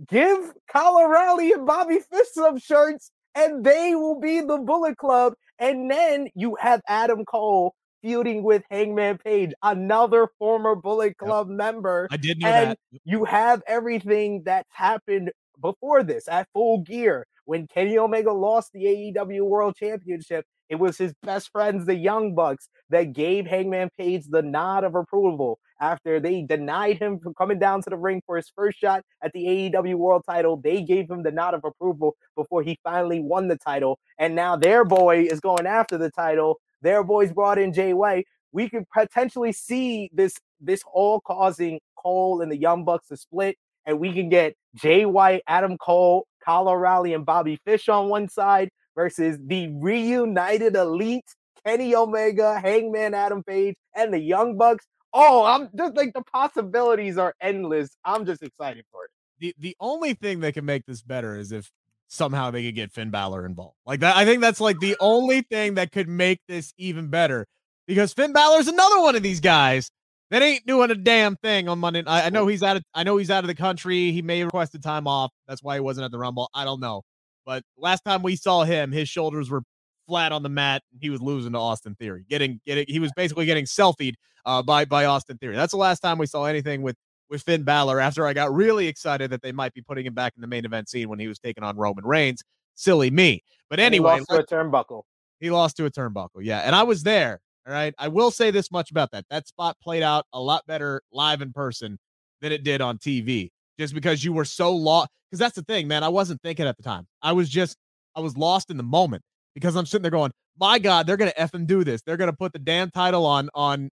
give 0.08 0.52
Kyle 0.70 0.98
O'Reilly 0.98 1.52
and 1.52 1.66
Bobby 1.66 1.98
Fish 1.98 2.28
some 2.32 2.58
shirts 2.58 3.10
and 3.34 3.64
they 3.64 3.94
will 3.94 4.18
be 4.18 4.40
the 4.40 4.58
Bullet 4.58 4.96
Club. 4.96 5.34
And 5.58 5.90
then 5.90 6.28
you 6.34 6.56
have 6.60 6.80
Adam 6.88 7.24
Cole 7.24 7.74
feuding 8.06 8.44
with 8.44 8.62
Hangman 8.70 9.18
Page, 9.18 9.52
another 9.64 10.28
former 10.38 10.76
Bullet 10.76 11.18
Club 11.18 11.48
yep. 11.48 11.56
member. 11.56 12.06
I 12.10 12.16
did 12.16 12.38
know 12.38 12.48
and 12.48 12.70
that. 12.70 12.78
You 13.04 13.24
have 13.24 13.62
everything 13.66 14.44
that's 14.44 14.68
happened 14.70 15.32
before 15.61 16.04
this 16.04 16.28
at 16.28 16.46
full 16.52 16.82
gear. 16.82 17.26
When 17.46 17.66
Kenny 17.66 17.98
Omega 17.98 18.32
lost 18.32 18.70
the 18.72 18.84
AEW 18.84 19.42
World 19.42 19.74
Championship, 19.76 20.44
it 20.68 20.76
was 20.76 20.98
his 20.98 21.14
best 21.22 21.50
friends, 21.50 21.86
the 21.86 21.96
Young 21.96 22.34
Bucks, 22.34 22.68
that 22.90 23.12
gave 23.12 23.46
Hangman 23.46 23.90
Page 23.98 24.24
the 24.28 24.42
nod 24.42 24.84
of 24.84 24.94
approval 24.94 25.59
after 25.80 26.20
they 26.20 26.42
denied 26.42 26.98
him 26.98 27.18
from 27.18 27.34
coming 27.34 27.59
down 27.59 27.82
to 27.82 27.90
the 27.90 27.96
ring 27.96 28.22
for 28.26 28.36
his 28.36 28.50
first 28.54 28.78
shot 28.78 29.02
at 29.22 29.32
the 29.32 29.44
AEW 29.44 29.94
World 29.96 30.22
title. 30.28 30.57
They 30.57 30.82
gave 30.82 31.11
him 31.11 31.22
the 31.22 31.30
nod 31.30 31.54
of 31.54 31.64
approval 31.64 32.16
before 32.34 32.62
he 32.62 32.78
finally 32.82 33.20
won 33.20 33.48
the 33.48 33.59
title. 33.59 33.98
And 34.18 34.34
now 34.34 34.57
their 34.57 34.84
boy 34.84 35.24
is 35.24 35.40
going 35.40 35.66
after 35.66 35.98
the 35.98 36.11
title 36.11 36.59
their 36.87 37.03
boys 37.03 37.32
brought 37.32 37.59
in 37.59 37.72
Jay 37.72 37.93
White. 37.93 38.26
We 38.53 38.68
could 38.70 38.84
potentially 38.95 39.53
see 39.53 40.09
this 40.12 40.34
this 40.61 40.82
all 40.93 41.20
causing 41.20 41.80
Cole 41.97 42.41
and 42.41 42.51
the 42.51 42.57
Young 42.57 42.84
Bucks 42.84 43.09
to 43.09 43.16
split, 43.16 43.57
and 43.84 43.99
we 43.99 44.12
can 44.12 44.28
get 44.28 44.55
Jay 44.74 45.05
White, 45.05 45.43
Adam 45.47 45.76
Cole, 45.76 46.26
Kyle 46.45 46.68
O'Reilly, 46.68 47.12
and 47.12 47.26
Bobby 47.26 47.59
Fish 47.64 47.89
on 47.89 48.09
one 48.09 48.28
side 48.28 48.70
versus 48.95 49.39
the 49.45 49.68
reunited 49.80 50.76
elite 50.76 51.24
Kenny 51.66 51.95
Omega, 51.97 52.61
Hangman 52.61 53.12
Adam 53.12 53.43
Page, 53.43 53.74
and 53.95 54.14
the 54.14 54.20
Young 54.20 54.57
Bucks. 54.57 54.87
Oh, 55.12 55.45
I'm 55.45 55.68
just 55.76 55.97
like 55.97 56.12
the 56.14 56.22
possibilities 56.32 57.18
are 57.18 57.34
endless. 57.41 57.97
I'm 58.05 58.24
just 58.24 58.43
excited 58.43 58.84
for 58.93 59.05
it. 59.05 59.11
The 59.41 59.55
the 59.59 59.76
only 59.80 60.14
thing 60.14 60.41
that 60.41 60.55
can 60.55 60.64
make 60.64 60.87
this 60.87 61.03
better 61.03 61.37
is 61.37 61.51
if 61.51 61.70
somehow 62.09 62.50
they 62.50 62.64
could 62.64 62.74
get 62.74 62.92
Finn 62.92 63.11
Balor 63.11 63.46
involved. 63.46 63.76
Like 63.84 64.00
that, 64.00 64.16
I 64.16 64.24
think 64.24 64.40
that's 64.40 64.61
like 64.61 64.78
the 64.80 64.96
only 65.00 65.42
thing 65.42 65.74
that 65.74 65.92
could 65.92 66.09
make 66.09 66.40
this 66.48 66.72
even 66.76 67.09
better 67.09 67.46
because 67.86 68.12
Finn 68.12 68.32
Balor's 68.32 68.68
another 68.68 69.00
one 69.00 69.16
of 69.16 69.22
these 69.22 69.40
guys 69.40 69.90
that 70.30 70.42
ain't 70.42 70.66
doing 70.66 70.90
a 70.90 70.94
damn 70.94 71.36
thing 71.36 71.68
on 71.68 71.78
Monday. 71.78 72.02
I, 72.07 72.26
I 72.26 72.30
know 72.30 72.46
he's 72.46 72.62
out 72.62 72.76
of 72.76 72.82
I 72.94 73.02
know 73.02 73.16
he's 73.16 73.30
out 73.30 73.44
of 73.44 73.48
the 73.48 73.54
country. 73.54 74.12
He 74.12 74.22
may 74.22 74.40
have 74.40 74.46
requested 74.46 74.82
time 74.82 75.07
off. 75.07 75.30
That's 75.46 75.62
why 75.62 75.74
he 75.74 75.80
wasn't 75.80 76.04
at 76.04 76.11
the 76.11 76.18
Rumble. 76.18 76.50
I 76.54 76.64
don't 76.64 76.80
know. 76.80 77.02
But 77.44 77.62
last 77.78 78.02
time 78.04 78.22
we 78.22 78.36
saw 78.36 78.64
him, 78.64 78.90
his 78.90 79.09
shoulders 79.09 79.50
were 79.50 79.62
flat 80.09 80.32
on 80.32 80.42
the 80.42 80.48
mat. 80.48 80.82
He 81.00 81.11
was 81.11 81.20
losing 81.20 81.52
to 81.52 81.59
Austin 81.59 81.94
Theory. 81.94 82.24
Getting 82.28 82.61
getting 82.66 82.86
he 82.88 82.98
was 82.98 83.12
basically 83.16 83.46
getting 83.46 83.64
selfied 83.64 84.14
uh, 84.44 84.62
by 84.62 84.84
by 84.84 85.04
Austin 85.04 85.38
Theory. 85.38 85.54
That's 85.54 85.72
the 85.72 85.78
last 85.78 86.00
time 86.00 86.18
we 86.18 86.26
saw 86.26 86.44
anything 86.44 86.82
with 86.82 86.96
with 87.31 87.43
Finn 87.43 87.62
Balor 87.62 88.01
after 88.01 88.27
I 88.27 88.33
got 88.33 88.55
really 88.55 88.87
excited 88.87 89.31
that 89.31 89.43
they 89.43 89.53
might 89.53 89.74
be 89.74 89.83
putting 89.83 90.07
him 90.07 90.14
back 90.14 90.35
in 90.37 90.41
the 90.41 90.47
main 90.47 90.64
event 90.64 90.89
scene 90.89 91.09
when 91.09 91.18
he 91.18 91.29
was 91.29 91.39
taking 91.39 91.64
on 91.64 91.77
Roman 91.77 92.05
Reigns. 92.05 92.43
Silly 92.74 93.11
me. 93.11 93.43
But 93.70 93.81
anyway, 93.81 94.14
he 94.14 94.18
lost 94.20 94.31
to 94.31 94.39
a 94.39 94.47
turnbuckle. 94.47 95.03
He 95.41 95.51
lost 95.51 95.77
to 95.79 95.87
a 95.87 95.91
turnbuckle. 95.91 96.41
Yeah. 96.43 96.61
And 96.61 96.74
I 96.74 96.83
was 96.83 97.03
there. 97.03 97.41
All 97.66 97.72
right. 97.72 97.95
I 97.99 98.09
will 98.09 98.31
say 98.31 98.51
this 98.51 98.70
much 98.70 98.91
about 98.91 99.11
that. 99.12 99.24
That 99.31 99.49
spot 99.49 99.77
played 99.83 100.03
out 100.03 100.27
a 100.33 100.41
lot 100.41 100.66
better 100.66 101.03
live 101.12 101.43
in 101.43 101.53
person 101.53 101.99
than 102.41 102.53
it 102.53 102.64
did 102.64 102.81
on 102.81 102.99
TV. 102.99 103.51
Just 103.79 103.95
because 103.95 104.24
you 104.24 104.33
were 104.33 104.45
so 104.45 104.74
lost. 104.74 105.11
Because 105.31 105.41
that's 105.41 105.57
the 105.57 105.62
thing, 105.62 105.89
man. 105.89 106.05
I 106.05 106.09
wasn't 106.09 106.41
thinking 106.43 106.66
at 106.66 106.77
the 106.77 106.83
time. 106.83 107.07
I 107.22 107.33
was 107.33 107.49
just, 107.49 107.77
I 108.14 108.20
was 108.20 108.37
lost 108.37 108.70
in 108.70 108.77
the 108.77 108.83
moment 108.83 109.22
because 109.55 109.74
I'm 109.74 109.85
sitting 109.85 110.03
there 110.03 110.11
going, 110.11 110.33
my 110.59 110.79
God, 110.79 111.07
they're 111.07 111.16
gonna 111.16 111.33
F 111.37 111.55
and 111.55 111.66
do 111.66 111.85
this. 111.85 112.03
They're 112.03 112.16
gonna 112.16 112.33
put 112.33 112.53
the 112.53 112.59
damn 112.59 112.91
title 112.91 113.27
on 113.27 113.51
on 113.55 113.91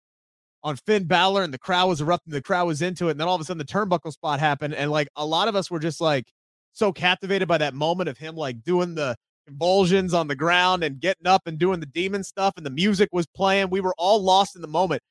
on 0.64 0.76
Finn 0.76 1.04
Balor 1.04 1.42
and 1.42 1.52
the 1.52 1.58
crowd 1.58 1.88
was 1.88 2.00
erupting, 2.00 2.32
the 2.32 2.42
crowd 2.42 2.66
was 2.66 2.82
into 2.82 3.08
it, 3.08 3.12
and 3.12 3.20
then 3.20 3.28
all 3.28 3.34
of 3.34 3.40
a 3.40 3.44
sudden 3.44 3.58
the 3.58 3.64
turnbuckle 3.64 4.12
spot 4.12 4.40
happened, 4.40 4.74
and 4.74 4.90
like 4.90 5.08
a 5.16 5.26
lot 5.26 5.48
of 5.48 5.56
us 5.56 5.70
were 5.70 5.78
just 5.78 6.00
like 6.00 6.26
so 6.72 6.92
captivated 6.92 7.48
by 7.48 7.58
that 7.58 7.74
moment 7.74 8.08
of 8.08 8.16
him 8.16 8.34
like 8.34 8.62
doing 8.62 8.94
the 8.94 9.16
convulsions 9.46 10.14
on 10.14 10.28
the 10.28 10.36
ground 10.36 10.84
and 10.84 11.00
getting 11.00 11.26
up 11.26 11.42
and 11.46 11.58
doing 11.58 11.80
the 11.80 11.86
demon 11.86 12.22
stuff, 12.22 12.54
and 12.56 12.64
the 12.64 12.70
music 12.70 13.08
was 13.12 13.26
playing. 13.26 13.70
We 13.70 13.80
were 13.80 13.94
all 13.98 14.22
lost 14.22 14.56
in 14.56 14.62
the 14.62 14.68
moment. 14.68 15.02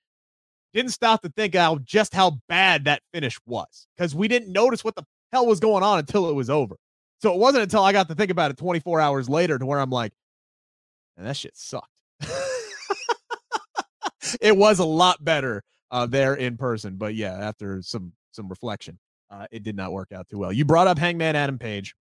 Didn't 0.73 0.91
stop 0.91 1.21
to 1.23 1.29
think 1.29 1.55
how 1.55 1.79
just 1.83 2.13
how 2.13 2.39
bad 2.47 2.85
that 2.85 3.01
finish 3.13 3.37
was 3.45 3.87
because 3.97 4.15
we 4.15 4.27
didn't 4.27 4.53
notice 4.53 4.83
what 4.83 4.95
the 4.95 5.03
hell 5.33 5.45
was 5.45 5.59
going 5.59 5.83
on 5.83 5.99
until 5.99 6.29
it 6.29 6.33
was 6.33 6.49
over. 6.49 6.77
So 7.21 7.33
it 7.33 7.39
wasn't 7.39 7.63
until 7.63 7.83
I 7.83 7.91
got 7.91 8.07
to 8.07 8.15
think 8.15 8.31
about 8.31 8.51
it 8.51 8.57
24 8.57 8.99
hours 8.99 9.29
later 9.29 9.59
to 9.59 9.65
where 9.65 9.79
I'm 9.79 9.89
like, 9.89 10.13
and 11.17 11.27
that 11.27 11.35
shit 11.37 11.55
sucked. 11.55 11.87
it 14.39 14.55
was 14.55 14.79
a 14.79 14.85
lot 14.85 15.23
better 15.23 15.63
uh, 15.91 16.05
there 16.05 16.35
in 16.35 16.57
person. 16.57 16.95
But 16.95 17.15
yeah, 17.15 17.33
after 17.33 17.81
some 17.81 18.13
some 18.31 18.47
reflection, 18.47 18.97
uh, 19.29 19.47
it 19.51 19.63
did 19.63 19.75
not 19.75 19.91
work 19.91 20.11
out 20.11 20.27
too 20.29 20.37
well. 20.37 20.51
You 20.51 20.65
brought 20.65 20.87
up 20.87 20.97
Hangman 20.97 21.35
Adam 21.35 21.57
Page. 21.57 21.95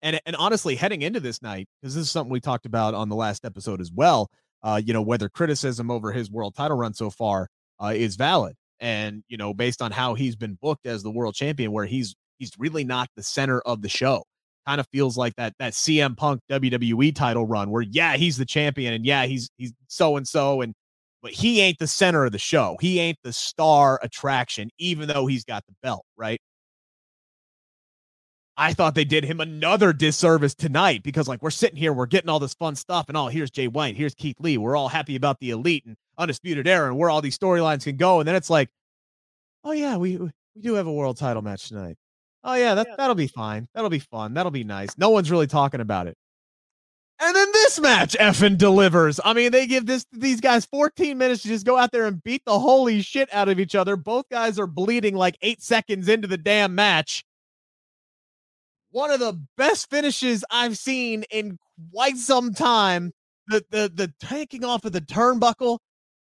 And, 0.00 0.20
and 0.26 0.36
honestly, 0.36 0.76
heading 0.76 1.02
into 1.02 1.18
this 1.18 1.42
night, 1.42 1.66
because 1.82 1.96
this 1.96 2.02
is 2.02 2.10
something 2.10 2.30
we 2.30 2.40
talked 2.40 2.66
about 2.66 2.94
on 2.94 3.08
the 3.08 3.16
last 3.16 3.44
episode 3.44 3.80
as 3.80 3.90
well, 3.90 4.30
uh, 4.62 4.80
you 4.84 4.92
know, 4.92 5.02
whether 5.02 5.28
criticism 5.28 5.90
over 5.90 6.12
his 6.12 6.30
world 6.30 6.54
title 6.54 6.76
run 6.76 6.94
so 6.94 7.10
far 7.10 7.48
uh, 7.82 7.92
is 7.94 8.14
valid. 8.14 8.54
And, 8.78 9.24
you 9.28 9.36
know, 9.36 9.52
based 9.52 9.82
on 9.82 9.90
how 9.90 10.14
he's 10.14 10.36
been 10.36 10.56
booked 10.62 10.86
as 10.86 11.02
the 11.02 11.10
world 11.10 11.34
champion, 11.34 11.72
where 11.72 11.84
he's 11.84 12.14
he's 12.38 12.52
really 12.58 12.84
not 12.84 13.08
the 13.16 13.22
center 13.24 13.60
of 13.60 13.82
the 13.82 13.88
show. 13.88 14.22
Kind 14.66 14.80
of 14.80 14.86
feels 14.92 15.16
like 15.16 15.34
that 15.36 15.54
that 15.58 15.72
CM 15.72 16.16
Punk 16.16 16.40
WWE 16.50 17.14
title 17.14 17.46
run 17.46 17.70
where 17.70 17.82
yeah, 17.82 18.16
he's 18.16 18.36
the 18.36 18.44
champion 18.44 18.92
and 18.92 19.04
yeah, 19.04 19.24
he's 19.26 19.50
he's 19.56 19.72
so 19.88 20.16
and 20.16 20.28
so 20.28 20.60
and 20.60 20.74
but 21.22 21.32
he 21.32 21.60
ain't 21.60 21.78
the 21.78 21.86
center 21.86 22.24
of 22.24 22.32
the 22.32 22.38
show. 22.38 22.76
He 22.80 23.00
ain't 23.00 23.18
the 23.22 23.32
star 23.32 23.98
attraction, 24.02 24.70
even 24.78 25.08
though 25.08 25.26
he's 25.26 25.44
got 25.44 25.64
the 25.66 25.74
belt, 25.82 26.04
right? 26.16 26.40
I 28.56 28.72
thought 28.72 28.96
they 28.96 29.04
did 29.04 29.24
him 29.24 29.40
another 29.40 29.92
disservice 29.92 30.54
tonight 30.54 31.04
because, 31.04 31.28
like, 31.28 31.42
we're 31.42 31.50
sitting 31.50 31.76
here, 31.76 31.92
we're 31.92 32.06
getting 32.06 32.28
all 32.28 32.40
this 32.40 32.54
fun 32.54 32.74
stuff, 32.74 33.06
and 33.08 33.16
oh, 33.16 33.28
here's 33.28 33.52
Jay 33.52 33.68
White, 33.68 33.96
here's 33.96 34.14
Keith 34.16 34.40
Lee. 34.40 34.58
We're 34.58 34.76
all 34.76 34.88
happy 34.88 35.14
about 35.14 35.38
the 35.38 35.50
elite 35.50 35.86
and 35.86 35.96
undisputed 36.18 36.66
era 36.66 36.88
and 36.88 36.98
where 36.98 37.08
all 37.08 37.22
these 37.22 37.38
storylines 37.38 37.84
can 37.84 37.96
go. 37.96 38.18
And 38.18 38.26
then 38.26 38.34
it's 38.34 38.50
like, 38.50 38.68
oh 39.64 39.72
yeah, 39.72 39.96
we 39.96 40.16
we 40.16 40.30
do 40.60 40.74
have 40.74 40.88
a 40.88 40.92
world 40.92 41.16
title 41.16 41.42
match 41.42 41.68
tonight. 41.68 41.96
Oh 42.42 42.54
yeah, 42.54 42.74
that 42.74 42.96
that'll 42.96 43.14
be 43.14 43.28
fine. 43.28 43.68
That'll 43.74 43.90
be 43.90 44.00
fun. 44.00 44.34
That'll 44.34 44.50
be 44.50 44.64
nice. 44.64 44.98
No 44.98 45.10
one's 45.10 45.30
really 45.30 45.46
talking 45.46 45.80
about 45.80 46.08
it. 46.08 46.16
And 47.20 47.34
then 47.34 47.48
this 47.52 47.80
match 47.80 48.16
effing 48.20 48.56
delivers. 48.58 49.18
I 49.24 49.32
mean, 49.32 49.50
they 49.50 49.66
give 49.66 49.86
this 49.86 50.06
these 50.12 50.40
guys 50.40 50.66
14 50.66 51.18
minutes 51.18 51.42
to 51.42 51.48
just 51.48 51.66
go 51.66 51.76
out 51.76 51.90
there 51.90 52.06
and 52.06 52.22
beat 52.22 52.42
the 52.46 52.58
holy 52.58 53.02
shit 53.02 53.28
out 53.32 53.48
of 53.48 53.58
each 53.58 53.74
other. 53.74 53.96
Both 53.96 54.26
guys 54.30 54.58
are 54.58 54.68
bleeding 54.68 55.16
like 55.16 55.36
eight 55.42 55.60
seconds 55.60 56.08
into 56.08 56.28
the 56.28 56.38
damn 56.38 56.74
match. 56.76 57.24
One 58.90 59.10
of 59.10 59.18
the 59.18 59.40
best 59.56 59.90
finishes 59.90 60.44
I've 60.50 60.78
seen 60.78 61.24
in 61.30 61.58
quite 61.92 62.16
some 62.16 62.54
time. 62.54 63.12
The 63.48 63.64
the 63.70 63.90
the 63.92 64.12
taking 64.20 64.64
off 64.64 64.84
of 64.84 64.92
the 64.92 65.00
turnbuckle 65.00 65.78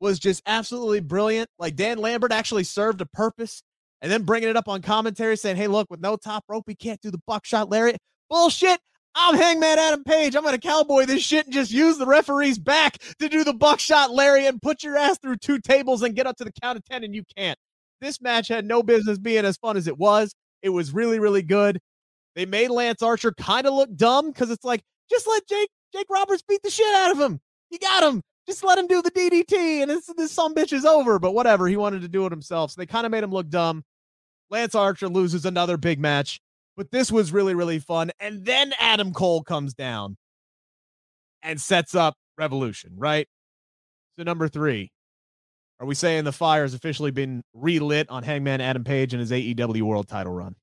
was 0.02 0.20
just 0.20 0.42
absolutely 0.46 1.00
brilliant. 1.00 1.50
Like 1.58 1.76
Dan 1.76 2.00
Lambert 2.00 2.34
actually 2.34 2.66
served 2.66 3.00
a 3.00 3.06
purpose. 3.06 3.64
And 4.02 4.12
then 4.12 4.24
bringing 4.24 4.50
it 4.50 4.58
up 4.58 4.68
on 4.68 4.82
commentary 4.82 5.38
saying, 5.38 5.58
hey, 5.58 5.68
look, 5.68 5.88
with 5.92 6.02
no 6.02 6.16
top 6.18 6.44
rope, 6.48 6.64
we 6.66 6.74
can't 6.74 7.00
do 7.02 7.12
the 7.12 7.22
buckshot 7.28 7.70
lariat. 7.70 8.00
Bullshit. 8.32 8.80
I'm 9.14 9.36
Hangman 9.36 9.78
Adam 9.78 10.04
Page. 10.04 10.36
I'm 10.36 10.44
to 10.46 10.58
cowboy 10.58 11.06
this 11.06 11.22
shit 11.22 11.46
and 11.46 11.54
just 11.54 11.72
use 11.72 11.98
the 11.98 12.06
referee's 12.06 12.58
back 12.58 12.98
to 13.20 13.28
do 13.28 13.44
the 13.44 13.54
buckshot 13.54 14.12
lariat 14.12 14.54
and 14.54 14.62
put 14.62 14.84
your 14.84 14.96
ass 14.96 15.18
through 15.18 15.38
two 15.38 15.60
tables 15.60 16.02
and 16.02 16.16
get 16.16 16.28
up 16.28 16.38
to 16.38 16.46
the 16.46 16.52
count 16.62 16.78
of 16.78 16.86
10, 16.86 17.04
and 17.04 17.14
you 17.14 17.24
can't. 17.36 17.58
This 18.00 18.22
match 18.22 18.48
had 18.48 18.66
no 18.66 18.82
business 18.82 19.18
being 19.18 19.44
as 19.44 19.58
fun 19.58 19.76
as 19.76 19.88
it 19.88 19.98
was. 19.98 20.34
It 20.62 20.70
was 20.70 20.94
really, 20.94 21.20
really 21.20 21.42
good. 21.42 21.80
They 22.36 22.46
made 22.46 22.70
Lance 22.70 23.02
Archer 23.02 23.34
kind 23.34 23.68
of 23.68 23.74
look 23.74 23.94
dumb 23.96 24.32
because 24.32 24.50
it's 24.50 24.64
like, 24.64 24.82
just 25.10 25.28
let 25.28 25.46
Jake 25.48 25.70
Jake 25.94 26.08
Roberts 26.10 26.42
beat 26.48 26.64
the 26.64 26.72
shit 26.72 26.96
out 26.96 27.12
of 27.12 27.20
him. 27.20 27.42
You 27.70 27.80
got 27.80 28.04
him. 28.04 28.22
Just 28.48 28.64
let 28.64 28.78
him 28.78 28.88
do 28.88 29.02
the 29.02 29.12
DDT, 29.12 29.82
and 29.82 29.92
this 29.92 30.10
this 30.18 30.32
some 30.32 30.56
bitch 30.56 30.74
is 30.74 30.86
over. 30.86 31.20
But 31.20 31.34
whatever, 31.34 31.68
he 31.68 31.76
wanted 31.76 32.02
to 32.02 32.08
do 32.08 32.26
it 32.26 32.32
himself, 32.32 32.72
so 32.72 32.82
they 32.82 32.86
kind 32.86 33.06
of 33.06 33.12
made 33.12 33.24
him 33.24 33.32
look 33.32 33.50
dumb. 33.50 33.84
Lance 34.50 34.74
Archer 34.74 35.10
loses 35.10 35.46
another 35.46 35.78
big 35.78 36.00
match. 36.00 36.40
But 36.82 36.90
this 36.90 37.12
was 37.12 37.32
really, 37.32 37.54
really 37.54 37.78
fun. 37.78 38.10
And 38.20 38.44
then 38.44 38.74
Adam 38.80 39.14
Cole 39.14 39.44
comes 39.44 39.76
down 39.76 40.18
and 41.44 41.62
sets 41.62 41.94
up 41.94 42.16
Revolution, 42.40 42.94
right? 42.96 43.28
So, 44.18 44.24
number 44.24 44.48
three, 44.48 44.92
are 45.80 45.86
we 45.86 45.94
saying 45.94 46.24
the 46.24 46.32
fire 46.32 46.64
has 46.64 46.74
officially 46.74 47.12
been 47.12 47.44
relit 47.54 48.10
on 48.10 48.24
Hangman 48.24 48.62
Adam 48.62 48.84
Page 48.84 49.14
and 49.14 49.20
his 49.20 49.30
AEW 49.30 49.84
World 49.84 50.08
Title 50.08 50.34
run? 50.34 50.56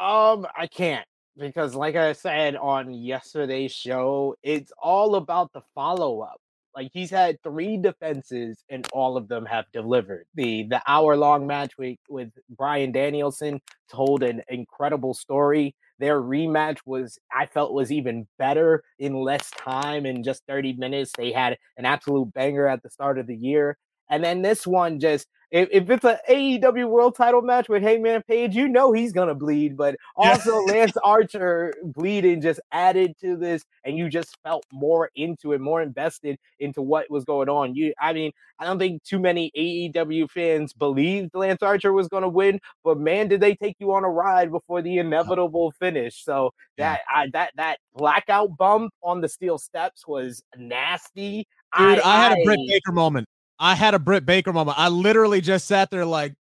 Um, 0.00 0.46
I 0.56 0.68
can't 0.68 1.04
because, 1.36 1.74
like 1.74 1.96
I 1.96 2.12
said 2.12 2.54
on 2.54 2.92
yesterday's 2.92 3.72
show, 3.72 4.36
it's 4.44 4.70
all 4.80 5.16
about 5.16 5.52
the 5.52 5.62
follow 5.74 6.20
up. 6.20 6.40
Like 6.78 6.92
he's 6.94 7.10
had 7.10 7.42
three 7.42 7.76
defenses 7.76 8.62
and 8.70 8.86
all 8.92 9.16
of 9.16 9.26
them 9.26 9.44
have 9.46 9.64
delivered. 9.72 10.26
The 10.36 10.62
the 10.62 10.80
hour 10.86 11.16
long 11.16 11.44
match 11.44 11.76
with 11.76 11.98
with 12.08 12.30
Bryan 12.48 12.92
Danielson 12.92 13.60
told 13.90 14.22
an 14.22 14.42
incredible 14.48 15.12
story. 15.12 15.74
Their 15.98 16.22
rematch 16.22 16.78
was 16.86 17.18
I 17.32 17.46
felt 17.46 17.72
was 17.72 17.90
even 17.90 18.28
better 18.38 18.84
in 19.00 19.14
less 19.14 19.50
time 19.50 20.06
in 20.06 20.22
just 20.22 20.44
30 20.46 20.74
minutes. 20.74 21.10
They 21.18 21.32
had 21.32 21.58
an 21.76 21.84
absolute 21.84 22.32
banger 22.32 22.68
at 22.68 22.84
the 22.84 22.90
start 22.90 23.18
of 23.18 23.26
the 23.26 23.34
year. 23.34 23.76
And 24.10 24.22
then 24.22 24.42
this 24.42 24.66
one 24.66 25.00
just 25.00 25.28
if, 25.50 25.68
if 25.72 25.88
it's 25.88 26.04
an 26.04 26.18
AEW 26.28 26.88
world 26.88 27.16
title 27.16 27.40
match 27.40 27.68
with 27.70 27.82
Hangman 27.82 28.22
Page, 28.22 28.54
you 28.54 28.68
know 28.68 28.92
he's 28.92 29.12
gonna 29.12 29.34
bleed. 29.34 29.76
But 29.76 29.96
also 30.16 30.60
yeah. 30.66 30.72
Lance 30.72 30.96
Archer 31.02 31.72
bleeding 31.82 32.40
just 32.40 32.60
added 32.70 33.14
to 33.20 33.36
this, 33.36 33.64
and 33.84 33.96
you 33.96 34.08
just 34.10 34.36
felt 34.42 34.64
more 34.72 35.10
into 35.16 35.52
it, 35.52 35.60
more 35.60 35.80
invested 35.80 36.38
into 36.60 36.82
what 36.82 37.10
was 37.10 37.24
going 37.24 37.48
on. 37.48 37.74
You, 37.74 37.94
I 37.98 38.12
mean, 38.12 38.32
I 38.58 38.66
don't 38.66 38.78
think 38.78 39.02
too 39.04 39.18
many 39.18 39.50
AEW 39.56 40.30
fans 40.30 40.72
believed 40.74 41.34
Lance 41.34 41.62
Archer 41.62 41.92
was 41.92 42.08
gonna 42.08 42.28
win, 42.28 42.60
but 42.84 42.98
man, 42.98 43.28
did 43.28 43.40
they 43.40 43.54
take 43.54 43.76
you 43.78 43.92
on 43.94 44.04
a 44.04 44.10
ride 44.10 44.50
before 44.50 44.82
the 44.82 44.98
inevitable 44.98 45.70
finish? 45.72 46.22
So 46.24 46.52
that 46.76 47.00
yeah. 47.10 47.20
I, 47.20 47.30
that 47.32 47.52
that 47.56 47.78
blackout 47.94 48.56
bump 48.58 48.92
on 49.02 49.22
the 49.22 49.28
steel 49.28 49.56
steps 49.56 50.06
was 50.06 50.42
nasty. 50.56 51.46
Dude, 51.78 52.00
I, 52.00 52.02
I 52.02 52.16
had 52.22 52.38
a 52.38 52.44
Britt 52.44 52.60
Baker 52.68 52.92
moment. 52.92 53.26
I 53.58 53.74
had 53.74 53.94
a 53.94 53.98
Britt 53.98 54.24
Baker 54.24 54.52
moment. 54.52 54.78
I 54.78 54.88
literally 54.88 55.40
just 55.40 55.66
sat 55.66 55.90
there 55.90 56.04
like, 56.04 56.34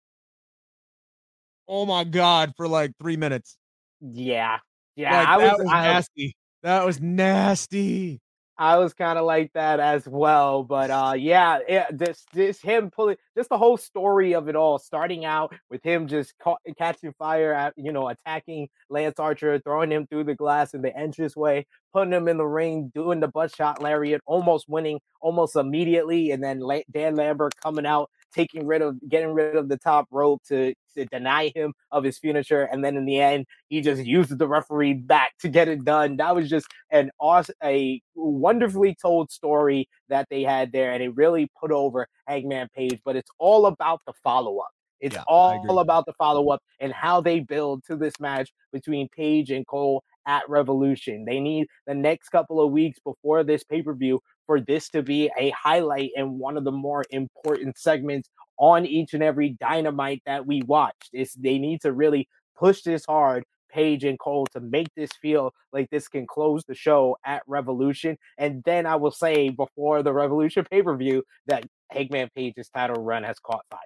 oh 1.68 1.86
my 1.86 2.04
god, 2.04 2.54
for 2.58 2.68
like 2.68 2.92
three 3.02 3.18
minutes. 3.18 3.58
Yeah, 4.02 4.60
yeah, 4.96 5.18
like, 5.18 5.28
I 5.28 5.38
that 5.40 5.52
was, 5.54 5.64
was 5.64 5.74
I, 5.74 5.82
nasty. 5.84 6.36
That 6.64 6.86
was 6.86 7.02
nasty. 7.02 8.20
I 8.58 8.78
was 8.78 8.94
kind 8.94 9.20
of 9.20 9.26
like 9.26 9.52
that 9.54 9.80
as 9.80 10.08
well. 10.08 10.64
But 10.64 10.90
uh, 10.90 11.14
yeah, 11.18 11.60
yeah, 11.68 11.88
this 11.92 12.26
this 12.34 12.62
him 12.62 12.90
pulling 12.90 13.18
just 13.38 13.50
the 13.50 13.58
whole 13.58 13.78
story 13.78 14.34
of 14.34 14.48
it 14.48 14.56
all, 14.56 14.80
starting 14.80 15.26
out 15.26 15.54
with 15.70 15.84
him 15.84 16.08
just 16.08 16.34
ca- 16.40 16.56
catching 16.78 17.14
fire 17.14 17.54
at 17.54 17.74
you 17.78 17.92
know 17.92 18.08
attacking 18.08 18.70
Lance 18.90 19.20
Archer, 19.20 19.60
throwing 19.60 19.92
him 19.92 20.08
through 20.08 20.24
the 20.26 20.36
glass 20.36 20.74
in 20.74 20.82
the 20.82 20.96
entrance 20.96 21.36
way, 21.36 21.66
putting 21.94 22.14
him 22.14 22.28
in 22.28 22.38
the 22.38 22.46
ring, 22.48 22.92
doing 22.96 23.20
the 23.20 23.28
buckshot 23.28 23.82
lariat, 23.82 24.22
almost 24.26 24.70
winning 24.70 25.00
almost 25.22 25.56
immediately, 25.56 26.32
and 26.32 26.44
then 26.44 26.62
Dan 26.92 27.16
Lambert 27.16 27.54
coming 27.62 27.86
out 27.86 28.10
taking 28.36 28.68
rid 28.68 28.82
of 28.82 28.98
getting 29.10 29.30
rid 29.30 29.56
of 29.56 29.70
the 29.70 29.78
top 29.78 30.08
rope 30.12 30.42
to 30.50 30.74
to 30.96 31.06
deny 31.06 31.52
him 31.56 31.74
of 31.92 32.04
his 32.04 32.18
finisher, 32.18 32.64
and 32.64 32.84
then 32.84 32.98
in 32.98 33.06
the 33.06 33.20
end, 33.20 33.46
he 33.70 33.82
just 33.82 34.04
used 34.06 34.38
the 34.38 34.48
referee 34.48 34.94
back 34.94 35.34
to 35.40 35.50
get 35.50 35.68
it 35.68 35.84
done. 35.86 36.18
That 36.18 36.36
was 36.36 36.50
just 36.50 36.68
an 36.92 37.12
awesome, 37.20 37.56
a 37.64 38.02
wonderfully 38.16 38.96
told 39.02 39.32
story 39.32 39.88
that 40.10 40.28
they 40.30 40.44
had 40.44 40.72
there, 40.72 40.92
and 40.92 41.02
it 41.02 41.16
really 41.16 41.50
put 41.60 41.72
over 41.72 42.08
Hangman 42.28 42.68
Page. 42.76 43.00
But 43.06 43.16
it's 43.16 43.32
all 43.40 43.66
about 43.66 44.02
the 44.06 44.14
follow 44.24 44.60
up. 44.60 44.72
It's 45.00 45.16
yeah, 45.16 45.24
all 45.28 45.80
about 45.80 46.06
the 46.06 46.14
follow 46.14 46.50
up 46.50 46.62
and 46.80 46.92
how 46.94 47.22
they 47.22 47.40
build 47.40 47.84
to 47.86 47.96
this 47.96 48.14
match 48.20 48.52
between 48.72 49.10
Page 49.10 49.52
and 49.52 49.68
Cole 49.68 50.04
at 50.26 50.50
Revolution. 50.50 51.26
They 51.26 51.40
need 51.40 51.68
the 51.86 51.94
next 51.94 52.30
couple 52.30 52.62
of 52.62 52.72
weeks 52.72 53.00
before 53.00 53.44
this 53.44 53.64
pay 53.64 53.82
per 53.82 53.94
view 53.94 54.20
for 54.46 54.62
this 54.62 54.90
to 54.90 55.02
be 55.02 55.30
a 55.38 55.50
highlight 55.52 56.12
and 56.16 56.40
one 56.40 56.58
of 56.58 56.64
the 56.64 56.72
more 56.72 57.04
important 57.10 57.78
segments 57.78 58.30
on 58.58 58.86
each 58.86 59.14
and 59.14 59.24
every 59.24 59.50
dynamite 59.60 60.22
that 60.26 60.46
we 60.46 60.62
watched. 60.64 61.10
It's, 61.14 61.34
they 61.34 61.58
need 61.58 61.82
to 61.82 61.92
really 61.92 62.28
push 62.58 62.82
this 62.82 63.06
hard, 63.06 63.44
Page 63.70 64.06
and 64.06 64.18
Cole, 64.18 64.48
to 64.54 64.62
make 64.62 64.88
this 64.96 65.12
feel 65.22 65.54
like 65.74 65.90
this 65.90 66.08
can 66.08 66.26
close 66.26 66.64
the 66.64 66.76
show 66.76 67.18
at 67.26 67.44
Revolution. 67.48 68.18
And 68.38 68.64
then 68.64 68.86
I 68.86 68.96
will 68.96 69.12
say 69.12 69.50
before 69.50 70.04
the 70.04 70.14
Revolution 70.14 70.66
pay 70.72 70.82
per 70.82 70.96
view 70.96 71.24
that 71.48 71.66
Hangman 71.92 72.30
Page's 72.36 72.70
title 72.70 73.04
run 73.04 73.24
has 73.24 73.40
caught 73.40 73.66
fire. 73.70 73.80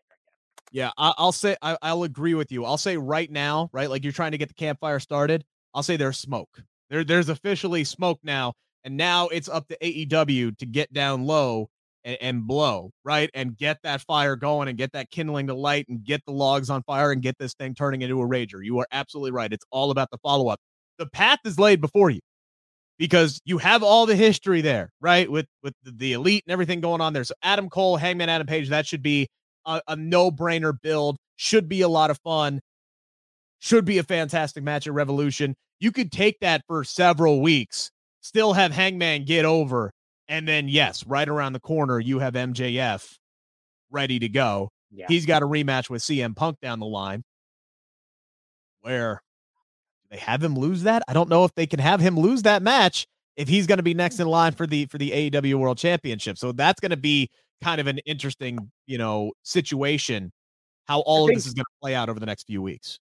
Yeah, 0.72 0.92
I'll 0.98 1.32
say 1.32 1.58
I, 1.62 1.94
will 1.94 2.04
agree 2.04 2.36
with 2.36 2.52
you. 2.52 2.64
I'll 2.64 2.78
say 2.78 2.96
right 2.96 3.30
now, 3.32 3.70
right, 3.74 3.90
like 3.90 4.04
you're 4.04 4.14
trying 4.14 4.34
to 4.34 4.38
get 4.38 4.50
the 4.50 4.54
campfire 4.54 5.00
started. 5.00 5.44
I'll 5.74 5.84
say 5.84 5.98
there's 5.98 6.20
smoke. 6.20 6.62
There, 6.90 7.04
there's 7.04 7.30
officially 7.30 7.84
smoke 7.84 8.20
now, 8.24 8.54
and 8.84 8.98
now 8.98 9.28
it's 9.28 9.50
up 9.50 9.68
to 9.68 9.78
AEW 9.78 10.58
to 10.58 10.66
get 10.66 10.92
down 10.94 11.26
low 11.26 11.70
and, 12.04 12.18
and, 12.22 12.48
blow, 12.48 12.92
right? 13.04 13.30
And 13.34 13.58
get 13.58 13.78
that 13.84 14.02
fire 14.02 14.36
going 14.36 14.70
and 14.70 14.78
get 14.78 14.94
that 14.94 15.12
kindling 15.12 15.48
to 15.48 15.54
light 15.54 15.86
and 15.90 16.04
get 16.04 16.22
the 16.26 16.32
logs 16.32 16.70
on 16.70 16.82
fire 16.84 17.12
and 17.12 17.22
get 17.22 17.38
this 17.38 17.54
thing 17.54 17.76
turning 17.76 18.02
into 18.02 18.22
a 18.22 18.26
rager. 18.26 18.64
You 18.64 18.80
are 18.80 18.88
absolutely 18.92 19.32
right. 19.32 19.52
It's 19.52 19.66
all 19.70 19.92
about 19.92 20.10
the 20.12 20.18
follow 20.20 20.48
up. 20.48 20.60
The 20.98 21.08
path 21.08 21.40
is 21.46 21.60
laid 21.60 21.82
before 21.82 22.10
you 22.10 22.22
because 23.00 23.42
you 23.46 23.58
have 23.58 23.82
all 23.82 24.06
the 24.06 24.16
history 24.16 24.62
there, 24.62 24.92
right? 25.02 25.32
With 25.32 25.48
with 25.64 25.74
the, 25.84 26.14
elite 26.14 26.44
and 26.46 26.52
everything 26.54 26.82
going 26.82 27.02
on 27.02 27.14
there. 27.14 27.24
So 27.24 27.34
Adam 27.42 27.70
Cole, 27.70 27.98
Hangman 27.98 28.30
Adam 28.30 28.46
Page, 28.46 28.70
that 28.70 28.86
should 28.86 29.02
be 29.02 29.28
a, 29.66 29.82
a 29.88 29.96
no 29.96 30.30
brainer 30.30 30.74
build. 30.80 31.18
Should 31.38 31.68
be 31.70 31.82
a 31.82 31.88
lot 31.88 32.12
of 32.12 32.20
fun. 32.20 32.60
Should 33.60 33.86
be 33.86 33.98
a 33.98 34.04
fantastic 34.04 34.64
match 34.64 34.86
at 34.86 34.94
Revolution. 34.94 35.56
You 35.80 35.92
could 35.92 36.12
take 36.12 36.40
that 36.42 36.62
for 36.68 36.84
several 36.84 37.42
weeks, 37.42 37.90
still 38.30 38.54
have 38.54 38.72
Hangman 38.72 39.26
get 39.26 39.44
over, 39.44 39.92
and 40.28 40.48
then 40.48 40.68
yes, 40.70 41.04
right 41.08 41.28
around 41.28 41.54
the 41.54 41.60
corner 41.60 42.00
you 42.00 42.20
have 42.20 42.36
MJF 42.36 43.18
ready 43.90 44.20
to 44.20 44.30
go. 44.30 44.70
Yeah. 44.92 45.08
He's 45.08 45.26
got 45.26 45.42
a 45.42 45.48
rematch 45.48 45.90
with 45.90 46.04
CM 46.04 46.36
Punk 46.36 46.60
down 46.62 46.80
the 46.80 46.86
line. 46.86 47.24
Where 48.82 49.24
they 50.12 50.18
have 50.18 50.44
him 50.44 50.54
lose 50.56 50.84
that? 50.84 51.02
I 51.08 51.14
don't 51.14 51.28
know 51.28 51.44
if 51.44 51.56
they 51.56 51.66
can 51.66 51.80
have 51.80 52.00
him 52.00 52.20
lose 52.20 52.44
that 52.44 52.62
match 52.62 53.08
if 53.36 53.48
he's 53.48 53.66
going 53.66 53.78
to 53.78 53.84
be 53.84 53.96
next 53.96 54.20
in 54.20 54.28
line 54.28 54.54
for 54.54 54.68
the 54.68 54.86
for 54.86 55.00
the 55.00 55.10
AEW 55.10 55.56
World 55.56 55.80
Championship. 55.80 56.38
So 56.38 56.52
that's 56.52 56.80
going 56.80 56.92
to 56.92 56.98
be 56.98 57.32
kind 57.64 57.82
of 57.82 57.88
an 57.88 57.98
interesting, 58.00 58.70
you 58.86 59.00
know, 59.00 59.32
situation 59.42 60.32
how 60.86 61.00
all 61.02 61.26
think, 61.26 61.38
of 61.38 61.38
this 61.38 61.48
is 61.48 61.56
going 61.56 61.66
to 61.66 61.82
play 61.82 61.96
out 61.96 62.10
over 62.10 62.20
the 62.20 62.28
next 62.28 62.46
few 62.46 62.62
weeks. 62.62 63.00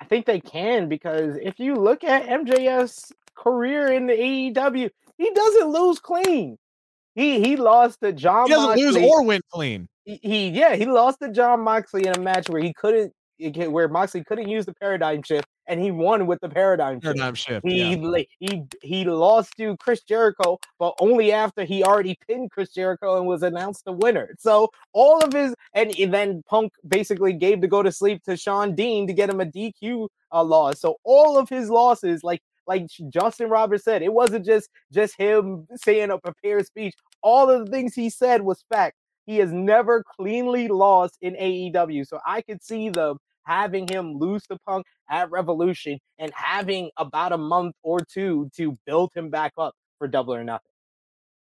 I 0.00 0.06
think 0.06 0.24
they 0.24 0.40
can 0.40 0.88
because 0.88 1.36
if 1.42 1.58
you 1.58 1.74
look 1.74 2.02
at 2.02 2.26
MJF's 2.26 3.12
career 3.40 3.88
in 3.92 4.06
the 4.06 4.12
AEW, 4.12 4.90
he 5.16 5.30
doesn't 5.30 5.68
lose 5.68 5.98
clean. 5.98 6.56
He 7.14 7.40
he 7.40 7.56
lost 7.56 8.00
to 8.02 8.12
Jon. 8.12 8.46
He 8.46 8.52
doesn't 8.52 8.68
Moxley. 8.68 8.84
lose 8.84 8.96
or 8.96 9.24
win 9.24 9.40
clean. 9.50 9.88
He, 10.04 10.20
he, 10.22 10.48
yeah 10.50 10.76
he 10.76 10.86
lost 10.86 11.20
to 11.20 11.30
Jon 11.30 11.60
Moxley 11.60 12.06
in 12.06 12.14
a 12.14 12.20
match 12.20 12.48
where 12.48 12.62
he 12.62 12.72
couldn't 12.72 13.12
where 13.38 13.88
Moxley 13.88 14.22
couldn't 14.24 14.48
use 14.48 14.66
the 14.66 14.74
paradigm 14.74 15.22
shift 15.22 15.46
and 15.66 15.80
he 15.80 15.92
won 15.92 16.26
with 16.26 16.40
the 16.40 16.48
paradigm, 16.48 17.00
paradigm 17.00 17.34
shift. 17.34 17.64
shift 17.64 17.66
he, 17.66 17.94
yeah. 17.94 18.22
he 18.40 18.62
he 18.82 19.04
lost 19.04 19.52
to 19.56 19.76
Chris 19.76 20.02
Jericho, 20.02 20.58
but 20.78 20.94
only 21.00 21.32
after 21.32 21.64
he 21.64 21.84
already 21.84 22.18
pinned 22.26 22.50
Chris 22.50 22.72
Jericho 22.72 23.16
and 23.18 23.26
was 23.26 23.42
announced 23.44 23.84
the 23.84 23.92
winner. 23.92 24.34
So 24.38 24.68
all 24.92 25.22
of 25.22 25.32
his 25.32 25.54
and, 25.74 25.96
and 25.98 26.12
then 26.12 26.42
Punk 26.48 26.72
basically 26.86 27.32
gave 27.32 27.60
the 27.60 27.68
go 27.68 27.82
to 27.82 27.92
sleep 27.92 28.22
to 28.24 28.36
Shawn 28.36 28.74
Dean 28.74 29.06
to 29.06 29.12
get 29.12 29.30
him 29.30 29.40
a 29.40 29.46
DQ 29.46 30.08
uh, 30.32 30.42
loss. 30.42 30.80
So 30.80 30.96
all 31.04 31.38
of 31.38 31.48
his 31.48 31.70
losses, 31.70 32.24
like 32.24 32.42
like 32.70 32.86
Justin 33.12 33.50
Roberts 33.50 33.82
said, 33.82 34.00
it 34.00 34.12
wasn't 34.12 34.46
just 34.46 34.70
just 34.92 35.16
him 35.16 35.66
saying 35.74 36.10
a 36.10 36.18
prepared 36.18 36.66
speech. 36.66 36.94
All 37.20 37.50
of 37.50 37.66
the 37.66 37.72
things 37.72 37.94
he 37.94 38.08
said 38.08 38.42
was 38.42 38.64
fact. 38.72 38.96
He 39.26 39.38
has 39.38 39.52
never 39.52 40.04
cleanly 40.16 40.68
lost 40.68 41.18
in 41.20 41.34
AEW. 41.34 42.06
So 42.06 42.20
I 42.24 42.42
could 42.42 42.62
see 42.62 42.88
them 42.88 43.18
having 43.42 43.88
him 43.88 44.16
lose 44.16 44.46
to 44.46 44.56
punk 44.66 44.86
at 45.08 45.30
Revolution 45.32 45.98
and 46.20 46.30
having 46.32 46.90
about 46.96 47.32
a 47.32 47.38
month 47.38 47.74
or 47.82 47.98
two 48.00 48.48
to 48.56 48.78
build 48.86 49.10
him 49.14 49.30
back 49.30 49.52
up 49.58 49.74
for 49.98 50.06
double 50.06 50.32
or 50.32 50.44
nothing. 50.44 50.70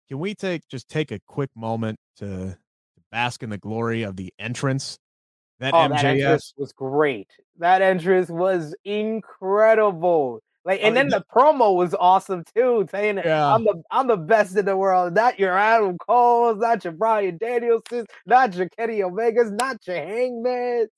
Can 0.08 0.18
we 0.18 0.34
take 0.34 0.66
just 0.68 0.88
take 0.88 1.10
a 1.10 1.20
quick 1.26 1.50
moment 1.54 1.98
to, 2.16 2.56
bask 3.10 3.42
in 3.42 3.48
the 3.48 3.58
glory 3.58 4.02
of 4.02 4.16
the 4.16 4.32
entrance 4.38 4.98
that 5.60 5.72
oh, 5.72 5.88
MJF 5.88 6.20
that 6.20 6.42
was 6.56 6.72
great. 6.72 7.28
That 7.58 7.82
entrance 7.82 8.28
was 8.28 8.74
incredible. 8.84 10.40
Like, 10.64 10.80
oh, 10.82 10.86
and 10.86 10.92
oh, 10.92 11.00
then 11.00 11.08
the 11.08 11.24
promo 11.34 11.74
was 11.74 11.94
awesome 11.94 12.44
too, 12.54 12.86
saying 12.90 13.18
yeah. 13.24 13.54
I'm 13.54 13.64
the 13.64 13.82
I'm 13.90 14.06
the 14.06 14.16
best 14.16 14.56
in 14.56 14.64
the 14.64 14.76
world. 14.76 15.14
Not 15.14 15.38
your 15.38 15.56
Adam 15.56 15.96
Cole's, 15.98 16.58
not 16.58 16.84
your 16.84 16.92
Bryan 16.92 17.38
Danielson, 17.38 18.06
not 18.26 18.54
your 18.54 18.68
Kenny 18.78 19.02
Omega's, 19.02 19.50
not 19.50 19.78
your 19.86 19.96
Hangman 19.96 20.88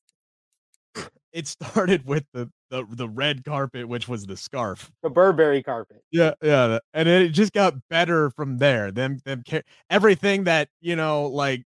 it 1.32 1.46
started 1.46 2.04
with 2.06 2.24
the, 2.32 2.50
the 2.70 2.84
the 2.90 3.08
red 3.08 3.44
carpet, 3.44 3.88
which 3.88 4.08
was 4.08 4.26
the 4.26 4.36
scarf, 4.36 4.90
the 5.02 5.10
Burberry 5.10 5.62
carpet. 5.62 6.02
Yeah, 6.10 6.32
yeah, 6.42 6.78
and 6.94 7.08
it 7.08 7.30
just 7.30 7.52
got 7.52 7.74
better 7.88 8.30
from 8.30 8.58
there. 8.58 8.90
Them, 8.90 9.18
them, 9.24 9.42
everything 9.88 10.44
that 10.44 10.68
you 10.80 10.96
know, 10.96 11.26
like 11.26 11.64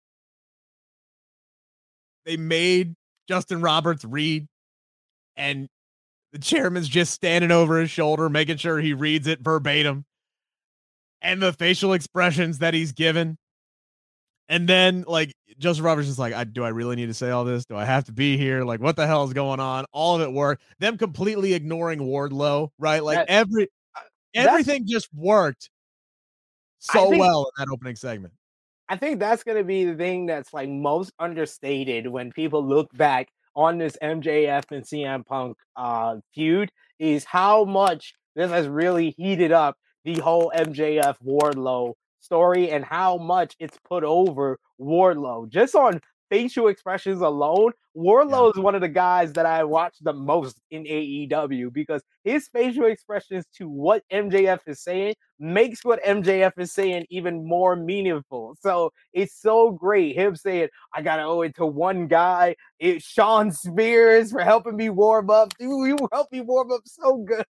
they 2.24 2.36
made 2.36 2.94
Justin 3.28 3.60
Roberts 3.60 4.04
read, 4.04 4.46
and 5.36 5.68
the 6.36 6.44
chairman's 6.44 6.88
just 6.88 7.12
standing 7.12 7.50
over 7.50 7.78
his 7.78 7.90
shoulder, 7.90 8.28
making 8.28 8.58
sure 8.58 8.78
he 8.78 8.92
reads 8.92 9.26
it 9.26 9.40
verbatim, 9.40 10.04
and 11.22 11.42
the 11.42 11.52
facial 11.52 11.92
expressions 11.92 12.58
that 12.58 12.74
he's 12.74 12.92
given 12.92 13.38
and 14.48 14.68
then 14.68 15.04
like 15.06 15.34
Justin 15.58 15.84
Roberts 15.84 16.08
is 16.08 16.18
like, 16.18 16.34
I 16.34 16.44
do 16.44 16.64
I 16.64 16.68
really 16.68 16.96
need 16.96 17.06
to 17.06 17.14
say 17.14 17.30
all 17.30 17.44
this? 17.44 17.64
Do 17.64 17.76
I 17.76 17.84
have 17.84 18.04
to 18.04 18.12
be 18.12 18.36
here? 18.36 18.62
Like, 18.62 18.80
what 18.80 18.96
the 18.96 19.06
hell 19.06 19.24
is 19.24 19.32
going 19.32 19.60
on? 19.60 19.86
All 19.92 20.16
of 20.16 20.22
it 20.22 20.32
worked. 20.32 20.62
Them 20.78 20.98
completely 20.98 21.54
ignoring 21.54 22.00
Wardlow, 22.00 22.70
right? 22.78 23.02
Like 23.02 23.18
that, 23.18 23.28
every 23.28 23.68
everything 24.34 24.86
just 24.86 25.08
worked 25.14 25.70
so 26.78 27.10
think, 27.10 27.20
well 27.20 27.44
in 27.44 27.64
that 27.64 27.72
opening 27.72 27.96
segment. 27.96 28.34
I 28.88 28.96
think 28.96 29.18
that's 29.18 29.42
gonna 29.42 29.64
be 29.64 29.84
the 29.84 29.96
thing 29.96 30.26
that's 30.26 30.54
like 30.54 30.68
most 30.68 31.12
understated 31.18 32.06
when 32.06 32.30
people 32.30 32.64
look 32.64 32.94
back 32.96 33.28
on 33.56 33.78
this 33.78 33.96
MJF 34.02 34.64
and 34.70 34.84
CM 34.84 35.26
Punk 35.26 35.56
uh, 35.74 36.16
feud 36.34 36.70
is 36.98 37.24
how 37.24 37.64
much 37.64 38.14
this 38.36 38.50
has 38.50 38.68
really 38.68 39.14
heated 39.16 39.50
up 39.50 39.76
the 40.04 40.18
whole 40.20 40.52
MJF 40.54 41.16
Wardlow 41.26 41.94
story 42.20 42.70
and 42.70 42.84
how 42.84 43.16
much 43.16 43.56
it's 43.58 43.78
put 43.88 44.04
over 44.04 44.58
Wardlow. 44.80 45.48
Just 45.48 45.74
on 45.74 46.00
facial 46.30 46.68
expressions 46.68 47.20
alone, 47.20 47.72
Wardlow 47.96 48.52
yeah. 48.52 48.58
is 48.58 48.58
one 48.58 48.74
of 48.74 48.80
the 48.80 48.88
guys 48.88 49.32
that 49.34 49.46
I 49.46 49.64
watch 49.64 49.96
the 50.00 50.12
most 50.12 50.60
in 50.70 50.84
AEW 50.84 51.72
because 51.72 52.02
his 52.24 52.48
facial 52.48 52.86
expressions 52.86 53.44
to 53.56 53.68
what 53.68 54.02
MJF 54.12 54.60
is 54.66 54.82
saying 54.82 55.14
makes 55.38 55.84
what 55.84 56.02
MJF 56.04 56.52
is 56.58 56.72
saying 56.72 57.06
even 57.10 57.46
more 57.46 57.76
meaningful. 57.76 58.56
So 58.60 58.92
it's 59.12 59.40
so 59.40 59.70
great. 59.70 60.14
Him 60.14 60.36
saying, 60.36 60.68
I 60.94 61.02
gotta 61.02 61.22
owe 61.22 61.42
it 61.42 61.56
to 61.56 61.66
one 61.66 62.06
guy. 62.06 62.56
It's 62.78 63.04
Shawn 63.04 63.50
Spears 63.50 64.32
for 64.32 64.40
helping 64.40 64.76
me 64.76 64.90
warm 64.90 65.30
up. 65.30 65.56
Dude, 65.58 65.88
you 65.88 66.08
helped 66.12 66.32
me 66.32 66.42
warm 66.42 66.72
up 66.72 66.82
so 66.84 67.18
good 67.18 67.44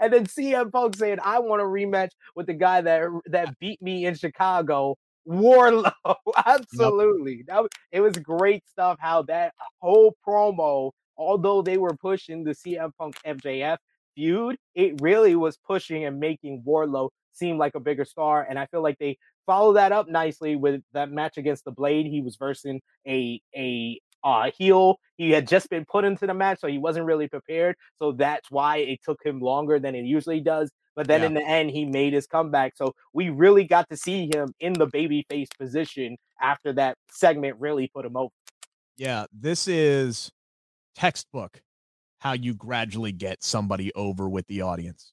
and 0.00 0.12
then 0.12 0.26
CM 0.26 0.70
Punk 0.70 0.96
saying, 0.96 1.18
"I 1.22 1.38
want 1.38 1.62
a 1.62 1.64
rematch 1.64 2.10
with 2.34 2.46
the 2.46 2.54
guy 2.54 2.80
that 2.82 3.08
that 3.26 3.58
beat 3.58 3.80
me 3.82 4.06
in 4.06 4.14
Chicago." 4.14 4.96
Wardlow, 5.28 5.92
absolutely. 6.46 7.44
That 7.46 7.62
was, 7.62 7.70
it 7.90 8.00
was 8.00 8.16
great 8.16 8.62
stuff. 8.68 8.98
How 9.00 9.22
that 9.22 9.54
whole 9.80 10.16
promo, 10.26 10.92
although 11.16 11.62
they 11.62 11.78
were 11.78 11.96
pushing 11.96 12.44
the 12.44 12.52
CM 12.52 12.90
Punk 12.98 13.16
MJF 13.26 13.78
feud, 14.14 14.56
it 14.74 15.00
really 15.00 15.36
was 15.36 15.56
pushing 15.56 16.04
and 16.04 16.18
making 16.18 16.62
Wardlow 16.66 17.10
seem 17.32 17.58
like 17.58 17.74
a 17.74 17.80
bigger 17.80 18.04
star. 18.04 18.46
And 18.48 18.58
I 18.58 18.66
feel 18.66 18.82
like 18.82 18.98
they 18.98 19.16
follow 19.46 19.72
that 19.74 19.92
up 19.92 20.08
nicely 20.08 20.56
with 20.56 20.82
that 20.92 21.10
match 21.10 21.36
against 21.36 21.64
the 21.64 21.70
Blade. 21.70 22.06
He 22.06 22.20
was 22.20 22.36
versing 22.36 22.80
a 23.06 23.40
a 23.56 24.00
uh, 24.24 24.50
heel. 24.56 24.98
He 25.16 25.30
had 25.30 25.48
just 25.48 25.68
been 25.68 25.84
put 25.84 26.04
into 26.04 26.26
the 26.26 26.34
match, 26.34 26.60
so 26.60 26.68
he 26.68 26.78
wasn't 26.78 27.06
really 27.06 27.28
prepared. 27.28 27.76
So 27.98 28.12
that's 28.12 28.50
why 28.50 28.78
it 28.78 29.00
took 29.04 29.18
him 29.24 29.40
longer 29.40 29.78
than 29.78 29.94
it 29.94 30.04
usually 30.04 30.40
does. 30.40 30.70
But 30.94 31.06
then 31.06 31.20
yeah. 31.20 31.26
in 31.26 31.34
the 31.34 31.46
end, 31.46 31.70
he 31.70 31.84
made 31.84 32.12
his 32.12 32.26
comeback. 32.26 32.76
So 32.76 32.94
we 33.12 33.30
really 33.30 33.64
got 33.64 33.88
to 33.90 33.96
see 33.96 34.30
him 34.32 34.54
in 34.60 34.74
the 34.74 34.86
babyface 34.86 35.48
position 35.58 36.16
after 36.40 36.72
that 36.74 36.96
segment 37.10 37.56
really 37.60 37.88
put 37.94 38.04
him 38.04 38.16
over. 38.16 38.32
Yeah, 38.96 39.26
this 39.32 39.68
is 39.68 40.30
textbook 40.94 41.62
how 42.18 42.32
you 42.32 42.54
gradually 42.54 43.12
get 43.12 43.42
somebody 43.42 43.92
over 43.94 44.28
with 44.28 44.46
the 44.46 44.62
audience. 44.62 45.12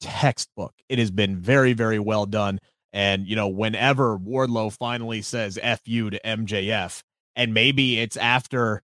Textbook. 0.00 0.74
It 0.88 0.98
has 0.98 1.10
been 1.10 1.36
very, 1.36 1.74
very 1.74 1.98
well 1.98 2.26
done. 2.26 2.58
And, 2.92 3.26
you 3.26 3.36
know, 3.36 3.48
whenever 3.48 4.18
Wardlow 4.18 4.76
finally 4.76 5.22
says 5.22 5.58
F 5.60 5.82
you 5.86 6.10
to 6.10 6.20
MJF, 6.24 7.02
and 7.36 7.54
maybe 7.54 8.00
it's 8.00 8.16
after 8.16 8.82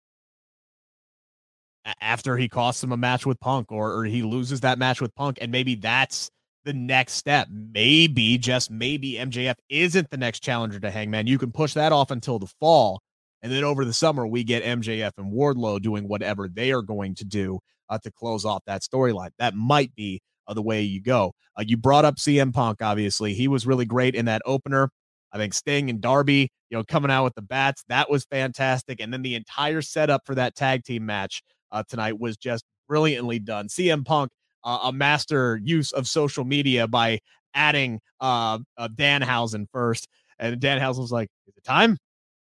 after 2.01 2.36
he 2.36 2.49
costs 2.49 2.82
him 2.82 2.93
a 2.93 2.97
match 2.97 3.26
with 3.26 3.39
Punk 3.41 3.70
or, 3.70 3.93
or 3.95 4.05
he 4.05 4.22
loses 4.22 4.61
that 4.61 4.78
match 4.78 5.01
with 5.01 5.14
Punk, 5.14 5.39
and 5.41 5.53
maybe 5.53 5.74
that's 5.74 6.30
the 6.64 6.72
next 6.72 7.14
step. 7.14 7.49
Maybe, 7.51 8.39
just 8.39 8.70
maybe, 8.70 9.14
MJF 9.14 9.55
isn't 9.68 10.11
the 10.11 10.16
next 10.16 10.41
challenger 10.41 10.80
to 10.80 10.91
Hangman. 10.91 11.26
You 11.26 11.39
can 11.39 11.53
push 11.53 11.74
that 11.74 11.93
off 11.93 12.11
until 12.11 12.39
the 12.39 12.49
fall. 12.61 13.01
And 13.43 13.53
then 13.53 13.64
over 13.64 13.84
the 13.84 13.93
summer, 13.93 14.26
we 14.26 14.45
get 14.45 14.64
MJF 14.64 15.12
and 15.16 15.32
Wardlow 15.32 15.80
doing 15.80 16.09
whatever 16.09 16.49
they 16.49 16.72
are 16.72 16.82
going 16.82 17.14
to 17.16 17.24
do 17.24 17.61
uh, 17.89 17.99
to 17.99 18.11
close 18.11 18.45
off 18.45 18.62
that 18.66 18.82
storyline. 18.82 19.30
That 19.39 19.55
might 19.55 19.95
be 19.95 20.20
uh, 20.47 20.55
the 20.55 20.62
way 20.62 20.82
you 20.82 21.01
go. 21.01 21.32
Uh, 21.57 21.64
you 21.66 21.76
brought 21.76 22.05
up 22.05 22.16
CM 22.16 22.53
Punk, 22.53 22.82
obviously. 22.82 23.34
He 23.34 23.49
was 23.49 23.66
really 23.66 23.84
great 23.84 24.14
in 24.14 24.24
that 24.24 24.43
opener. 24.45 24.91
I 25.32 25.39
think 25.39 25.55
Sting 25.55 25.91
and 25.91 26.01
Darby, 26.01 26.51
you 26.70 26.76
know, 26.76 26.84
coming 26.84 27.11
out 27.11 27.24
with 27.24 27.34
the 27.34 27.43
bats, 27.43 27.84
that 27.89 28.11
was 28.11 28.24
fantastic. 28.24 29.01
And 29.01 29.12
then 29.12 29.22
the 29.22 29.34
entire 29.34 29.82
setup 29.82 30.22
for 30.24 30.34
that 30.34 30.57
tag 30.57 30.84
team 30.84 31.05
match 31.07 31.43
uh, 31.73 31.83
tonight 31.89 32.19
was 32.19 32.37
just 32.37 32.64
brilliantly 32.89 33.39
done. 33.39 33.69
CM 33.69 34.05
Punk, 34.05 34.31
uh, 34.64 34.81
a 34.85 34.93
master 34.93 35.61
use 35.62 35.93
of 35.93 36.07
social 36.07 36.45
media 36.45 36.87
by 36.87 37.21
adding 37.55 38.01
uh, 38.21 38.59
uh 38.77 38.89
Danhausen 38.89 39.66
first. 39.73 40.09
And 40.39 40.61
Danhausen 40.61 40.99
was 40.99 41.12
like, 41.12 41.29
Is 41.47 41.57
it 41.57 41.64
time? 41.64 41.99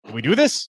Can 0.05 0.15
we 0.15 0.23
do 0.23 0.35
this? 0.35 0.69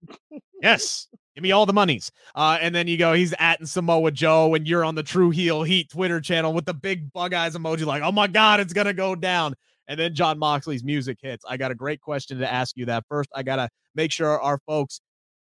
yes. 0.62 1.08
Give 1.36 1.44
me 1.44 1.52
all 1.52 1.66
the 1.66 1.74
monies. 1.74 2.12
Uh, 2.36 2.58
and 2.60 2.76
then 2.76 2.88
you 2.88 2.98
go, 2.98 3.14
he's 3.14 3.34
at 3.40 3.66
Samoa 3.66 4.12
Joe, 4.12 4.54
and 4.54 4.68
you're 4.68 4.84
on 4.84 4.96
the 4.96 5.04
True 5.04 5.30
Heel 5.30 5.64
Heat 5.64 5.90
Twitter 5.90 6.20
channel 6.20 6.54
with 6.54 6.66
the 6.66 6.74
big 6.74 7.12
bug 7.14 7.34
eyes 7.34 7.56
emoji, 7.56 7.86
like, 7.86 8.04
oh 8.04 8.12
my 8.12 8.28
God, 8.28 8.60
it's 8.60 8.74
going 8.74 8.88
to 8.88 8.94
go 8.94 9.16
down. 9.16 9.54
And 9.88 10.00
then 10.00 10.14
Jon 10.14 10.38
Moxley's 10.38 10.84
music 10.84 11.20
hits. 11.22 11.46
I 11.48 11.56
got 11.58 11.72
a 11.72 11.76
great 11.76 12.02
question 12.02 12.40
to 12.40 12.52
ask 12.52 12.76
you 12.76 12.86
that. 12.88 13.06
First, 13.08 13.30
I 13.34 13.44
got 13.44 13.58
to 13.58 13.70
make 13.96 14.12
sure 14.12 14.42
our 14.42 14.60
folks 14.68 15.00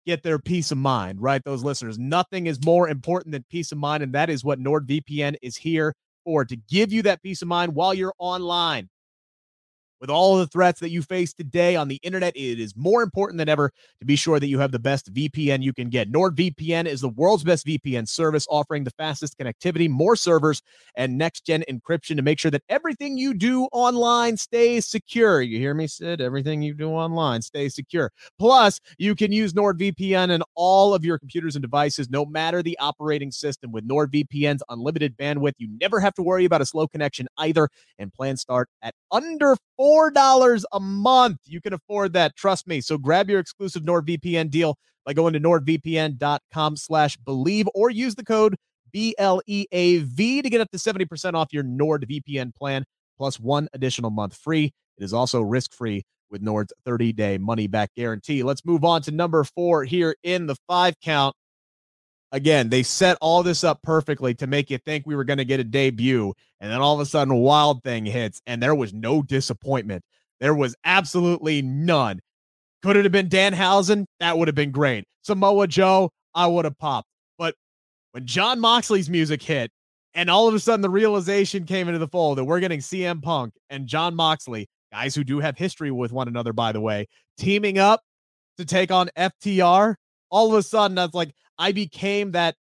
get 0.07 0.23
their 0.23 0.39
peace 0.39 0.71
of 0.71 0.79
mind, 0.79 1.21
right? 1.21 1.43
Those 1.45 1.63
listeners. 1.63 1.99
Nothing 1.99 2.47
is 2.47 2.65
more 2.65 2.89
important 2.89 3.33
than 3.33 3.45
peace 3.51 3.73
of 3.73 3.79
mind. 3.79 4.03
And 4.03 4.13
that 4.15 4.31
is 4.31 4.45
what 4.45 4.59
NordVPN 4.59 5.37
is 5.43 5.57
here 5.57 5.95
for 6.25 6.45
to 6.45 6.57
give 6.57 6.93
you 6.93 7.03
that 7.03 7.23
peace 7.23 7.43
of 7.43 7.49
mind 7.49 7.75
while 7.75 7.95
you're 7.95 8.15
online. 8.19 8.89
With 10.01 10.09
all 10.09 10.39
the 10.39 10.47
threats 10.47 10.81
that 10.81 10.91
you 10.91 11.03
face 11.03 11.35
today 11.35 11.77
on 11.77 11.89
the 11.89 12.01
internet, 12.03 12.35
it 12.35 12.59
is 12.59 12.75
more 12.75 13.03
important 13.03 13.37
than 13.37 13.51
ever 13.51 13.71
to 13.99 14.07
be 14.07 14.17
sure 14.17 14.41
that 14.41 14.47
you 14.47 14.59
have 14.59 14.73
the 14.73 14.79
best 14.79 15.13
VPN 15.13 15.63
you 15.63 15.75
can 15.75 15.91
get. 15.91 16.11
NordVPN 16.11 16.87
is 16.87 17.03
the 17.03 17.11
world's 17.11 17.45
best 17.45 17.67
VPN 17.67 18.09
service, 18.09 18.47
offering 18.49 18.85
the 18.85 18.93
fastest 18.93 19.37
connectivity, 19.39 19.91
more 19.91 20.17
servers, 20.17 20.63
and 20.95 21.19
next 21.19 21.45
gen 21.45 21.65
encryption 21.71 22.17
to 22.17 22.23
make 22.23 22.39
sure 22.39 22.51
that 22.51 22.63
everything 22.71 23.19
you 23.19 23.35
do 23.35 23.65
online 23.73 24.39
stays 24.39 24.87
secure. 24.87 25.43
You 25.43 25.59
hear 25.59 25.75
me, 25.75 25.87
Sid? 25.87 26.23
Everything 26.23 26.63
you 26.63 26.73
do 26.73 26.89
online 26.89 27.43
stays 27.43 27.75
secure. 27.75 28.11
Plus, 28.39 28.81
you 28.97 29.15
can 29.15 29.33
use 29.33 29.53
NordVPN 29.53 30.33
on 30.33 30.43
all 30.55 30.95
of 30.95 31.05
your 31.05 31.19
computers 31.19 31.57
and 31.57 31.63
devices, 31.63 32.09
no 32.09 32.25
matter 32.25 32.63
the 32.63 32.79
operating 32.79 33.31
system. 33.31 33.71
With 33.71 33.87
NordVPN's 33.87 34.63
unlimited 34.71 35.19
bandwidth, 35.19 35.55
you 35.59 35.69
never 35.79 36.01
have 36.01 36.15
to 36.15 36.23
worry 36.23 36.47
about 36.47 36.63
a 36.63 36.67
slow 36.67 36.89
connection 36.89 37.29
either, 37.37 37.69
and 37.99 38.11
plans 38.13 38.41
start 38.41 38.71
at 38.81 38.95
under 39.13 39.57
$4 39.81 40.63
a 40.73 40.81
month. 40.81 41.39
You 41.47 41.61
can 41.61 41.73
afford 41.73 42.13
that. 42.13 42.37
Trust 42.37 42.67
me. 42.67 42.81
So 42.81 42.99
grab 42.99 43.31
your 43.31 43.41
exclusive 43.41 43.83
NordVPN 43.83 44.51
deal 44.51 44.77
by 45.07 45.15
going 45.15 45.33
to 45.33 45.41
nordvpn.com 45.41 46.77
slash 46.77 47.17
bleav 47.19 47.67
or 47.75 47.91
use 47.91 48.15
the 48.15 48.25
code 48.25 48.57
B-L-E-A-V 48.93 50.43
to 50.43 50.51
get 50.51 50.61
up 50.61 50.71
to 50.71 50.79
70% 50.79 51.35
off 51.35 51.53
your 51.53 51.65
NordVPN 51.65 52.55
plan 52.55 52.85
plus 53.17 53.39
one 53.39 53.69
additional 53.73 54.11
month 54.11 54.37
free. 54.37 54.73
It 54.99 55.05
is 55.05 55.13
also 55.13 55.41
risk-free 55.41 56.03
with 56.31 56.43
Nord's 56.43 56.73
30-day 56.87 57.39
money-back 57.39 57.91
guarantee. 57.97 58.43
Let's 58.43 58.65
move 58.65 58.85
on 58.85 59.03
to 59.03 59.11
number 59.11 59.45
four 59.45 59.85
here 59.85 60.17
in 60.23 60.47
the 60.47 60.57
five 60.69 60.95
count 61.03 61.35
again, 62.33 62.69
they 62.69 62.83
set 62.83 63.19
all 63.21 63.43
this 63.43 63.65
up 63.65 63.83
perfectly 63.83 64.35
to 64.35 64.47
make 64.47 64.71
you 64.71 64.79
think 64.79 65.07
we 65.07 65.17
were 65.17 65.25
going 65.25 65.39
to 65.39 65.45
get 65.45 65.61
a 65.61 65.65
debut. 65.65 66.33
And 66.61 66.71
then 66.71 66.81
all 66.81 66.95
of 66.95 67.01
a 67.01 67.07
sudden, 67.07 67.35
Wild 67.37 67.83
Thing 67.83 68.05
hits, 68.05 68.41
and 68.47 68.63
there 68.63 68.75
was 68.75 68.93
no 68.93 69.23
disappointment. 69.23 70.05
There 70.41 70.55
was 70.55 70.75
absolutely 70.85 71.63
none. 71.63 72.21
Could 72.83 72.97
it 72.97 73.05
have 73.05 73.13
been 73.13 73.29
Danhausen? 73.29 74.07
That 74.21 74.39
would 74.39 74.49
have 74.49 74.55
been 74.55 74.71
great. 74.71 75.05
Samoa 75.23 75.67
Joe, 75.67 76.11
I 76.35 76.47
would 76.47 76.65
have 76.65 76.79
popped. 76.79 77.09
But 77.39 77.55
when 78.13 78.27
Jon 78.27 78.59
Moxley's 78.59 79.11
music 79.11 79.43
hit, 79.43 79.71
and 80.15 80.29
all 80.29 80.49
of 80.49 80.55
a 80.55 80.59
sudden 80.59 80.81
the 80.81 80.91
realization 80.91 81.65
came 81.65 81.89
into 81.89 81.99
the 81.99 82.09
fold 82.09 82.39
that 82.39 82.45
we're 82.45 82.61
getting 82.61 82.81
CM 82.81 83.23
Punk 83.23 83.55
and 83.69 83.87
John 83.87 84.15
Moxley, 84.15 84.69
guys 84.93 85.15
who 85.15 85.25
do 85.25 85.39
have 85.41 85.57
history 85.57 85.91
with 85.91 86.11
one 86.11 86.27
another, 86.27 86.53
by 86.53 86.73
the 86.73 86.81
way, 86.81 87.07
teaming 87.39 87.79
up 87.79 88.03
to 88.59 88.65
take 88.65 88.91
on 88.91 89.09
FTR. 89.17 89.95
All 90.31 90.53
of 90.53 90.59
a 90.59 90.63
sudden, 90.63 90.95
that's 90.95 91.15
like, 91.15 91.35
I 91.61 91.73
became 91.73 92.33
that 92.33 92.57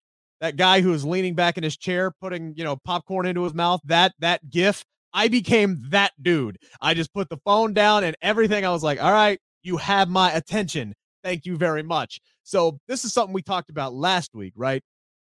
that 0.42 0.56
guy 0.56 0.82
who 0.82 0.90
was 0.90 1.06
leaning 1.06 1.36
back 1.36 1.58
in 1.58 1.64
his 1.64 1.78
chair, 1.78 2.12
putting 2.20 2.56
you 2.56 2.64
know 2.64 2.78
popcorn 2.78 3.28
into 3.28 3.44
his 3.44 3.54
mouth. 3.54 3.82
That 3.86 4.14
that 4.20 4.50
gif. 4.50 4.84
I 5.14 5.28
became 5.30 5.82
that 5.92 6.12
dude. 6.22 6.58
I 6.82 6.94
just 6.94 7.14
put 7.14 7.30
the 7.30 7.38
phone 7.46 7.74
down 7.74 8.04
and 8.04 8.18
everything. 8.22 8.66
I 8.66 8.72
was 8.72 8.84
like, 8.84 9.02
all 9.02 9.14
right, 9.14 9.40
you 9.64 9.78
have 9.78 10.10
my 10.10 10.32
attention. 10.34 10.94
Thank 11.24 11.46
you 11.46 11.56
very 11.56 11.84
much. 11.84 12.20
So 12.44 12.80
this 12.90 13.06
is 13.06 13.14
something 13.14 13.34
we 13.34 13.42
talked 13.42 13.70
about 13.70 13.94
last 13.94 14.36
week, 14.36 14.52
right? 14.58 14.84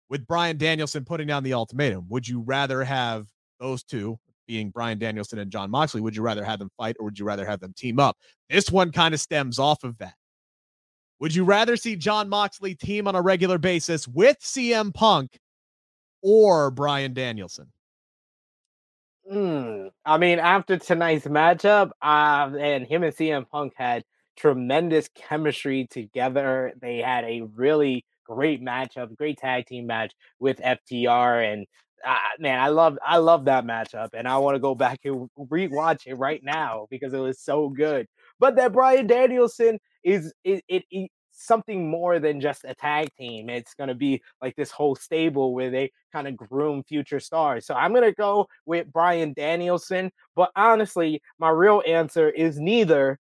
With 0.09 0.27
Bryan 0.27 0.57
Danielson 0.57 1.05
putting 1.05 1.27
down 1.27 1.43
the 1.43 1.53
ultimatum. 1.53 2.07
Would 2.09 2.27
you 2.27 2.41
rather 2.41 2.83
have 2.83 3.27
those 3.61 3.83
two, 3.83 4.19
being 4.47 4.71
Bryan 4.71 4.99
Danielson 4.99 5.39
and 5.39 5.51
Jon 5.51 5.71
Moxley, 5.71 6.01
would 6.01 6.17
you 6.17 6.23
rather 6.23 6.45
have 6.45 6.59
them 6.59 6.71
fight 6.77 6.97
or 6.99 7.05
would 7.07 7.19
you 7.19 7.25
rather 7.25 7.45
have 7.45 7.61
them 7.61 7.75
team 7.77 7.99
up? 7.99 8.17
This 8.49 8.71
one 8.71 8.91
kind 8.91 9.15
of 9.15 9.21
stems 9.21 9.59
off 9.59 9.85
of 9.85 9.99
that. 9.99 10.15
Would 11.21 11.35
you 11.35 11.45
rather 11.45 11.77
see 11.77 11.97
Jon 11.97 12.29
Moxley 12.29 12.75
team 12.75 13.07
on 13.07 13.15
a 13.15 13.23
regular 13.23 13.59
basis 13.59 14.07
with 14.09 14.39
CM 14.41 14.93
Punk 14.93 15.39
or 16.23 16.71
Bryan 16.71 17.15
Danielson? 17.15 17.71
Mm, 19.31 19.91
I 20.05 20.19
mean, 20.19 20.39
after 20.39 20.77
tonight's 20.77 21.27
matchup, 21.27 21.91
uh, 22.03 22.51
and 22.59 22.87
him 22.87 23.05
and 23.05 23.15
CM 23.15 23.49
Punk 23.49 23.73
had 23.77 24.05
tremendous 24.37 25.09
chemistry 25.15 25.87
together. 25.91 26.73
They 26.81 26.99
had 26.99 27.25
a 27.25 27.43
really 27.55 28.05
great 28.27 28.63
matchup, 28.63 29.17
great 29.17 29.39
tag 29.39 29.67
team 29.67 29.87
match 29.87 30.13
with 30.41 30.59
FTR, 30.61 31.53
and 31.53 31.67
uh, 32.05 32.19
man, 32.39 32.61
I 32.61 32.69
love 32.69 32.99
I 33.05 33.17
love 33.19 33.47
that 33.47 33.65
matchup, 33.65 34.11
and 34.13 34.29
I 34.29 34.37
want 34.39 34.57
to 34.57 34.61
go 34.61 34.75
back 34.75 35.01
and 35.05 35.29
rewatch 35.39 36.07
it 36.07 36.15
right 36.15 36.43
now 36.43 36.87
because 36.91 37.15
it 37.15 37.19
was 37.19 37.41
so 37.41 37.71
good. 37.71 38.07
But 38.39 38.57
that 38.57 38.73
Bryan 38.73 39.07
Danielson 39.07 39.79
is 40.05 40.33
it, 40.45 40.63
it, 40.69 40.85
it 40.91 41.11
something 41.33 41.91
more 41.91 42.21
than 42.21 42.41
just 42.41 42.65
a 42.65 42.75
tag 42.75 43.09
team. 43.19 43.51
It's 43.51 43.75
going 43.75 43.89
to 43.89 43.95
be 43.95 44.23
like 44.41 44.55
this 44.55 44.71
whole 44.71 44.95
stable 44.95 45.53
where 45.53 45.71
they 45.71 45.91
kind 46.13 46.29
of 46.29 46.37
groom 46.37 46.85
future 46.85 47.19
stars. 47.19 47.67
So 47.67 47.75
I'm 47.75 47.93
going 47.93 48.05
to 48.05 48.13
go 48.13 48.47
with 48.67 48.93
Bryan 48.93 49.33
Danielson. 49.33 50.13
But 50.37 50.51
honestly, 50.55 51.21
my 51.39 51.51
real 51.51 51.83
answer 51.87 52.29
is 52.29 52.61
neither. 52.61 53.19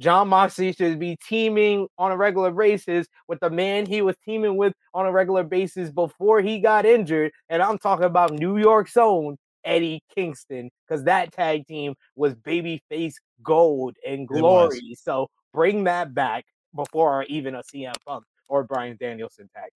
Jon 0.00 0.28
Moxley 0.28 0.72
should 0.72 0.98
be 0.98 1.16
teaming 1.24 1.86
on 1.96 2.10
a 2.10 2.16
regular 2.16 2.50
basis 2.50 3.06
with 3.28 3.38
the 3.38 3.50
man 3.50 3.86
he 3.86 4.02
was 4.02 4.16
teaming 4.24 4.56
with 4.56 4.72
on 4.92 5.06
a 5.06 5.12
regular 5.12 5.44
basis 5.44 5.92
before 5.92 6.40
he 6.40 6.58
got 6.58 6.84
injured. 6.84 7.30
And 7.48 7.62
I'm 7.62 7.78
talking 7.78 8.06
about 8.06 8.32
New 8.32 8.58
York's 8.58 8.96
own 8.96 9.36
Eddie 9.64 10.02
Kingston, 10.14 10.70
because 10.86 11.04
that 11.04 11.32
tag 11.32 11.66
team 11.66 11.94
was 12.16 12.34
babyface 12.34 13.14
gold 13.42 13.96
and 14.06 14.26
glory. 14.26 14.96
So 15.00 15.28
bring 15.54 15.84
that 15.84 16.12
back 16.12 16.44
before 16.74 17.22
even 17.24 17.54
a 17.54 17.62
CM 17.62 17.94
Punk 18.06 18.24
or 18.48 18.64
Bryan 18.64 18.96
Danielson 19.00 19.48
tag. 19.54 19.70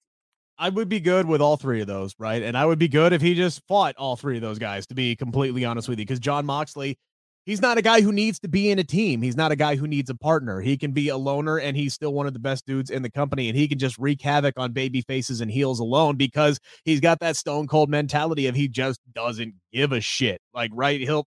I 0.59 0.69
would 0.71 0.89
be 0.89 0.99
good 0.99 1.27
with 1.27 1.41
all 1.41 1.57
three 1.57 1.81
of 1.81 1.87
those, 1.87 2.15
right? 2.19 2.43
And 2.43 2.59
I 2.59 2.67
would 2.67 2.81
be 2.81 2.89
good 2.89 3.13
if 3.13 3.23
he 3.23 3.35
just 3.35 3.63
fought 3.69 3.95
all 3.97 4.17
three 4.17 4.37
of 4.37 4.43
those 4.43 4.59
guys, 4.59 4.89
to 4.89 4.95
be 4.95 5.15
completely 5.15 5.65
honest 5.65 5.89
with 5.89 6.01
you, 6.01 6.05
because 6.05 6.19
Jon 6.19 6.45
Moxley, 6.45 6.99
he's 7.47 7.63
not 7.63 7.79
a 7.79 7.83
guy 7.83 8.01
who 8.01 8.11
needs 8.11 8.41
to 8.41 8.49
be 8.49 8.69
in 8.69 8.81
a 8.81 8.85
team. 8.85 9.23
He's 9.23 9.37
not 9.37 9.53
a 9.53 9.57
guy 9.57 9.77
who 9.77 9.87
needs 9.87 10.11
a 10.11 10.17
partner. 10.17 10.61
He 10.61 10.77
can 10.77 10.91
be 10.91 11.11
a 11.11 11.17
loner, 11.17 11.59
and 11.59 11.77
he's 11.77 11.95
still 11.95 12.13
one 12.13 12.27
of 12.27 12.33
the 12.33 12.41
best 12.41 12.67
dudes 12.67 12.91
in 12.91 13.03
the 13.03 13.11
company, 13.11 13.49
and 13.49 13.57
he 13.57 13.69
can 13.69 13.79
just 13.79 13.99
wreak 13.99 14.21
havoc 14.21 14.55
on 14.59 14.73
baby 14.73 15.01
faces 15.03 15.41
and 15.41 15.49
heels 15.49 15.79
alone 15.79 16.17
because 16.17 16.59
he's 16.85 16.99
got 16.99 17.21
that 17.21 17.37
stone 17.37 17.69
cold 17.69 17.89
mentality 17.89 18.49
of 18.49 18.57
he 18.57 18.67
just 18.67 18.99
doesn't 19.15 19.55
give 19.73 19.93
a 19.93 20.01
shit. 20.01 20.41
Like, 20.53 20.73
right? 20.75 21.01
He'll 21.01 21.29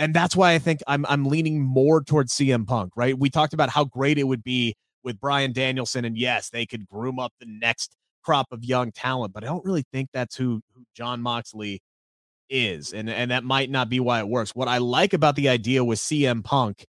and 0.00 0.14
that's 0.14 0.34
why 0.34 0.54
I 0.54 0.58
think 0.58 0.80
I'm 0.86 1.04
I'm 1.08 1.26
leaning 1.26 1.60
more 1.60 2.02
towards 2.02 2.32
CM 2.32 2.66
Punk, 2.66 2.94
right? 2.96 3.16
We 3.16 3.28
talked 3.28 3.52
about 3.52 3.68
how 3.68 3.84
great 3.84 4.18
it 4.18 4.24
would 4.24 4.42
be 4.42 4.74
with 5.04 5.20
Bryan 5.20 5.52
Danielson, 5.52 6.06
and 6.06 6.16
yes, 6.16 6.48
they 6.48 6.64
could 6.64 6.88
groom 6.88 7.18
up 7.18 7.32
the 7.38 7.46
next 7.46 7.94
crop 8.24 8.46
of 8.50 8.64
young 8.64 8.92
talent, 8.92 9.34
but 9.34 9.44
I 9.44 9.46
don't 9.46 9.64
really 9.64 9.84
think 9.92 10.08
that's 10.12 10.36
who, 10.36 10.62
who 10.74 10.84
Jon 10.94 11.20
Moxley 11.20 11.82
is, 12.48 12.94
and 12.94 13.10
and 13.10 13.30
that 13.30 13.44
might 13.44 13.70
not 13.70 13.90
be 13.90 14.00
why 14.00 14.20
it 14.20 14.28
works. 14.28 14.54
What 14.54 14.68
I 14.68 14.78
like 14.78 15.12
about 15.12 15.36
the 15.36 15.50
idea 15.50 15.84
with 15.84 15.98
CM 15.98 16.42
Punk 16.42 16.86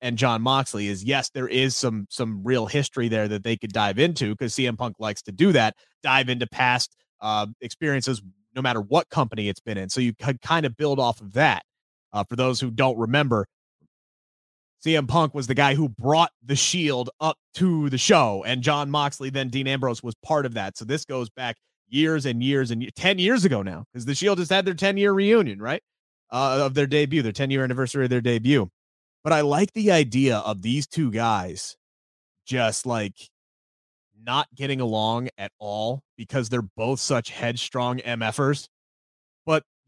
and 0.00 0.16
Jon 0.16 0.40
Moxley 0.40 0.86
is 0.86 1.02
yes, 1.02 1.30
there 1.30 1.48
is 1.48 1.74
some 1.76 2.06
some 2.08 2.42
real 2.44 2.66
history 2.66 3.08
there 3.08 3.26
that 3.26 3.42
they 3.42 3.56
could 3.56 3.72
dive 3.72 3.98
into 3.98 4.30
because 4.30 4.54
CM 4.54 4.78
Punk 4.78 4.96
likes 5.00 5.22
to 5.22 5.32
do 5.32 5.50
that, 5.52 5.74
dive 6.04 6.28
into 6.28 6.46
past 6.46 6.94
uh, 7.20 7.46
experiences, 7.60 8.22
no 8.54 8.62
matter 8.62 8.80
what 8.80 9.08
company 9.08 9.48
it's 9.48 9.60
been 9.60 9.76
in. 9.76 9.88
So 9.88 10.00
you 10.00 10.14
could 10.14 10.40
kind 10.40 10.64
of 10.66 10.76
build 10.76 11.00
off 11.00 11.20
of 11.20 11.32
that. 11.32 11.64
Uh, 12.12 12.24
for 12.24 12.36
those 12.36 12.60
who 12.60 12.70
don't 12.70 12.98
remember, 12.98 13.46
CM 14.84 15.08
Punk 15.08 15.34
was 15.34 15.46
the 15.46 15.54
guy 15.54 15.74
who 15.74 15.88
brought 15.88 16.30
the 16.44 16.56
Shield 16.56 17.10
up 17.20 17.36
to 17.54 17.90
the 17.90 17.98
show, 17.98 18.44
and 18.46 18.62
Jon 18.62 18.90
Moxley, 18.90 19.30
then 19.30 19.48
Dean 19.48 19.66
Ambrose, 19.66 20.02
was 20.02 20.14
part 20.22 20.46
of 20.46 20.54
that. 20.54 20.78
So 20.78 20.84
this 20.84 21.04
goes 21.04 21.28
back 21.30 21.56
years 21.88 22.26
and 22.26 22.42
years 22.42 22.70
and 22.70 22.88
10 22.94 23.18
years 23.18 23.44
ago 23.44 23.62
now, 23.62 23.84
because 23.92 24.04
the 24.04 24.14
Shield 24.14 24.38
just 24.38 24.52
had 24.52 24.64
their 24.64 24.74
10 24.74 24.96
year 24.96 25.12
reunion, 25.12 25.60
right? 25.60 25.82
Uh, 26.30 26.60
of 26.62 26.74
their 26.74 26.86
debut, 26.86 27.22
their 27.22 27.32
10 27.32 27.50
year 27.50 27.64
anniversary 27.64 28.04
of 28.04 28.10
their 28.10 28.20
debut. 28.20 28.68
But 29.24 29.32
I 29.32 29.40
like 29.40 29.72
the 29.72 29.90
idea 29.90 30.38
of 30.38 30.62
these 30.62 30.86
two 30.86 31.10
guys 31.10 31.76
just 32.46 32.86
like 32.86 33.14
not 34.22 34.46
getting 34.54 34.80
along 34.80 35.28
at 35.38 35.52
all 35.58 36.02
because 36.16 36.48
they're 36.48 36.62
both 36.62 37.00
such 37.00 37.30
headstrong 37.30 37.98
MFers. 37.98 38.68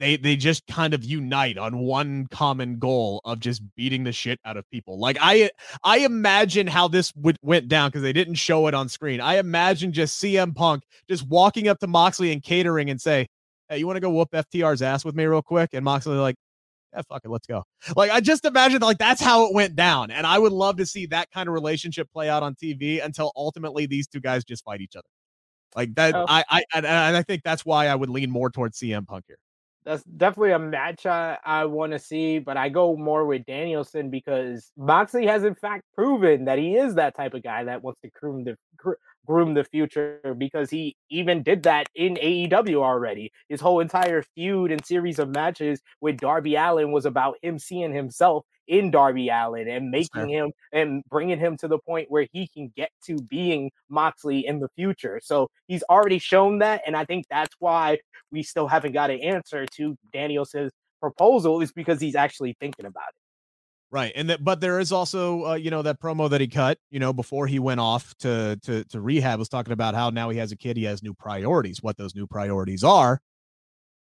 They 0.01 0.16
they 0.16 0.34
just 0.34 0.66
kind 0.66 0.94
of 0.94 1.05
unite 1.05 1.59
on 1.59 1.76
one 1.78 2.26
common 2.30 2.78
goal 2.78 3.20
of 3.26 3.38
just 3.38 3.62
beating 3.76 4.03
the 4.05 4.12
shit 4.12 4.40
out 4.46 4.57
of 4.57 4.68
people. 4.70 4.98
Like 4.98 5.18
I 5.20 5.51
I 5.84 5.98
imagine 5.98 6.66
how 6.66 6.88
this 6.88 7.12
would 7.16 7.36
went 7.42 7.68
down 7.68 7.90
because 7.90 8.01
they 8.01 8.14
didn't 8.14 8.36
show 8.36 8.66
it 8.66 8.72
on 8.72 8.88
screen. 8.88 9.20
I 9.20 9.36
imagine 9.36 9.92
just 9.92 10.18
CM 10.20 10.57
Punk 10.57 10.84
just 11.07 11.28
walking 11.28 11.68
up 11.68 11.78
to 11.80 11.86
Moxley 11.86 12.32
and 12.32 12.42
catering 12.42 12.88
and 12.88 12.98
say, 12.98 13.26
"Hey, 13.68 13.76
you 13.76 13.86
want 13.86 13.98
to 13.98 14.01
go 14.01 14.09
whoop 14.09 14.30
FTR's 14.32 14.80
ass 14.80 15.05
with 15.05 15.14
me 15.14 15.26
real 15.26 15.42
quick?" 15.42 15.70
And 15.74 15.84
Moxley 15.84 16.16
like, 16.16 16.36
"Yeah, 16.94 17.03
fuck 17.07 17.20
it, 17.22 17.30
let's 17.30 17.46
go." 17.46 17.64
Like 17.94 18.11
I 18.11 18.20
just 18.20 18.46
imagine 18.46 18.80
like 18.80 18.96
that's 18.96 19.20
how 19.20 19.46
it 19.48 19.55
went 19.55 19.76
down, 19.76 20.11
and 20.11 20.26
I 20.26 20.38
would 20.38 20.53
love 20.53 20.78
to 20.78 20.86
see 20.86 21.05
that 21.07 21.30
kind 21.30 21.46
of 21.46 21.53
relationship 21.53 22.09
play 22.11 22.30
out 22.30 22.42
on 22.42 22.55
TV 22.55 23.05
until 23.05 23.32
ultimately 23.36 23.84
these 23.84 24.07
two 24.09 24.20
guys 24.20 24.44
just 24.44 24.64
fight 24.64 24.80
each 24.80 24.96
other. 24.96 25.09
Like 25.76 25.94
that, 25.96 26.14
oh. 26.14 26.24
I 26.26 26.42
I 26.48 26.62
and 26.72 26.86
I 26.86 27.22
think 27.22 27.42
that's 27.44 27.66
why 27.66 27.88
I 27.88 27.94
would 27.94 28.09
lean 28.09 28.30
more 28.30 28.48
towards 28.48 28.78
CM 28.78 29.07
Punk 29.07 29.24
here 29.28 29.36
that's 29.85 30.03
definitely 30.05 30.53
a 30.53 30.59
match 30.59 31.07
I, 31.07 31.39
I 31.45 31.64
want 31.64 31.93
to 31.93 31.99
see, 31.99 32.39
but 32.39 32.57
I 32.57 32.68
go 32.68 32.97
more 32.97 33.24
with 33.24 33.47
Danielson 33.47 34.11
because 34.11 34.72
Moxley 34.76 35.26
has 35.26 35.45
in 35.45 35.55
fact 35.55 35.85
proven 35.95 36.45
that 36.45 36.59
he 36.59 36.76
is 36.76 36.95
that 36.95 37.16
type 37.16 37.35
of 37.35 37.43
guy 37.43 37.64
that 37.64 37.83
wants 37.83 38.01
to 38.03 38.11
groom 38.11 38.45
the 38.45 38.57
groom 39.26 39.55
the 39.55 39.64
future 39.64 40.35
because 40.39 40.70
he 40.70 40.97
even 41.09 41.43
did 41.43 41.62
that 41.62 41.87
in 41.95 42.16
AEW 42.16 42.83
already. 42.83 43.33
His 43.49 43.61
whole 43.61 43.81
entire 43.81 44.22
feud 44.35 44.72
and 44.72 44.85
series 44.85 45.18
of 45.18 45.28
matches 45.28 45.81
with 46.01 46.16
Darby 46.16 46.57
Allin 46.57 46.91
was 46.91 47.07
about 47.07 47.37
him 47.43 47.59
seeing 47.59 47.93
himself 47.93 48.45
in 48.71 48.91
Darby 48.93 49.29
Allin 49.29 49.68
and 49.68 49.91
making 49.91 50.29
him 50.29 50.53
and 50.73 51.03
bringing 51.11 51.39
him 51.39 51.57
to 51.57 51.66
the 51.66 51.79
point 51.79 52.09
where 52.09 52.27
he 52.33 52.47
can 52.47 52.73
get 52.77 52.91
to 53.05 53.16
being 53.16 53.71
Moxley 53.89 54.47
in 54.47 54.61
the 54.61 54.68
future. 54.77 55.21
So 55.23 55.51
he's 55.66 55.83
already 55.91 56.21
shown 56.21 56.61
that, 56.61 56.83
and 56.87 56.97
I 56.97 57.05
think 57.05 57.27
that's 57.29 57.55
why 57.59 57.99
we 58.31 58.45
still 58.45 58.68
haven't 58.68 58.93
got 58.93 59.11
an 59.11 59.18
answer 59.21 59.66
to 59.66 59.97
Danielson's 60.12 60.71
proposal 61.01 61.61
is 61.61 61.73
because 61.73 62.01
he's 62.01 62.14
actually 62.14 62.57
thinking 62.61 62.87
about 62.87 63.09
it. 63.09 63.14
Right, 63.93 64.12
and 64.14 64.31
that, 64.31 64.45
but 64.45 64.61
there 64.61 64.79
is 64.79 64.93
also, 64.93 65.47
uh, 65.47 65.55
you 65.55 65.73
know, 65.73 65.83
that 65.83 66.01
promo 66.01 66.31
that 66.31 66.41
he 66.41 66.47
cut, 66.47 66.79
you 66.93 67.01
know, 67.01 67.12
before 67.12 67.49
he 67.49 67.59
went 67.59 67.81
off 67.81 68.14
to 68.18 68.57
to 68.62 68.85
to 68.85 69.01
rehab 69.01 69.41
was 69.41 69.49
talking 69.49 69.73
about 69.73 69.97
how 69.97 70.11
now 70.11 70.31
he 70.31 70.39
has 70.39 70.53
a 70.53 70.57
kid, 70.57 70.77
he 70.77 70.85
has 70.85 71.03
new 71.03 71.12
priorities. 71.12 71.83
What 71.83 71.97
those 71.97 72.14
new 72.14 72.29
priorities 72.29 72.85
are, 72.85 73.21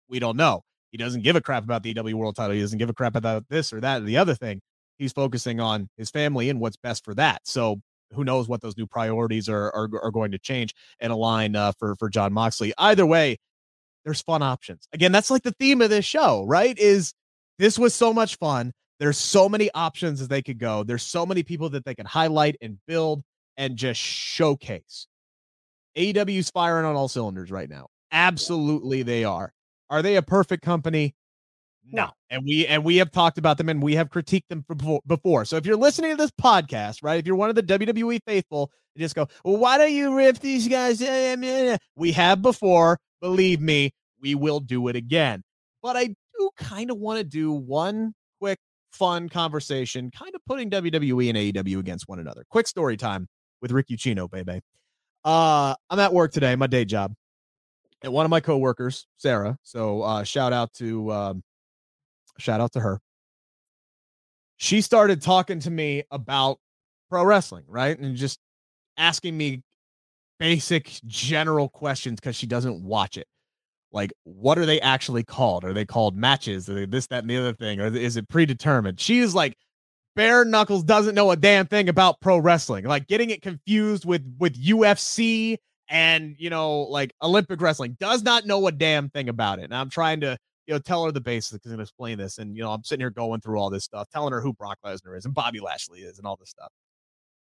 we 0.08 0.20
don't 0.20 0.38
know. 0.38 0.64
He 0.94 0.98
doesn't 0.98 1.24
give 1.24 1.36
a 1.36 1.42
crap 1.42 1.66
about 1.66 1.84
the 1.84 1.94
EW 1.94 2.16
World 2.16 2.38
Title. 2.38 2.56
He 2.56 2.62
doesn't 2.62 2.80
give 2.80 2.90
a 2.90 2.94
crap 2.94 3.18
about 3.18 3.44
this 3.50 3.74
or 3.74 3.82
that 3.82 4.04
or 4.04 4.06
the 4.06 4.16
other 4.16 4.36
thing. 4.36 4.62
He's 4.98 5.12
focusing 5.12 5.60
on 5.60 5.90
his 5.98 6.10
family 6.10 6.50
and 6.50 6.62
what's 6.62 6.78
best 6.78 7.04
for 7.04 7.14
that. 7.16 7.42
So 7.44 7.82
who 8.14 8.24
knows 8.24 8.48
what 8.48 8.62
those 8.62 8.78
new 8.78 8.88
priorities 8.88 9.50
are 9.50 9.76
are, 9.76 9.90
are 10.02 10.12
going 10.12 10.32
to 10.32 10.40
change 10.40 10.74
and 11.02 11.12
align 11.12 11.58
uh, 11.58 11.74
for 11.78 11.98
for 11.98 12.10
Jon 12.10 12.32
Moxley. 12.32 12.74
Either 12.78 13.06
way, 13.06 13.38
there's 14.06 14.22
fun 14.22 14.42
options. 14.42 14.88
Again, 14.94 15.12
that's 15.12 15.30
like 15.30 15.44
the 15.44 15.52
theme 15.60 15.82
of 15.82 15.90
this 15.90 16.06
show, 16.06 16.46
right? 16.46 16.80
Is 16.80 17.14
this 17.60 17.78
was 17.78 17.94
so 17.94 18.14
much 18.14 18.38
fun 18.38 18.72
there's 19.04 19.18
so 19.18 19.50
many 19.50 19.70
options 19.74 20.22
as 20.22 20.30
they 20.30 20.42
could 20.42 20.60
go. 20.60 20.84
There's 20.84 21.04
so 21.04 21.26
many 21.26 21.44
people 21.44 21.70
that 21.72 21.84
they 21.84 21.94
can 21.94 22.06
highlight 22.06 22.56
and 22.62 22.78
build 22.88 23.22
and 23.58 23.76
just 23.76 24.00
showcase. 24.00 25.08
AEW's 25.98 26.50
firing 26.52 26.86
on 26.86 26.96
all 26.96 27.08
cylinders 27.10 27.52
right 27.52 27.70
now. 27.70 27.88
Absolutely, 28.14 29.04
they 29.04 29.24
are. 29.24 29.52
Are 29.94 30.02
they 30.02 30.16
a 30.16 30.24
perfect 30.24 30.64
company? 30.64 31.14
No. 31.86 32.10
And 32.32 32.44
we 32.44 32.66
and 32.66 32.84
we 32.84 32.98
have 32.98 33.12
talked 33.12 33.38
about 33.38 33.60
them 33.60 33.70
and 33.70 33.84
we 33.84 33.94
have 33.94 34.10
critiqued 34.10 34.48
them 34.50 34.66
before. 35.06 35.46
So 35.46 35.56
if 35.56 35.68
you're 35.68 35.78
listening 35.78 36.10
to 36.12 36.18
this 36.18 36.32
podcast, 36.32 37.04
right, 37.04 37.20
if 37.20 37.28
you're 37.28 37.36
one 37.36 37.50
of 37.50 37.56
the 37.56 37.62
WWE 37.62 38.20
faithful, 38.26 38.72
just 38.98 39.14
go, 39.14 39.28
well, 39.46 39.58
why 39.58 39.78
don't 39.78 39.94
you 39.94 40.16
rip 40.16 40.40
these 40.40 40.68
guys? 40.68 41.00
We 41.96 42.12
have 42.14 42.42
before. 42.42 42.98
Believe 43.22 43.62
me, 43.62 43.92
we 44.20 44.34
will 44.34 44.60
do 44.60 44.88
it 44.88 44.96
again. 44.96 45.44
But 45.84 45.96
I 45.96 46.08
do 46.08 46.50
kind 46.58 46.90
of 46.90 46.98
want 46.98 47.20
to 47.20 47.24
do 47.24 47.52
one 47.52 48.14
quick 48.40 48.58
fun 48.94 49.30
conversation, 49.30 50.10
kind 50.10 50.34
of 50.34 50.42
putting 50.48 50.72
WWE 50.72 51.30
and 51.30 51.38
AEW 51.38 51.78
against 51.78 52.08
one 52.08 52.18
another. 52.18 52.46
Quick 52.50 52.68
story 52.68 52.98
time 52.98 53.28
with 53.62 53.72
Rick 53.72 53.90
Ucchino, 53.90 54.28
baby. 54.28 54.62
Uh, 55.24 55.76
I'm 55.92 56.00
at 56.00 56.14
work 56.14 56.32
today, 56.32 56.56
my 56.56 56.68
day 56.68 56.84
job, 56.84 57.14
and 58.04 58.12
one 58.12 58.26
of 58.26 58.30
my 58.30 58.42
coworkers, 58.42 59.08
Sarah. 59.18 59.58
So 59.64 60.02
uh, 60.02 60.24
shout 60.24 60.54
out 60.54 60.74
to 60.74 61.12
um, 61.12 61.44
shout 62.38 62.60
out 62.62 62.74
to 62.74 62.82
her. 62.82 63.00
She 64.58 64.82
started 64.82 65.22
talking 65.22 65.60
to 65.62 65.72
me 65.72 66.04
about 66.12 66.60
pro 67.10 67.24
wrestling, 67.24 67.64
right, 67.68 67.98
and 67.98 68.16
just 68.16 68.40
asking 68.98 69.36
me 69.36 69.64
basic 70.40 71.00
general 71.06 71.70
questions 71.70 72.20
because 72.20 72.36
she 72.36 72.46
doesn't 72.46 72.84
watch 72.84 73.18
it. 73.18 73.28
Like 73.92 74.12
what 74.24 74.58
are 74.58 74.66
they 74.66 74.82
actually 74.82 75.24
called? 75.24 75.64
Are 75.64 75.74
they 75.74 75.86
called 75.86 76.18
matches? 76.18 76.70
Are 76.70 76.74
they 76.74 76.86
this 76.86 77.08
that 77.08 77.24
and 77.24 77.30
the 77.30 77.38
other 77.38 77.54
thing? 77.54 77.80
Or 77.80 77.86
is 77.88 78.18
it 78.18 78.28
predetermined? 78.28 79.00
She's 79.00 79.34
like 79.34 79.56
bare 80.16 80.44
knuckles 80.46 80.84
doesn't 80.84 81.16
know 81.16 81.32
a 81.32 81.36
damn 81.36 81.68
thing 81.68 81.90
about 81.90 82.20
pro 82.20 82.38
wrestling. 82.38 82.86
Like 82.86 83.08
getting 83.08 83.30
it 83.30 83.42
confused 83.42 84.06
with 84.06 84.24
with 84.40 84.62
ufc 84.62 85.58
and 85.94 86.36
you 86.38 86.50
know 86.50 86.82
like 86.82 87.14
olympic 87.22 87.62
wrestling 87.62 87.96
does 88.00 88.24
not 88.24 88.46
know 88.46 88.68
a 88.68 88.72
damn 88.72 89.10
thing 89.10 89.30
about 89.30 89.60
it 89.60 89.64
and 89.64 89.76
i'm 89.76 89.90
trying 89.90 90.20
to 90.20 90.38
you 90.68 90.74
know 90.74 90.80
tell 90.80 91.06
her 91.06 91.12
the 91.12 91.22
basics 91.22 91.66
and 91.66 91.80
explain 91.80 92.18
this 92.18 92.40
and 92.40 92.58
you 92.58 92.64
know 92.64 92.72
i'm 92.72 92.84
sitting 92.84 93.02
here 93.02 93.10
going 93.10 93.40
through 93.40 93.58
all 93.58 93.70
this 93.70 93.84
stuff 93.84 94.10
telling 94.10 94.34
her 94.34 94.42
who 94.42 94.52
brock 94.54 94.78
lesnar 94.86 95.18
is 95.18 95.26
and 95.26 95.34
bobby 95.34 95.60
lashley 95.60 96.00
is 96.00 96.18
and 96.18 96.28
all 96.28 96.36
this 96.36 96.50
stuff 96.50 96.72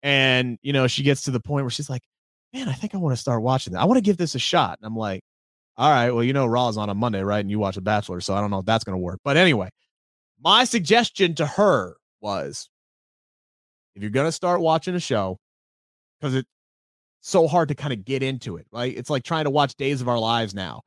and 0.02 0.58
you 0.62 0.72
know 0.72 0.86
she 0.86 1.02
gets 1.02 1.22
to 1.22 1.30
the 1.30 1.40
point 1.40 1.64
where 1.64 1.70
she's 1.70 1.90
like 1.90 2.02
man 2.54 2.68
i 2.68 2.72
think 2.72 2.94
i 2.94 2.98
want 2.98 3.14
to 3.14 3.20
start 3.20 3.42
watching 3.42 3.72
that 3.72 3.80
i 3.80 3.84
want 3.84 3.98
to 3.98 4.02
give 4.02 4.16
this 4.16 4.34
a 4.34 4.38
shot 4.38 4.78
and 4.78 4.86
i'm 4.86 4.96
like 4.96 5.20
all 5.78 5.90
right, 5.90 6.10
well, 6.10 6.24
you 6.24 6.32
know, 6.32 6.44
Raw's 6.44 6.76
on 6.76 6.90
a 6.90 6.94
Monday, 6.94 7.22
right? 7.22 7.38
And 7.38 7.48
you 7.48 7.60
watch 7.60 7.76
The 7.76 7.80
Bachelor, 7.80 8.20
so 8.20 8.34
I 8.34 8.40
don't 8.40 8.50
know 8.50 8.58
if 8.58 8.66
that's 8.66 8.82
going 8.82 8.94
to 8.94 9.02
work. 9.02 9.20
But 9.22 9.36
anyway, 9.36 9.68
my 10.42 10.64
suggestion 10.64 11.36
to 11.36 11.46
her 11.46 11.94
was 12.20 12.68
if 13.94 14.02
you're 14.02 14.10
going 14.10 14.26
to 14.26 14.32
start 14.32 14.60
watching 14.60 14.96
a 14.96 15.00
show, 15.00 15.38
because 16.20 16.34
it's 16.34 16.48
so 17.28 17.46
hard 17.46 17.68
to 17.68 17.74
kind 17.74 17.92
of 17.92 18.04
get 18.04 18.22
into 18.22 18.56
it, 18.56 18.66
right? 18.72 18.96
It's 18.96 19.10
like 19.10 19.22
trying 19.22 19.44
to 19.44 19.50
watch 19.50 19.74
Days 19.74 20.00
of 20.00 20.08
Our 20.08 20.18
Lives 20.18 20.54
now 20.54 20.82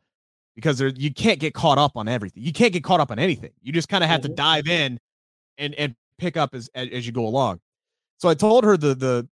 because 0.55 0.77
there, 0.77 0.89
you 0.89 1.13
can't 1.13 1.39
get 1.39 1.53
caught 1.53 1.77
up 1.77 1.91
on 1.95 2.07
everything. 2.07 2.43
You 2.43 2.51
can't 2.51 2.73
get 2.73 2.83
caught 2.83 2.99
up 2.99 3.11
on 3.11 3.19
anything. 3.19 3.51
You 3.61 3.71
just 3.71 3.89
kind 3.89 4.03
of 4.03 4.09
have 4.09 4.21
to 4.21 4.27
mm-hmm. 4.27 4.35
dive 4.35 4.67
in 4.67 4.99
and 5.57 5.75
and 5.75 5.95
pick 6.17 6.37
up 6.37 6.53
as, 6.53 6.69
as 6.73 6.89
as 6.89 7.05
you 7.05 7.13
go 7.13 7.25
along. 7.25 7.59
So 8.17 8.29
I 8.29 8.33
told 8.33 8.63
her 8.63 8.77
the 8.77 8.95
the 8.95 9.29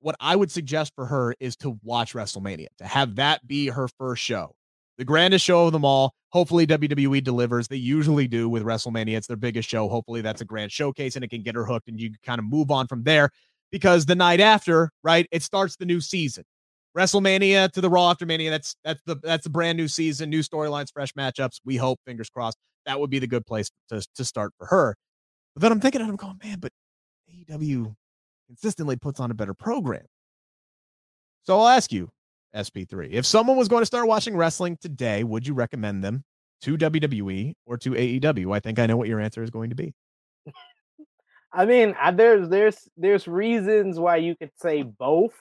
what 0.00 0.14
I 0.20 0.36
would 0.36 0.50
suggest 0.50 0.92
for 0.94 1.06
her 1.06 1.34
is 1.40 1.56
to 1.56 1.78
watch 1.82 2.14
WrestleMania, 2.14 2.68
to 2.78 2.86
have 2.86 3.16
that 3.16 3.46
be 3.46 3.66
her 3.66 3.88
first 3.98 4.22
show 4.22 4.54
the 4.98 5.04
grandest 5.04 5.44
show 5.44 5.66
of 5.66 5.72
them 5.72 5.84
all. 5.84 6.14
Hopefully, 6.30 6.66
WWE 6.66 7.24
delivers. 7.24 7.68
They 7.68 7.76
usually 7.76 8.28
do 8.28 8.48
with 8.48 8.64
WrestleMania. 8.64 9.16
It's 9.16 9.26
their 9.28 9.36
biggest 9.36 9.68
show. 9.68 9.88
Hopefully, 9.88 10.20
that's 10.20 10.42
a 10.42 10.44
grand 10.44 10.70
showcase 10.70 11.16
and 11.16 11.24
it 11.24 11.28
can 11.28 11.42
get 11.42 11.54
her 11.54 11.64
hooked 11.64 11.88
and 11.88 11.98
you 11.98 12.12
kind 12.22 12.38
of 12.38 12.44
move 12.44 12.70
on 12.70 12.86
from 12.86 13.04
there 13.04 13.30
because 13.70 14.06
the 14.06 14.14
night 14.14 14.40
after, 14.40 14.90
right, 15.02 15.26
it 15.30 15.42
starts 15.42 15.76
the 15.76 15.86
new 15.86 16.00
season. 16.00 16.44
WrestleMania 16.96 17.70
to 17.72 17.80
the 17.80 17.90
Raw 17.90 18.10
after 18.10 18.26
Mania. 18.26 18.50
That's 18.50 18.74
that's 18.84 19.00
the 19.06 19.16
that's 19.22 19.46
a 19.46 19.50
brand 19.50 19.78
new 19.78 19.88
season, 19.88 20.30
new 20.30 20.40
storylines, 20.40 20.92
fresh 20.92 21.12
matchups. 21.12 21.60
We 21.64 21.76
hope, 21.76 22.00
fingers 22.06 22.30
crossed, 22.30 22.58
that 22.86 22.98
would 22.98 23.10
be 23.10 23.18
the 23.18 23.26
good 23.26 23.46
place 23.46 23.70
to 23.90 24.04
to 24.16 24.24
start 24.24 24.52
for 24.58 24.66
her. 24.66 24.96
But 25.54 25.62
then 25.62 25.72
I'm 25.72 25.80
thinking, 25.80 26.02
I'm 26.02 26.16
going, 26.16 26.38
man, 26.42 26.58
but 26.60 26.72
AEW 27.30 27.94
consistently 28.48 28.96
puts 28.96 29.20
on 29.20 29.30
a 29.30 29.34
better 29.34 29.54
program. 29.54 30.06
So 31.42 31.58
I'll 31.58 31.68
ask 31.68 31.92
you, 31.92 32.10
SP3. 32.54 33.10
If 33.10 33.26
someone 33.26 33.56
was 33.56 33.68
going 33.68 33.82
to 33.82 33.86
start 33.86 34.06
watching 34.08 34.36
wrestling 34.36 34.78
today, 34.80 35.24
would 35.24 35.46
you 35.46 35.54
recommend 35.54 36.02
them 36.02 36.24
to 36.62 36.76
WWE 36.76 37.54
or 37.66 37.76
to 37.78 37.90
AEW? 37.90 38.54
I 38.54 38.60
think 38.60 38.78
I 38.78 38.86
know 38.86 38.96
what 38.96 39.08
your 39.08 39.20
answer 39.20 39.42
is 39.42 39.50
going 39.50 39.70
to 39.70 39.76
be. 39.76 39.92
I 41.52 41.64
mean, 41.64 41.94
there's 42.14 42.48
there's 42.48 42.88
there's 42.96 43.26
reasons 43.26 43.98
why 43.98 44.16
you 44.16 44.36
could 44.36 44.50
say 44.56 44.82
both, 44.82 45.32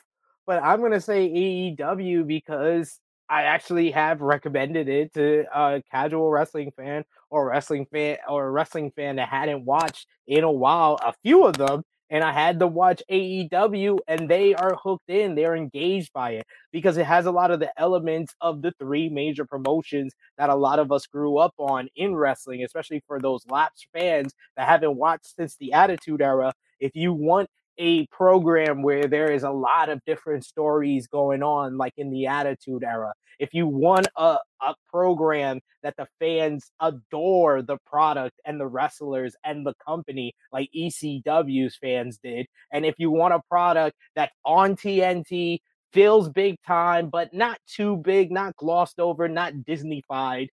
but 0.46 0.64
I'm 0.64 0.82
gonna 0.82 1.02
say 1.02 1.28
AEW 1.30 2.26
because 2.26 3.00
I 3.30 3.44
actually 3.44 3.92
have 3.92 4.22
recommended 4.22 4.88
it 4.88 5.14
to 5.16 5.46
a 5.54 5.84
casual 5.92 6.30
wrestling 6.30 6.72
fan 6.78 7.04
or 7.30 7.50
wrestling 7.50 7.88
fan 7.92 8.18
or 8.28 8.48
a 8.48 8.52
wrestling 8.52 8.92
fan 8.92 9.18
that 9.18 9.28
hadn't 9.28 9.66
watched 9.66 10.08
in 10.28 10.44
a 10.46 10.52
while. 10.52 10.98
A 11.04 11.14
few 11.24 11.46
of 11.46 11.58
them 11.58 11.84
and 12.10 12.24
I 12.24 12.32
had 12.32 12.60
to 12.60 12.68
watch 12.68 13.02
AEW, 13.12 14.00
and 14.08 14.30
they 14.30 14.54
are 14.56 14.78
hooked 14.82 15.10
in. 15.10 15.36
They're 15.36 15.56
engaged 15.56 16.14
by 16.14 16.32
it 16.32 16.48
because 16.72 16.98
it 16.98 17.06
has 17.06 17.26
a 17.26 17.32
lot 17.32 17.52
of 17.52 17.60
the 17.60 17.72
elements 17.80 18.34
of 18.42 18.62
the 18.62 18.74
three 18.80 19.10
major 19.10 19.46
promotions 19.46 20.14
that 20.38 20.50
a 20.50 20.56
lot 20.56 20.80
of 20.80 20.92
us 20.92 21.06
grew 21.08 21.38
up 21.38 21.54
on 21.58 21.90
in 21.96 22.16
wrestling, 22.16 22.64
especially 22.64 23.04
for 23.08 23.20
those 23.20 23.46
lapsed 23.50 23.88
fans 23.94 24.34
that 24.56 24.68
haven't 24.68 24.96
watched 24.96 25.36
since 25.36 25.56
the 25.58 25.74
Attitude 25.74 26.22
Era. 26.22 26.54
If 26.80 26.96
you 26.96 27.14
want 27.14 27.50
a 27.78 28.08
program 28.08 28.82
where 28.82 29.08
there 29.08 29.32
is 29.32 29.44
a 29.44 29.52
lot 29.52 29.90
of 29.90 30.02
different 30.06 30.46
stories 30.46 31.08
going 31.08 31.44
on, 31.44 31.78
like 31.78 31.94
in 31.98 32.12
the 32.12 32.28
Attitude 32.28 32.84
Era. 32.84 33.14
If 33.40 33.54
you 33.54 33.68
want 33.68 34.08
a, 34.16 34.38
a 34.62 34.76
program 34.90 35.60
that 35.84 35.96
the 35.98 36.08
fans 36.20 36.72
adore 36.80 37.62
the 37.62 37.78
product 37.86 38.40
and 38.46 38.60
the 38.60 38.68
wrestlers 38.68 39.36
and 39.44 39.66
the 39.66 39.76
company, 39.86 40.34
like 40.52 40.70
ECW's 40.76 41.78
fans 41.78 42.20
did, 42.24 42.48
and 42.72 42.86
if 42.86 42.96
you 42.98 43.12
want 43.12 43.36
a 43.36 43.42
product 43.50 43.96
that's 44.16 44.34
on 44.44 44.76
TNT, 44.76 45.60
feels 45.94 46.30
big 46.30 46.56
time, 46.66 47.10
but 47.10 47.34
not 47.34 47.60
too 47.68 47.98
big, 47.98 48.32
not 48.32 48.56
glossed 48.56 49.00
over, 49.00 49.28
not 49.28 49.54
Disneyfied, 49.54 50.48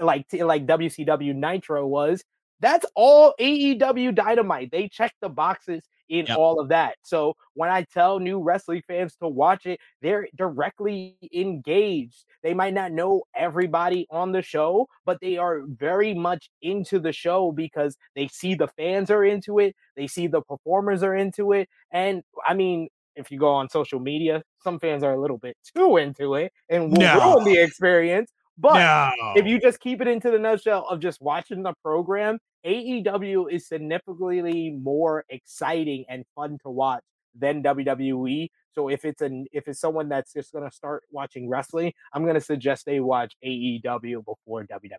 like 0.00 0.26
like 0.32 0.66
WCW 0.66 1.34
Nitro 1.34 1.86
was. 1.86 2.22
That's 2.60 2.86
all 2.94 3.34
AEW 3.38 4.14
Dynamite. 4.14 4.70
They 4.70 4.88
check 4.88 5.14
the 5.20 5.28
boxes 5.28 5.82
in 6.08 6.26
yep. 6.26 6.38
all 6.38 6.60
of 6.60 6.68
that. 6.68 6.96
So 7.02 7.34
when 7.54 7.70
I 7.70 7.82
tell 7.82 8.18
new 8.18 8.40
wrestling 8.40 8.82
fans 8.86 9.16
to 9.16 9.28
watch 9.28 9.66
it, 9.66 9.80
they're 10.02 10.28
directly 10.36 11.16
engaged. 11.34 12.24
They 12.42 12.54
might 12.54 12.74
not 12.74 12.92
know 12.92 13.24
everybody 13.34 14.06
on 14.10 14.32
the 14.32 14.42
show, 14.42 14.88
but 15.04 15.18
they 15.20 15.36
are 15.36 15.62
very 15.66 16.14
much 16.14 16.50
into 16.62 16.98
the 16.98 17.12
show 17.12 17.52
because 17.52 17.96
they 18.14 18.28
see 18.28 18.54
the 18.54 18.68
fans 18.68 19.10
are 19.10 19.24
into 19.24 19.58
it, 19.58 19.74
they 19.96 20.06
see 20.06 20.26
the 20.26 20.42
performers 20.42 21.02
are 21.02 21.14
into 21.14 21.52
it. 21.52 21.68
And 21.90 22.22
I 22.46 22.54
mean, 22.54 22.88
if 23.16 23.30
you 23.30 23.38
go 23.38 23.52
on 23.52 23.68
social 23.68 23.98
media, 23.98 24.42
some 24.62 24.78
fans 24.78 25.02
are 25.02 25.12
a 25.12 25.20
little 25.20 25.38
bit 25.38 25.56
too 25.74 25.96
into 25.96 26.34
it 26.34 26.52
and 26.68 26.92
will 26.92 26.98
no. 26.98 27.32
ruin 27.32 27.44
the 27.44 27.58
experience. 27.60 28.30
But 28.58 28.78
no. 28.78 29.32
if 29.34 29.46
you 29.46 29.60
just 29.60 29.80
keep 29.80 30.00
it 30.00 30.08
into 30.08 30.30
the 30.30 30.38
nutshell 30.38 30.86
of 30.88 31.00
just 31.00 31.20
watching 31.20 31.62
the 31.62 31.74
program, 31.82 32.38
AEW 32.66 33.50
is 33.50 33.68
significantly 33.68 34.70
more 34.70 35.24
exciting 35.28 36.04
and 36.08 36.24
fun 36.34 36.58
to 36.62 36.70
watch 36.70 37.02
than 37.38 37.62
WWE. 37.62 38.50
So 38.74 38.88
if 38.88 39.04
it's 39.04 39.22
an 39.22 39.46
if 39.52 39.68
it's 39.68 39.80
someone 39.80 40.08
that's 40.08 40.32
just 40.32 40.52
gonna 40.52 40.70
start 40.70 41.04
watching 41.10 41.48
wrestling, 41.48 41.92
I'm 42.12 42.26
gonna 42.26 42.40
suggest 42.40 42.84
they 42.84 43.00
watch 43.00 43.34
AEW 43.44 44.24
before 44.24 44.64
WWE. 44.64 44.96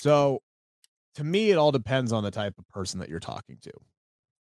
So 0.00 0.40
to 1.16 1.24
me, 1.24 1.50
it 1.50 1.56
all 1.56 1.72
depends 1.72 2.12
on 2.12 2.24
the 2.24 2.30
type 2.30 2.54
of 2.58 2.66
person 2.68 3.00
that 3.00 3.08
you're 3.08 3.20
talking 3.20 3.58
to. 3.62 3.72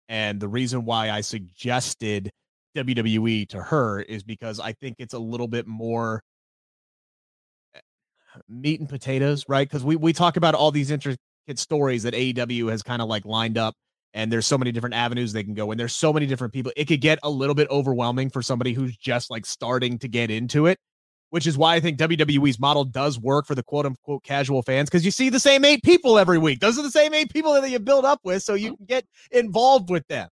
And 0.08 0.40
the 0.40 0.48
reason 0.48 0.84
why 0.84 1.10
I 1.10 1.20
suggested 1.20 2.30
WWE 2.76 3.48
to 3.50 3.62
her 3.62 4.00
is 4.00 4.22
because 4.22 4.60
I 4.60 4.72
think 4.72 4.96
it's 4.98 5.14
a 5.14 5.18
little 5.18 5.48
bit 5.48 5.66
more 5.66 6.22
eh, 7.74 7.80
meat 8.48 8.80
and 8.80 8.88
potatoes, 8.88 9.44
right? 9.48 9.66
Because 9.66 9.84
we 9.84 9.96
we 9.96 10.12
talk 10.12 10.36
about 10.36 10.54
all 10.54 10.70
these 10.70 10.90
intricate 11.46 11.58
stories 11.58 12.02
that 12.04 12.14
AEW 12.14 12.70
has 12.70 12.82
kind 12.82 13.02
of 13.02 13.08
like 13.08 13.24
lined 13.24 13.58
up, 13.58 13.74
and 14.14 14.32
there's 14.32 14.46
so 14.46 14.58
many 14.58 14.72
different 14.72 14.94
avenues 14.94 15.32
they 15.32 15.44
can 15.44 15.54
go, 15.54 15.70
and 15.70 15.78
there's 15.78 15.94
so 15.94 16.12
many 16.12 16.26
different 16.26 16.52
people. 16.52 16.72
It 16.76 16.86
could 16.86 17.00
get 17.00 17.18
a 17.22 17.30
little 17.30 17.54
bit 17.54 17.68
overwhelming 17.70 18.30
for 18.30 18.42
somebody 18.42 18.72
who's 18.72 18.96
just 18.96 19.30
like 19.30 19.46
starting 19.46 19.98
to 19.98 20.08
get 20.08 20.30
into 20.30 20.66
it, 20.66 20.78
which 21.30 21.46
is 21.46 21.58
why 21.58 21.74
I 21.74 21.80
think 21.80 21.98
WWE's 21.98 22.58
model 22.58 22.84
does 22.84 23.18
work 23.18 23.46
for 23.46 23.54
the 23.54 23.62
quote 23.62 23.86
unquote 23.86 24.22
casual 24.24 24.62
fans 24.62 24.88
because 24.88 25.04
you 25.04 25.10
see 25.10 25.28
the 25.28 25.40
same 25.40 25.64
eight 25.64 25.82
people 25.82 26.18
every 26.18 26.38
week. 26.38 26.60
Those 26.60 26.78
are 26.78 26.82
the 26.82 26.90
same 26.90 27.14
eight 27.14 27.32
people 27.32 27.52
that 27.54 27.70
you 27.70 27.78
build 27.78 28.04
up 28.04 28.20
with, 28.24 28.42
so 28.42 28.54
you 28.54 28.76
can 28.76 28.86
get 28.86 29.04
involved 29.30 29.90
with 29.90 30.06
them 30.08 30.28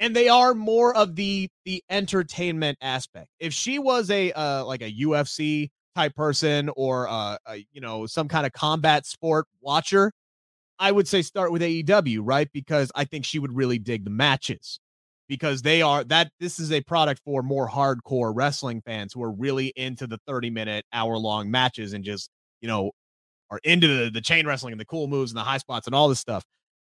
and 0.00 0.14
they 0.14 0.28
are 0.28 0.54
more 0.54 0.94
of 0.96 1.14
the 1.16 1.48
the 1.64 1.82
entertainment 1.90 2.78
aspect. 2.80 3.28
If 3.40 3.52
she 3.52 3.78
was 3.78 4.10
a 4.10 4.32
uh 4.32 4.64
like 4.64 4.82
a 4.82 4.92
UFC 4.92 5.70
type 5.94 6.14
person 6.16 6.68
or 6.76 7.08
uh, 7.08 7.36
a, 7.46 7.64
you 7.72 7.80
know 7.80 8.06
some 8.06 8.28
kind 8.28 8.46
of 8.46 8.52
combat 8.52 9.06
sport 9.06 9.46
watcher, 9.60 10.12
I 10.78 10.92
would 10.92 11.08
say 11.08 11.22
start 11.22 11.52
with 11.52 11.62
AEW, 11.62 12.20
right? 12.22 12.48
Because 12.52 12.90
I 12.94 13.04
think 13.04 13.24
she 13.24 13.38
would 13.38 13.54
really 13.54 13.78
dig 13.78 14.04
the 14.04 14.10
matches 14.10 14.80
because 15.28 15.62
they 15.62 15.82
are 15.82 16.04
that 16.04 16.30
this 16.40 16.58
is 16.58 16.72
a 16.72 16.82
product 16.82 17.20
for 17.24 17.42
more 17.42 17.68
hardcore 17.68 18.32
wrestling 18.34 18.82
fans 18.84 19.12
who 19.12 19.22
are 19.22 19.32
really 19.32 19.72
into 19.76 20.06
the 20.06 20.18
30 20.26 20.50
minute 20.50 20.84
hour 20.92 21.16
long 21.16 21.50
matches 21.50 21.92
and 21.94 22.04
just 22.04 22.28
you 22.60 22.68
know 22.68 22.90
are 23.50 23.60
into 23.64 23.86
the, 23.86 24.10
the 24.10 24.20
chain 24.20 24.46
wrestling 24.46 24.72
and 24.72 24.80
the 24.80 24.84
cool 24.84 25.06
moves 25.06 25.30
and 25.30 25.38
the 25.38 25.44
high 25.44 25.58
spots 25.58 25.86
and 25.86 25.94
all 25.94 26.08
this 26.08 26.20
stuff 26.20 26.44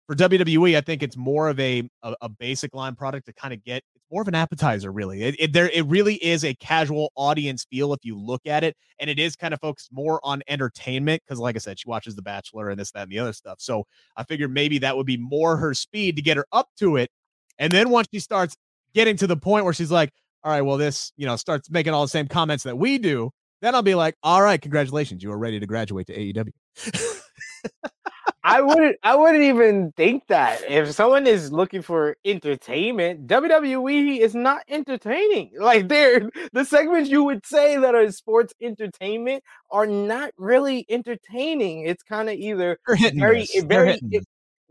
for 0.07 0.15
WWE, 0.15 0.77
I 0.77 0.81
think 0.81 1.01
it's 1.01 1.17
more 1.17 1.49
of 1.49 1.59
a 1.59 1.88
a, 2.03 2.15
a 2.21 2.29
basic 2.29 2.73
line 2.75 2.95
product 2.95 3.25
to 3.27 3.34
kind 3.34 3.53
of 3.53 3.63
get. 3.63 3.84
More 4.14 4.22
of 4.22 4.28
an 4.28 4.36
appetizer, 4.36 4.91
really. 4.91 5.24
It, 5.24 5.36
it, 5.39 5.53
there, 5.53 5.70
it 5.70 5.88
really 5.88 6.24
is 6.24 6.45
a 6.45 6.53
casual 6.53 7.11
audience 7.16 7.66
feel 7.72 7.93
if 7.93 8.05
you 8.05 8.16
look 8.16 8.45
at 8.45 8.64
it, 8.64 8.78
and 8.99 9.09
it 9.09 9.18
is 9.18 9.36
kind 9.36 9.55
of 9.55 9.59
focused 9.59 9.89
more 9.91 10.20
on 10.24 10.43
entertainment 10.47 11.24
because, 11.26 11.39
like 11.39 11.55
I 11.55 11.57
said, 11.57 11.80
she 11.80 11.89
watches 11.89 12.16
The 12.16 12.22
Bachelor 12.22 12.70
and 12.70 12.80
this, 12.80 12.91
that, 12.91 13.01
and 13.01 13.11
the 13.11 13.18
other 13.18 13.34
stuff. 13.34 13.55
So 13.59 13.86
I 14.16 14.24
figured 14.24 14.53
maybe 14.53 14.78
that 14.78 14.95
would 14.95 15.07
be 15.07 15.18
more 15.18 15.57
her 15.57 15.74
speed 15.74 16.16
to 16.18 16.22
get 16.22 16.38
her 16.38 16.45
up 16.51 16.68
to 16.78 16.97
it, 16.97 17.09
and 17.57 17.74
then 17.74 17.89
once 17.89 18.07
she 18.14 18.20
starts 18.20 18.55
getting 18.93 19.18
to 19.18 19.26
the 19.26 19.36
point 19.36 19.66
where 19.66 19.74
she's 19.74 19.89
like, 19.89 20.11
"All 20.43 20.51
right, 20.51 20.61
well, 20.61 20.78
this, 20.78 21.11
you 21.18 21.26
know, 21.26 21.36
starts 21.36 21.72
making 21.72 21.93
all 21.93 22.03
the 22.03 22.07
same 22.07 22.28
comments 22.28 22.66
that 22.66 22.78
we 22.78 22.99
do," 22.99 23.32
then 23.64 23.74
I'll 23.74 23.82
be 23.82 23.95
like, 23.95 24.14
"All 24.22 24.43
right, 24.43 24.61
congratulations, 24.61 25.24
you 25.24 25.32
are 25.32 25.39
ready 25.39 25.59
to 25.59 25.66
graduate 25.66 26.05
to 26.05 26.14
AEW." 26.16 26.51
I 28.45 28.59
wouldn't 28.61 28.97
I 29.03 29.15
wouldn't 29.15 29.43
even 29.43 29.93
think 29.95 30.27
that. 30.27 30.61
If 30.69 30.91
someone 30.91 31.27
is 31.27 31.51
looking 31.53 31.81
for 31.81 32.17
entertainment, 32.25 33.25
WWE 33.27 34.19
is 34.19 34.35
not 34.35 34.63
entertaining. 34.67 35.51
Like 35.57 35.87
they're 35.87 36.29
the 36.51 36.65
segments 36.65 37.09
you 37.09 37.23
would 37.23 37.45
say 37.45 37.77
that 37.77 37.95
are 37.95 38.11
sports 38.11 38.53
entertainment 38.61 39.43
are 39.71 39.85
not 39.85 40.31
really 40.37 40.85
entertaining. 40.89 41.85
It's 41.85 42.03
kind 42.03 42.29
of 42.29 42.35
either 42.35 42.79
very 43.17 43.47
very 43.65 44.01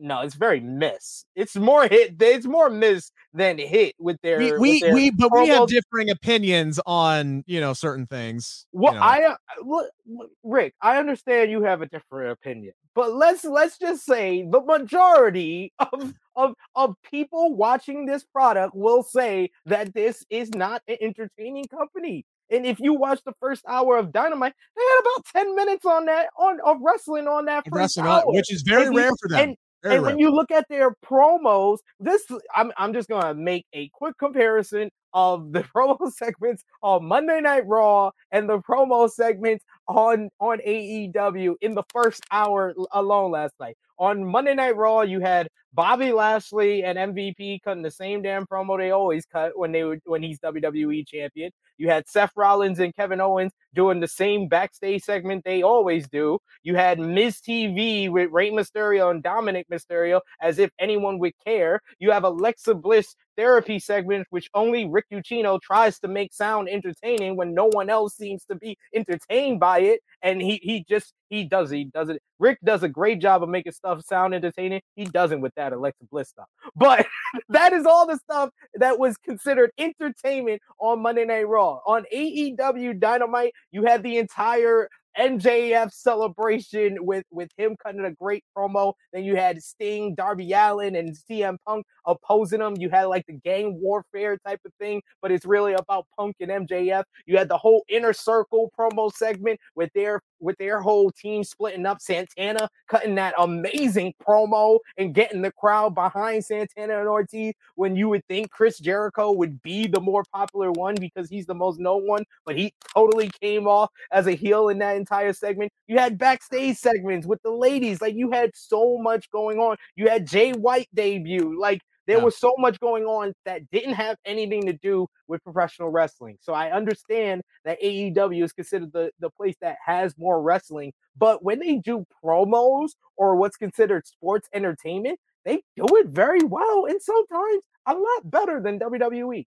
no, 0.03 0.21
it's 0.21 0.35
very 0.35 0.59
miss. 0.59 1.25
It's 1.37 1.55
more 1.55 1.87
hit. 1.87 2.17
It's 2.21 2.45
more 2.45 2.69
miss 2.69 3.13
than 3.33 3.57
hit 3.57 3.95
with 4.01 4.21
their. 4.23 4.39
We 4.39 4.53
we, 4.59 4.81
their 4.81 4.93
we 4.93 5.11
but 5.11 5.31
we 5.33 5.47
have 5.49 5.69
differing 5.69 6.11
opinions 6.11 6.81
on 6.85 7.45
you 7.47 7.61
know 7.61 7.73
certain 7.73 8.07
things. 8.07 8.67
Well, 8.73 8.95
you 8.95 8.99
know. 8.99 9.07
I 9.07 9.37
uh, 9.77 10.25
Rick, 10.43 10.75
I 10.83 10.99
understand 10.99 11.53
you 11.53 11.63
have 11.63 11.83
a 11.83 11.87
different 11.87 12.33
opinion, 12.33 12.75
but 12.97 13.15
let's 13.15 13.45
let's 13.45 13.79
just 13.79 14.05
say 14.05 14.45
the 14.51 14.61
majority 14.61 15.73
of 15.79 16.13
of 16.35 16.55
of 16.75 16.97
people 17.09 17.55
watching 17.55 18.05
this 18.05 18.25
product 18.25 18.75
will 18.75 19.05
say 19.05 19.51
that 19.67 19.95
this 19.95 20.27
is 20.31 20.51
not 20.51 20.83
an 20.89 20.97
entertaining 21.01 21.67
company. 21.67 22.27
And 22.51 22.67
if 22.67 22.81
you 22.81 22.93
watch 22.93 23.21
the 23.25 23.33
first 23.41 23.65
hour 23.67 23.97
of 23.97 24.13
Dynamite, 24.13 24.53
they 24.77 24.83
had 24.83 25.01
about 25.01 25.25
10 25.33 25.57
minutes 25.57 25.87
on 25.87 26.07
that 26.07 26.29
on 26.37 26.59
of 26.67 26.79
wrestling 26.83 27.27
on 27.29 27.47
that 27.47 27.65
first 27.65 27.97
wrestling 27.97 28.07
hour. 28.07 28.25
which 28.27 28.53
is 28.53 28.63
very 28.63 28.87
and 28.87 28.97
rare 28.97 29.11
for 29.21 29.29
them. 29.29 29.39
And, 29.39 29.57
and 29.85 30.03
when 30.03 30.19
you 30.19 30.31
look 30.31 30.51
at 30.51 30.69
their 30.69 30.95
promos, 31.05 31.79
this 31.99 32.25
I'm 32.55 32.73
I'm 32.77 32.93
just 32.93 33.09
gonna 33.09 33.35
make 33.35 33.67
a 33.73 33.89
quick 33.89 34.17
comparison 34.19 34.91
of 35.15 35.53
the 35.53 35.63
promo 35.77 36.11
segments 36.13 36.65
on 36.83 37.05
Monday 37.05 37.41
Night 37.41 37.67
Raw 37.67 38.11
and 38.31 38.49
the 38.49 38.59
promo 38.59 39.11
segments 39.11 39.65
on 39.89 40.31
on 40.41 40.59
AEW 40.67 41.55
in 41.61 41.75
the 41.75 41.83
first 41.93 42.23
hour 42.31 42.75
alone 42.93 43.33
last 43.33 43.55
night. 43.61 43.77
On 43.99 44.25
Monday 44.25 44.55
Night 44.55 44.77
Raw, 44.77 45.03
you 45.03 45.21
had 45.21 45.49
Bobby 45.75 46.13
Lashley 46.13 46.85
and 46.85 46.99
MVP 46.99 47.63
cutting 47.63 47.83
the 47.83 47.91
same 47.91 48.21
damn 48.21 48.47
promo 48.47 48.77
they 48.77 48.91
always 48.91 49.25
cut 49.25 49.59
when 49.59 49.73
they 49.73 49.85
were 49.85 49.99
when 50.05 50.23
he's 50.23 50.39
WWE 50.41 51.07
champion. 51.07 51.51
You 51.79 51.89
had 51.89 52.09
Seth 52.09 52.33
Rollins 52.37 52.79
and 52.79 52.95
Kevin 52.95 53.21
Owens 53.21 53.53
doing 53.75 54.01
the 54.01 54.09
same 54.09 54.49
backstage 54.49 55.03
segment 55.03 55.45
they 55.45 55.63
always 55.63 56.07
do. 56.09 56.39
You 56.63 56.77
had 56.77 56.99
Miz 56.99 57.41
TV 57.41 58.11
with 58.11 58.31
Rey 58.31 58.51
Mysterio 58.51 59.11
and 59.11 59.23
Dominik 59.23 59.65
Mysterio 59.73 60.21
as 60.41 60.59
if 60.59 60.71
anyone 60.79 61.19
would 61.21 61.33
care. 61.45 61.81
You 61.99 62.11
have 62.11 62.25
Alexa 62.25 62.75
Bliss 62.75 63.15
therapy 63.37 63.79
segment, 63.79 64.27
which 64.31 64.49
only 64.55 64.89
Rick 64.89 65.07
Ucchino 65.13 65.61
tries 65.61 65.99
to 66.01 66.09
make 66.09 66.35
sound 66.35 66.69
entertaining 66.69 67.37
when 67.37 67.55
no 67.55 67.67
one 67.67 67.89
else 67.89 68.17
seems 68.17 68.45
to 68.47 68.55
be 68.57 68.77
entertained 68.95 69.61
by 69.61 69.81
it. 69.81 70.01
And 70.23 70.41
he 70.43 70.61
he 70.63 70.85
just 70.89 71.15
he 71.29 71.45
does 71.45 71.71
he 71.71 71.85
does 71.85 72.09
it. 72.09 72.21
Rick 72.39 72.59
does 72.65 72.83
a 72.83 72.89
great 72.89 73.21
job 73.21 73.43
of 73.43 73.49
making 73.49 73.73
stuff 73.73 74.05
sound 74.05 74.35
entertaining. 74.35 74.81
He 74.97 75.05
doesn't 75.05 75.41
with 75.41 75.55
that 75.55 75.62
Alexa 75.71 76.05
Bliss 76.11 76.31
stuff. 76.31 76.49
But 76.75 77.07
that 77.51 77.73
is 77.73 77.87
all 77.87 78.07
the 78.07 78.17
stuff 78.19 78.51
that 78.75 78.99
was 78.99 79.17
considered 79.19 79.71
entertainment 79.79 80.63
on 80.79 81.01
Monday 81.01 81.25
Night 81.25 81.47
Raw. 81.47 81.81
On 81.87 82.05
AEW 82.13 82.99
Dynamite, 82.99 83.53
you 83.71 83.85
had 83.85 84.03
the 84.03 84.19
entire 84.19 84.89
MJF 85.19 85.93
celebration 85.93 86.97
with 87.01 87.25
with 87.31 87.51
him 87.57 87.77
cutting 87.83 88.05
a 88.05 88.13
great 88.13 88.45
promo. 88.57 88.95
Then 89.13 89.25
you 89.25 89.37
had 89.37 89.63
Sting, 89.63 90.15
Darby 90.15 90.53
Allin, 90.53 90.97
and 90.97 91.15
CM 91.15 91.57
Punk 91.67 91.85
opposing 92.07 92.61
him. 92.61 92.77
You 92.79 92.89
had 92.89 93.05
like 93.05 93.27
the 93.27 93.35
gang 93.45 93.79
warfare 93.81 94.39
type 94.47 94.61
of 94.65 94.73
thing, 94.81 95.03
but 95.21 95.31
it's 95.31 95.45
really 95.45 95.75
about 95.75 96.07
Punk 96.19 96.37
and 96.41 96.51
MJF. 96.51 97.05
You 97.27 97.37
had 97.37 97.49
the 97.49 97.59
whole 97.59 97.85
inner 97.89 98.13
circle 98.13 98.73
promo 98.79 99.13
segment 99.13 99.61
with 99.75 99.91
their 99.95 100.23
with 100.43 100.59
their 100.59 100.81
whole 100.81 101.11
team 101.11 101.45
splitting 101.45 101.87
up. 101.87 102.01
Santana 102.01 102.69
cutting 102.89 103.15
that 103.15 103.35
amazing 103.39 104.13
promo 104.21 104.79
and 104.99 105.15
getting 105.15 105.41
the 105.41 105.53
crowd 105.53 105.95
behind 105.95 106.45
Santana 106.45 106.99
and 106.99 107.09
Ortiz 107.09 107.55
when 107.77 107.97
you 107.97 108.09
would 108.09 108.27
think 108.27 108.51
Chris 108.51 108.79
Jericho 108.79 109.33
would 109.33 109.63
be 109.63 109.87
the 109.87 110.01
more 110.01 110.25
popular 110.33 110.71
one 110.73 110.95
because 110.97 111.31
he's 111.31 111.47
the 111.47 111.55
most 111.55 111.81
known 111.81 112.07
one, 112.07 112.25
but 112.45 112.57
he 112.57 112.75
totally 112.95 113.31
came 113.41 113.67
off 113.67 113.91
as 114.11 114.27
a 114.27 114.33
heel 114.33 114.69
in 114.69 114.79
that 114.79 114.97
entire 114.97 115.33
segment. 115.33 115.73
You 115.87 115.99
had 115.99 116.19
backstage 116.19 116.77
segments 116.77 117.27
with 117.27 117.43
the 117.43 117.51
ladies. 117.51 118.01
Like 118.01 118.15
you 118.15 118.31
had 118.31 118.51
so 118.55 118.99
much 118.99 119.31
going 119.31 119.59
on. 119.59 119.77
You 119.97 120.09
had 120.09 120.27
Jay 120.27 120.53
White 120.53 120.89
debut. 120.95 121.59
Like 121.59 121.83
there 122.07 122.19
yeah. 122.19 122.25
was 122.25 122.37
so 122.37 122.55
much 122.59 122.81
going 122.81 123.05
on 123.05 123.33
that 123.45 123.71
didn't 123.71 123.95
have 123.95 124.17
anything 124.25 124.67
to 124.67 124.73
do 124.73 125.07
with 125.29 125.43
professional 125.45 125.91
wrestling. 125.91 126.37
So 126.41 126.53
I 126.53 126.73
understand 126.73 127.43
that 127.65 127.81
AEW 127.81 128.45
is 128.45 128.53
considered 128.53 128.93
the, 128.93 129.11
the 129.21 129.31
place 129.31 129.55
that 129.61 129.77
has 129.85 130.17
more 130.19 130.43
wrestling. 130.43 130.93
But 131.17 131.45
when 131.45 131.61
they 131.61 131.77
do 131.77 132.05
promos 132.25 132.91
or 133.17 133.37
what's 133.37 133.57
considered 133.57 134.07
sports 134.07 134.49
entertainment, 134.53 135.19
they 135.45 135.63
do 135.77 135.87
it 135.97 136.09
very 136.09 136.43
well 136.43 136.87
and 136.87 137.01
sometimes 137.01 137.65
a 137.87 137.95
lot 137.95 138.31
better 138.31 138.61
than 138.61 138.79
WWE. 138.79 139.47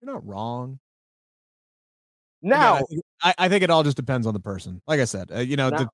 You're 0.00 0.12
not 0.12 0.26
wrong. 0.26 0.78
Now, 2.42 2.74
Again, 2.74 2.82
I, 2.82 2.86
think, 2.86 3.04
I, 3.22 3.34
I, 3.38 3.48
think, 3.48 3.62
it 3.64 3.70
all 3.70 3.82
just 3.82 3.96
depends 3.96 4.26
on 4.26 4.34
the 4.34 4.40
person. 4.40 4.82
Like 4.86 5.00
I 5.00 5.06
said, 5.06 5.30
uh, 5.34 5.38
you 5.38 5.56
know, 5.56 5.70
now, 5.70 5.78
the... 5.78 5.88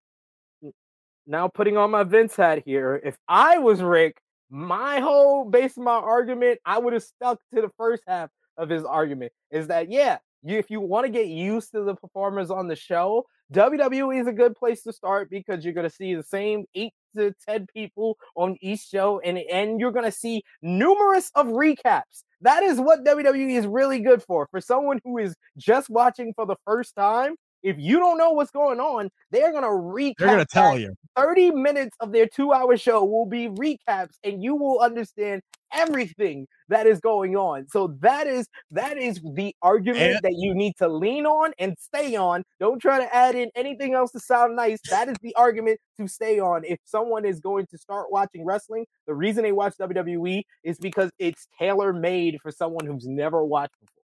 now 1.31 1.49
putting 1.49 1.77
on 1.77 1.91
my 1.91 2.03
Vince 2.03 2.35
hat 2.37 2.63
here, 2.67 3.01
if 3.05 3.17
I 3.29 3.59
was 3.59 3.81
Rick, 3.81 4.21
my 4.51 4.99
whole 4.99 5.45
base 5.45 5.77
of 5.77 5.85
my 5.85 5.93
argument, 5.93 6.59
I 6.67 6.79
would 6.79 6.93
have 6.93 7.05
stuck 7.05 7.39
to 7.55 7.63
the 7.63 7.71
first 7.77 8.03
half 8.07 8.31
of 8.57 8.69
his 8.69 8.85
argument. 8.85 9.33
Is 9.51 9.69
that 9.69 9.91
yeah, 9.91 10.19
you 10.43 10.59
if 10.59 10.71
you 10.71 10.81
want 10.81 11.07
to 11.07 11.13
get 11.13 11.29
used 11.29 11.71
to 11.73 11.85
the 11.85 11.95
performers 11.95 12.51
on 12.51 12.67
the 12.67 12.77
show, 12.77 13.25
WWE 13.53 14.21
is 14.21 14.27
a 14.27 14.33
good 14.33 14.57
place 14.57 14.83
to 14.83 14.93
start 14.93 15.31
because 15.31 15.65
you're 15.65 15.75
going 15.75 15.89
to 15.89 15.95
see 15.95 16.15
the 16.15 16.23
same 16.23 16.65
eight 16.75 16.93
to 17.17 17.33
ten 17.49 17.67
people 17.73 18.19
on 18.35 18.57
each 18.61 18.81
show, 18.81 19.21
and 19.21 19.39
and 19.39 19.79
you're 19.79 19.93
going 19.93 20.05
to 20.05 20.13
see 20.13 20.43
numerous 20.63 21.31
of 21.37 21.47
recaps 21.47 22.25
that 22.43 22.63
is 22.63 22.81
what 22.81 23.05
WWE 23.05 23.57
is 23.57 23.67
really 23.67 24.01
good 24.01 24.23
for. 24.23 24.49
For 24.51 24.61
someone 24.61 25.01
who 25.05 25.19
is 25.19 25.37
just 25.59 25.91
watching 25.91 26.33
for 26.35 26.47
the 26.47 26.57
first 26.65 26.95
time, 26.97 27.35
if 27.63 27.77
you 27.79 27.99
don't 27.99 28.19
know 28.19 28.31
what's 28.33 28.51
going 28.51 28.81
on, 28.81 29.11
they're 29.31 29.53
gonna 29.53 29.67
recap. 29.67 30.15
They're 30.19 30.29
gonna 30.29 30.47
tell 30.47 30.79
you. 30.79 30.95
30 31.17 31.51
minutes 31.53 31.97
of 32.01 32.13
their 32.13 32.27
two-hour 32.27 32.77
show 32.77 33.05
will 33.05 33.27
be 33.27 33.49
recaps, 33.49 34.15
and 34.25 34.43
you 34.43 34.55
will 34.55 34.79
understand 34.81 35.43
everything 35.73 36.47
that 36.69 36.87
is 36.87 37.01
going 37.01 37.37
on. 37.37 37.67
So 37.69 37.97
that 38.01 38.27
is 38.27 38.49
that 38.73 38.97
is 38.99 39.21
the 39.35 39.55
argument 39.63 40.03
and- 40.03 40.21
that 40.23 40.35
you 40.37 40.55
need 40.55 40.75
to 40.79 40.89
lean 40.89 41.27
on 41.27 41.53
and 41.59 41.77
stay 41.79 42.17
on. 42.17 42.43
Don't 42.59 42.81
try 42.81 42.99
to 42.99 43.15
add 43.15 43.35
in 43.35 43.51
anything 43.55 43.95
else 43.95 44.11
to 44.13 44.21
sound 44.21 44.57
nice. 44.57 44.81
That 44.91 45.09
is 45.09 45.17
the 45.23 45.35
argument 45.37 45.79
to 45.99 46.09
stay 46.09 46.41
on. 46.41 46.65
If 46.65 46.79
someone 46.85 47.25
is 47.25 47.41
going 47.41 47.67
to 47.71 47.79
start 47.79 48.11
watching 48.11 48.45
wrestling, 48.45 48.87
the 49.07 49.15
reason 49.15 49.43
they 49.43 49.53
watch 49.53 49.75
WWE 49.79 50.43
is 50.65 50.79
because 50.79 51.11
it's 51.19 51.47
tailor 51.59 51.93
made 51.93 52.41
for 52.41 52.51
someone 52.51 52.87
who's 52.87 53.07
never 53.07 53.45
watched 53.45 53.75
before. 53.81 54.00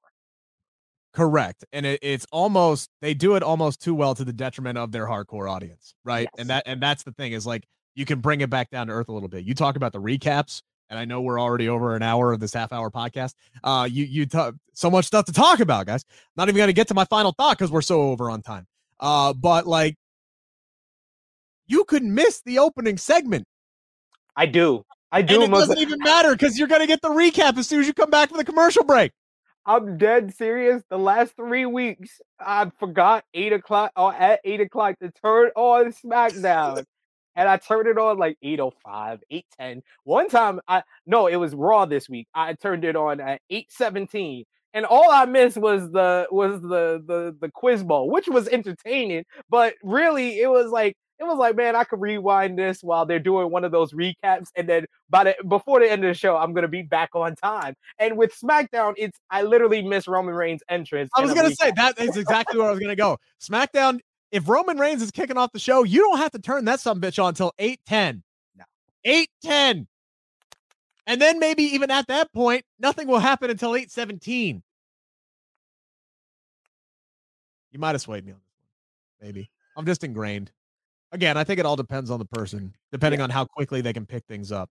Correct. 1.17 1.65
And 1.73 1.87
it, 1.87 2.01
it's 2.03 2.27
almost 2.31 2.91
they 3.01 3.15
do 3.15 3.37
it 3.37 3.43
almost 3.43 3.81
too 3.81 3.95
well 3.95 4.15
to 4.15 4.23
the 4.23 4.35
detriment 4.35 4.77
of 4.77 4.93
their 4.93 5.07
hardcore 5.07 5.51
audience, 5.51 5.95
right? 6.05 6.29
Yes. 6.35 6.41
And 6.41 6.51
that 6.51 6.65
and 6.67 6.83
that's 6.83 7.05
the 7.05 7.13
thing 7.13 7.33
is 7.33 7.47
like 7.47 7.67
you 7.95 8.05
can 8.05 8.21
bring 8.21 8.43
it 8.43 8.51
back 8.51 8.69
down 8.69 8.89
to 8.89 8.93
earth 8.93 9.09
a 9.09 9.13
little 9.13 9.31
bit. 9.31 9.43
You 9.45 9.55
talk 9.55 9.77
about 9.77 9.95
the 9.95 9.99
recaps, 9.99 10.61
and 10.91 10.99
I 10.99 11.07
know 11.07 11.23
we're 11.23 11.41
already 11.41 11.71
over 11.71 11.97
an 11.97 12.03
hour 12.03 12.35
of 12.35 12.41
this 12.41 12.53
half 12.53 12.71
hour 12.71 12.91
podcast. 12.91 13.33
Uh, 13.65 13.89
you 13.91 14.05
you 14.05 14.27
talk 14.27 14.57
so 14.75 14.91
much 14.91 15.07
stuff 15.07 15.25
to 15.25 15.33
talk 15.33 15.61
about, 15.61 15.87
guys. 15.87 16.05
Not 16.37 16.51
even 16.51 16.59
gonna 16.59 16.75
get 16.75 16.89
to 16.89 16.95
my 16.95 17.07
final 17.07 17.33
thought 17.33 17.57
because 17.57 17.71
we're 17.71 17.81
so 17.81 18.03
over 18.11 18.31
on 18.31 18.43
time. 18.43 18.67
Uh, 19.01 19.33
but 19.33 19.67
like 19.67 19.97
you 21.67 21.85
could 21.85 22.03
miss 22.03 22.43
the 22.43 22.59
opening 22.59 22.99
segment. 22.99 23.47
I 24.37 24.45
do. 24.45 24.85
I 25.11 25.23
do. 25.23 25.37
And 25.37 25.45
it 25.45 25.57
doesn't 25.57 25.79
even 25.79 25.99
matter 26.01 26.33
because 26.33 26.59
you're 26.59 26.69
gonna 26.69 26.87
get 26.87 27.01
the 27.01 27.09
recap 27.09 27.57
as 27.57 27.67
soon 27.67 27.81
as 27.81 27.87
you 27.87 27.95
come 27.95 28.11
back 28.11 28.29
from 28.29 28.37
the 28.37 28.45
commercial 28.45 28.85
break. 28.85 29.13
I'm 29.67 29.99
dead 29.99 30.33
serious. 30.35 30.83
The 30.89 30.99
last 30.99 31.35
three 31.35 31.67
weeks, 31.67 32.21
I 32.39 32.71
forgot 32.79 33.25
eight 33.35 33.53
o'clock 33.53 33.91
or 33.97 34.15
at 34.15 34.41
eight 34.45 34.61
o'clock 34.61 34.99
to 35.01 35.11
turn 35.11 35.51
on 35.57 35.93
SmackDown. 35.93 36.85
and 37.35 37.49
I 37.49 37.57
turned 37.59 37.89
it 37.89 37.99
on 37.99 38.17
like 38.17 38.39
805, 38.43 39.21
810. 39.31 39.83
One 40.05 40.29
time 40.29 40.61
I 40.69 40.83
no, 41.07 41.27
it 41.27 41.37
was 41.37 41.55
Raw 41.55 41.85
this 41.85 42.09
week. 42.09 42.29
I 42.35 42.55
turned 42.55 42.85
it 42.85 42.97
on 42.97 43.21
at 43.21 43.41
817. 43.51 44.45
And 44.73 44.85
all 44.85 45.11
I 45.11 45.25
missed 45.25 45.57
was 45.57 45.91
the 45.91 46.29
was 46.31 46.61
the 46.63 47.03
the 47.07 47.37
the 47.41 47.51
quiz 47.51 47.83
bowl, 47.83 48.11
which 48.11 48.29
was 48.29 48.47
entertaining, 48.49 49.25
but 49.51 49.75
really 49.83 50.41
it 50.41 50.51
was 50.51 50.71
like 50.71 50.97
it 51.19 51.25
was 51.25 51.39
like, 51.39 51.57
man, 51.57 51.75
I 51.75 51.85
could 51.85 52.01
rewind 52.01 52.59
this 52.59 52.83
while 52.83 53.07
they're 53.07 53.19
doing 53.19 53.51
one 53.51 53.65
of 53.65 53.73
those 53.73 53.93
recaps, 53.93 54.49
and 54.55 54.69
then 54.69 54.87
by 55.09 55.25
the 55.25 55.37
before 55.49 55.81
the 55.81 55.91
end 55.91 56.05
of 56.05 56.09
the 56.09 56.15
show, 56.15 56.37
I'm 56.37 56.53
gonna 56.53 56.69
be 56.69 56.83
back 56.83 57.11
on 57.15 57.35
time. 57.37 57.75
And 57.99 58.17
with 58.17 58.39
SmackDown, 58.39 58.95
it's 58.97 59.19
I 59.31 59.43
literally 59.43 59.83
miss 59.83 60.07
Roman 60.07 60.35
Reigns' 60.35 60.63
entrance. 60.69 61.11
I 61.17 61.23
was 61.23 61.33
gonna 61.33 61.55
say 61.55 61.73
that 61.77 61.99
is 61.99 62.17
exactly 62.17 62.59
where 62.59 62.69
I 62.69 62.71
was 62.71 62.81
gonna 62.81 62.97
go. 62.97 63.19
SmackDown, 63.41 64.01
if 64.31 64.49
Roman 64.49 64.79
Reigns 64.79 65.03
is 65.03 65.11
kicking 65.11 65.39
off 65.39 65.53
the 65.53 65.59
show, 65.59 65.85
you 65.85 66.01
don't 66.01 66.19
have 66.19 66.33
to 66.33 66.39
turn 66.39 66.65
that 66.67 66.81
some 66.81 67.01
bitch 67.01 67.23
on 67.23 67.31
until 67.31 67.53
8:10. 67.59 68.23
No. 68.57 68.65
8:10. 69.05 69.87
And 71.07 71.23
then 71.23 71.39
maybe 71.39 71.63
even 71.63 71.91
at 71.91 72.09
that 72.09 72.33
point, 72.33 72.65
nothing 72.79 73.07
will 73.07 73.21
happen 73.21 73.49
until 73.49 73.75
8:17. 73.75 74.63
You 77.71 77.79
might 77.79 77.95
have 77.95 78.01
swayed 78.01 78.25
me 78.25 78.33
on 78.33 78.39
this 78.39 78.55
one. 79.21 79.29
Maybe. 79.29 79.51
I'm 79.77 79.87
just 79.87 80.03
ingrained. 80.03 80.51
Again, 81.13 81.37
I 81.37 81.45
think 81.45 81.61
it 81.61 81.67
all 81.67 81.77
depends 81.77 82.11
on 82.11 82.19
the 82.19 82.25
person, 82.25 82.75
depending 82.93 83.21
yeah. 83.21 83.25
on 83.25 83.31
how 83.31 83.45
quickly 83.45 83.81
they 83.81 83.93
can 83.93 84.07
pick 84.07 84.25
things 84.27 84.51
up. 84.53 84.69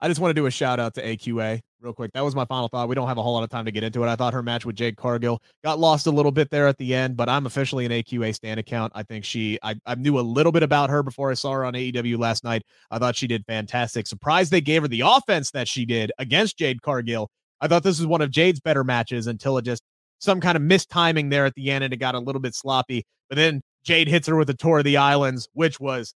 I 0.00 0.08
just 0.08 0.20
want 0.20 0.30
to 0.30 0.34
do 0.34 0.44
a 0.44 0.50
shout 0.50 0.78
out 0.78 0.92
to 0.94 1.02
AQA 1.02 1.60
real 1.80 1.94
quick. 1.94 2.12
That 2.12 2.22
was 2.22 2.34
my 2.34 2.44
final 2.44 2.68
thought. 2.68 2.88
We 2.88 2.94
don't 2.94 3.08
have 3.08 3.16
a 3.16 3.22
whole 3.22 3.32
lot 3.32 3.42
of 3.42 3.48
time 3.48 3.64
to 3.64 3.70
get 3.70 3.84
into 3.84 4.02
it. 4.02 4.08
I 4.08 4.16
thought 4.16 4.34
her 4.34 4.42
match 4.42 4.66
with 4.66 4.76
Jade 4.76 4.96
Cargill 4.96 5.40
got 5.62 5.78
lost 5.78 6.06
a 6.06 6.10
little 6.10 6.30
bit 6.30 6.50
there 6.50 6.66
at 6.66 6.76
the 6.76 6.94
end, 6.94 7.16
but 7.16 7.30
I'm 7.30 7.46
officially 7.46 7.86
an 7.86 7.92
AQA 7.92 8.34
stand 8.34 8.60
account. 8.60 8.92
I 8.94 9.02
think 9.02 9.24
she, 9.24 9.58
I, 9.62 9.76
I 9.86 9.94
knew 9.94 10.18
a 10.18 10.20
little 10.20 10.52
bit 10.52 10.62
about 10.62 10.90
her 10.90 11.02
before 11.02 11.30
I 11.30 11.34
saw 11.34 11.52
her 11.52 11.64
on 11.64 11.72
AEW 11.72 12.18
last 12.18 12.44
night. 12.44 12.64
I 12.90 12.98
thought 12.98 13.16
she 13.16 13.26
did 13.26 13.44
fantastic. 13.46 14.06
Surprised 14.06 14.50
they 14.50 14.60
gave 14.60 14.82
her 14.82 14.88
the 14.88 15.02
offense 15.02 15.50
that 15.52 15.68
she 15.68 15.86
did 15.86 16.12
against 16.18 16.58
Jade 16.58 16.82
Cargill. 16.82 17.30
I 17.60 17.68
thought 17.68 17.82
this 17.82 17.98
was 17.98 18.06
one 18.06 18.20
of 18.20 18.30
Jade's 18.30 18.60
better 18.60 18.84
matches 18.84 19.26
until 19.26 19.56
it 19.56 19.64
just 19.64 19.82
some 20.18 20.40
kind 20.40 20.56
of 20.56 20.62
mistiming 20.62 21.30
there 21.30 21.46
at 21.46 21.54
the 21.54 21.70
end 21.70 21.84
and 21.84 21.94
it 21.94 21.98
got 21.98 22.14
a 22.14 22.18
little 22.20 22.40
bit 22.40 22.54
sloppy. 22.54 23.04
But 23.28 23.36
then 23.36 23.60
Jade 23.84 24.08
hits 24.08 24.28
her 24.28 24.36
with 24.36 24.50
a 24.50 24.54
tour 24.54 24.78
of 24.78 24.84
the 24.84 24.96
islands, 24.96 25.48
which 25.52 25.80
was 25.80 26.14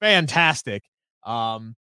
fantastic. 0.00 0.82
Um, 1.24 1.74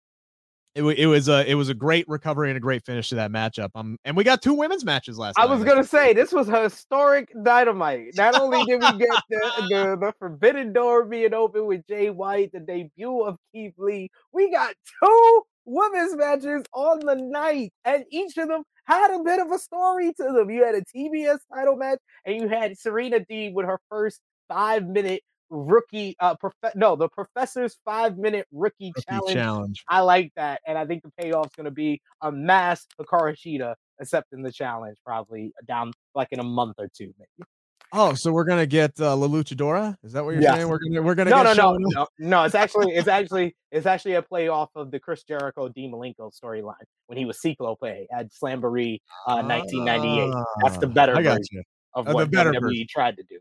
it, 0.73 0.83
it 0.83 1.07
was 1.07 1.27
a 1.27 1.49
it 1.49 1.55
was 1.55 1.67
a 1.67 1.73
great 1.73 2.05
recovery 2.07 2.49
and 2.49 2.55
a 2.55 2.61
great 2.61 2.85
finish 2.85 3.09
to 3.09 3.15
that 3.15 3.31
matchup. 3.31 3.69
Um, 3.75 3.97
and 4.05 4.15
we 4.15 4.23
got 4.23 4.41
two 4.41 4.53
women's 4.53 4.85
matches 4.85 5.17
last. 5.17 5.37
I 5.37 5.45
night. 5.45 5.55
was 5.55 5.63
gonna 5.63 5.83
say 5.83 6.13
this 6.13 6.31
was 6.31 6.47
historic 6.47 7.29
dynamite. 7.43 8.11
Not 8.15 8.39
only 8.39 8.63
did 8.63 8.81
we 8.81 8.97
get 8.97 9.21
the, 9.29 9.51
the, 9.69 9.97
the 9.99 10.13
Forbidden 10.17 10.71
Door 10.71 11.05
being 11.05 11.33
open 11.33 11.65
with 11.65 11.85
Jay 11.87 12.09
White, 12.09 12.53
the 12.53 12.61
debut 12.61 13.21
of 13.21 13.35
Keith 13.51 13.73
Lee, 13.77 14.09
we 14.31 14.49
got 14.49 14.73
two 15.03 15.41
women's 15.65 16.15
matches 16.15 16.63
on 16.73 16.99
the 16.99 17.15
night, 17.15 17.73
and 17.83 18.05
each 18.09 18.37
of 18.37 18.47
them 18.47 18.63
had 18.85 19.13
a 19.13 19.23
bit 19.23 19.39
of 19.39 19.51
a 19.51 19.59
story 19.59 20.13
to 20.13 20.23
them. 20.23 20.49
You 20.49 20.63
had 20.63 20.75
a 20.75 20.83
TBS 20.83 21.39
title 21.53 21.75
match, 21.75 21.99
and 22.25 22.35
you 22.35 22.47
had 22.47 22.77
Serena 22.77 23.19
Deeb 23.19 23.53
with 23.53 23.65
her 23.65 23.79
first 23.89 24.21
five 24.51 24.85
minute 24.87 25.23
rookie 25.49 26.15
uh 26.19 26.33
prof- 26.35 26.53
no 26.75 26.95
the 26.95 27.09
professor's 27.09 27.77
five 27.83 28.17
minute 28.17 28.47
rookie, 28.51 28.91
rookie 28.95 29.05
challenge. 29.09 29.33
challenge. 29.33 29.83
I 29.87 30.01
like 30.01 30.31
that, 30.35 30.61
and 30.65 30.77
I 30.77 30.85
think 30.85 31.03
the 31.03 31.11
payoff's 31.21 31.55
gonna 31.55 31.71
be 31.71 32.01
a 32.21 32.31
mass 32.31 32.85
Hikaru 32.99 33.35
Shida 33.35 33.75
accepting 33.99 34.41
the 34.41 34.51
challenge 34.51 34.97
probably 35.05 35.53
down 35.67 35.91
like 36.15 36.29
in 36.31 36.39
a 36.39 36.43
month 36.43 36.75
or 36.79 36.89
two, 36.95 37.13
maybe. 37.19 37.47
Oh, 37.93 38.13
so 38.13 38.31
we're 38.31 38.45
gonna 38.45 38.65
get 38.65 38.91
uh, 39.01 39.15
La 39.15 39.27
Luchadora? 39.27 39.97
Is 40.03 40.13
that 40.13 40.23
what 40.23 40.31
you're 40.31 40.41
yeah. 40.41 40.55
saying? 40.55 40.69
We're 40.69 40.79
gonna 40.79 41.01
we're 41.01 41.15
gonna 41.15 41.29
no 41.29 41.43
no 41.43 41.53
no, 41.53 41.77
no 41.77 42.07
no 42.19 42.43
It's 42.45 42.55
actually 42.55 42.93
it's 42.93 43.09
actually 43.09 43.53
it's 43.71 43.85
actually 43.85 44.13
a 44.13 44.21
play 44.21 44.47
off 44.47 44.69
of 44.75 44.91
the 44.91 44.99
Chris 44.99 45.23
Jericho 45.23 45.67
D 45.67 45.89
Malenko 45.89 46.31
storyline 46.31 46.75
when 47.07 47.17
he 47.17 47.25
was 47.25 47.41
Ciclope 47.41 47.83
at 47.83 48.29
Slamboree 48.31 48.99
uh, 49.27 49.43
1998. 49.43 50.33
That's 50.63 50.77
the 50.77 50.87
better 50.87 51.15
version 51.15 51.45
you. 51.51 51.63
of 51.93 52.07
uh, 52.07 52.13
what 52.13 52.31
WWE 52.31 52.61
version. 52.61 52.85
tried 52.89 53.17
to 53.17 53.23
do 53.23 53.39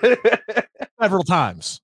several 1.00 1.24
times, 1.24 1.80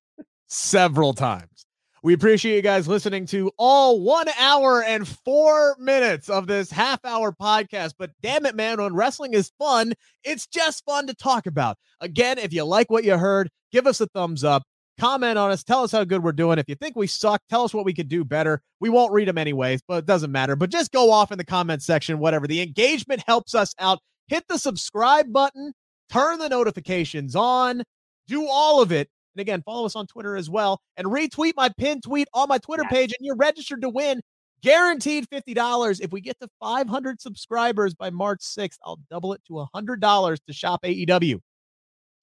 several 0.47 1.15
times. 1.15 1.59
We 2.03 2.15
appreciate 2.15 2.55
you 2.55 2.63
guys 2.63 2.87
listening 2.87 3.27
to 3.27 3.51
all 3.59 4.01
one 4.01 4.29
hour 4.39 4.83
and 4.85 5.07
four 5.07 5.77
minutes 5.81 6.29
of 6.29 6.47
this 6.47 6.71
half 6.71 7.05
hour 7.05 7.33
podcast. 7.33 7.95
But 7.99 8.13
damn 8.23 8.47
it, 8.47 8.55
man, 8.55 8.81
when 8.81 8.95
wrestling 8.95 9.35
is 9.35 9.51
fun, 9.59 9.95
it's 10.23 10.47
just 10.47 10.85
fun 10.85 11.09
to 11.09 11.15
talk 11.15 11.47
about. 11.47 11.77
Again, 12.01 12.39
if 12.39 12.53
you 12.53 12.63
like 12.65 12.89
what 12.89 13.03
you 13.03 13.19
heard, 13.19 13.51
give 13.73 13.87
us 13.89 14.01
a 14.01 14.07
thumbs 14.07 14.45
up, 14.45 14.63
comment 14.99 15.39
on 15.39 15.51
us, 15.51 15.65
tell 15.65 15.83
us 15.83 15.91
how 15.91 16.05
good 16.05 16.23
we're 16.23 16.33
doing. 16.33 16.59
If 16.59 16.69
you 16.69 16.77
think 16.77 16.95
we 16.95 17.09
suck, 17.09 17.43
tell 17.51 17.65
us 17.65 17.75
what 17.75 17.85
we 17.85 17.93
could 17.93 18.09
do 18.09 18.25
better. 18.25 18.63
We 18.81 18.91
won't 18.91 19.13
read 19.13 19.27
them 19.27 19.39
anyways, 19.39 19.83
but 19.89 19.99
it 19.99 20.07
doesn't 20.07 20.31
matter. 20.31 20.55
But 20.55 20.71
just 20.71 20.93
go 20.93 21.11
off 21.11 21.33
in 21.33 21.39
the 21.39 21.45
comment 21.45 21.83
section, 21.83 22.21
whatever. 22.21 22.47
The 22.47 22.63
engagement 22.63 23.25
helps 23.27 23.57
us 23.57 23.75
out. 23.81 23.99
Hit 24.29 24.45
the 24.49 24.59
subscribe 24.59 25.33
button, 25.33 25.73
turn 26.11 26.39
the 26.39 26.49
notifications 26.49 27.35
on, 27.35 27.83
do 28.29 28.47
all 28.47 28.81
of 28.81 28.93
it 28.93 29.09
and 29.35 29.41
again, 29.41 29.62
follow 29.62 29.87
us 29.87 29.95
on 29.95 30.07
Twitter 30.07 30.37
as 30.37 30.51
well 30.51 30.81
and 30.97 31.07
retweet 31.07 31.53
my 31.57 31.68
pinned 31.68 32.03
tweet 32.03 32.29
on 32.35 32.49
my 32.49 32.59
Twitter 32.59 32.83
yes. 32.85 32.93
page, 32.93 33.14
and 33.18 33.24
you're 33.24 33.37
registered 33.37 33.83
to 33.83 33.89
win 33.89 34.20
guaranteed 34.62 35.29
$50. 35.31 36.01
If 36.01 36.12
we 36.12 36.20
get 36.20 36.39
to 36.41 36.49
500 36.61 37.20
subscribers 37.20 37.95
by 37.95 38.11
March 38.11 38.41
6th, 38.41 38.79
I'll 38.85 38.99
double 39.11 39.33
it 39.33 39.41
to 39.47 39.64
$100 39.74 40.39
to 40.47 40.53
shop 40.53 40.83
AEW. 40.83 41.41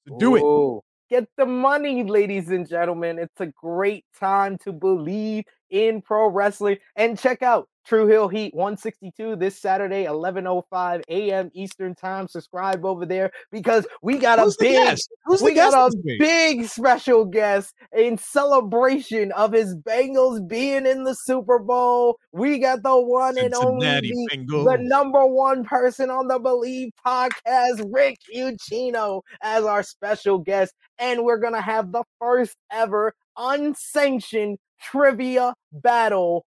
So 0.08 0.18
do 0.18 0.36
Ooh. 0.36 0.78
it. 0.78 0.84
Get 1.08 1.30
the 1.38 1.46
money, 1.46 2.04
ladies 2.04 2.50
and 2.50 2.68
gentlemen. 2.68 3.20
It's 3.20 3.40
a 3.40 3.48
great 3.48 4.06
time 4.20 4.58
to 4.64 4.72
believe 4.74 5.46
in 5.70 6.02
pro 6.02 6.30
wrestling. 6.30 6.78
And 6.96 7.18
check 7.18 7.42
out 7.42 7.68
True 7.86 8.08
Heel 8.08 8.28
Heat 8.28 8.54
162 8.56 9.36
this 9.36 9.60
Saturday, 9.62 10.06
11:05 10.06 11.04
a.m. 11.08 11.52
Eastern 11.54 11.94
Time. 11.94 12.28
Subscribe 12.28 12.84
over 12.84 13.06
there 13.06 13.32
because 13.52 13.86
we 14.02 14.18
got 14.18 14.40
Who's 14.40 14.56
a 14.56 14.60
big, 14.60 14.98
we 15.42 15.54
got 15.54 15.74
a 15.74 15.96
big 16.18 16.66
special 16.66 17.26
guest 17.26 17.76
in 17.96 18.18
celebration 18.18 19.32
of 19.34 19.54
his 19.54 19.76
Bengals 19.76 20.48
being 20.48 20.88
in 20.88 21.04
the 21.04 21.14
Super 21.14 21.60
Bowl. 21.60 22.18
We 22.32 22.58
got 22.58 22.82
the 22.82 23.00
one 23.00 23.36
Cincinnati 23.36 24.10
and 24.10 24.42
only 24.44 24.46
the, 24.48 24.64
the 24.64 24.78
number 24.82 25.26
one 25.26 25.64
person 25.64 26.10
on 26.10 26.28
the 26.28 26.40
Bleav 26.40 26.90
podcast, 27.06 27.88
Rick 27.94 28.18
Ucchino, 28.36 29.22
as 29.44 29.64
our 29.64 29.84
special 29.84 30.40
guest, 30.40 30.74
and 30.98 31.24
we're 31.24 31.38
gonna 31.38 31.62
have 31.62 31.92
the 31.92 32.04
first 32.20 32.58
ever 32.72 33.14
unsanctioned 33.38 34.58
trivia 34.92 35.54
battle 35.72 36.46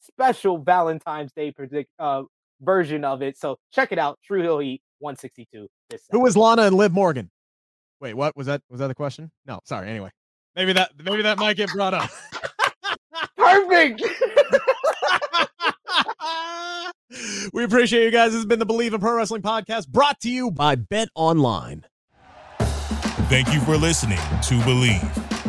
special 0.00 0.58
Valentine's 0.58 1.32
Day 1.32 1.52
predict 1.52 1.90
uh, 1.98 2.22
version 2.60 3.04
of 3.04 3.22
it. 3.22 3.38
So 3.38 3.58
check 3.72 3.92
it 3.92 3.98
out. 3.98 4.18
True 4.24 4.42
Heel 4.42 4.58
Heat 4.58 4.82
162. 4.98 5.68
This 5.90 6.02
Who 6.10 6.20
was 6.20 6.36
Lana 6.36 6.62
and 6.62 6.76
Liv 6.76 6.92
Morgan? 6.92 7.30
Wait, 8.00 8.14
what 8.14 8.36
was 8.36 8.46
that? 8.46 8.62
Was 8.70 8.80
that 8.80 8.88
the 8.88 8.94
question? 8.94 9.30
No, 9.46 9.60
sorry. 9.64 9.88
Anyway, 9.88 10.10
maybe 10.54 10.72
that 10.74 10.90
maybe 11.02 11.22
that 11.22 11.38
might 11.38 11.56
get 11.56 11.70
brought 11.70 11.94
up. 11.94 12.10
Perfect. 13.36 14.02
we 17.52 17.64
appreciate 17.64 18.04
you 18.04 18.10
guys. 18.10 18.32
This 18.32 18.38
has 18.38 18.46
been 18.46 18.58
the 18.58 18.66
Bleav 18.66 18.92
in 18.92 19.00
Pro 19.00 19.16
Wrestling 19.16 19.42
podcast 19.42 19.88
brought 19.88 20.20
to 20.20 20.30
you 20.30 20.50
by 20.50 20.76
BetOnline. 20.76 21.84
Thank 23.28 23.52
you 23.52 23.60
for 23.60 23.76
listening 23.76 24.18
to 24.18 24.54
Bleav. 24.60 25.37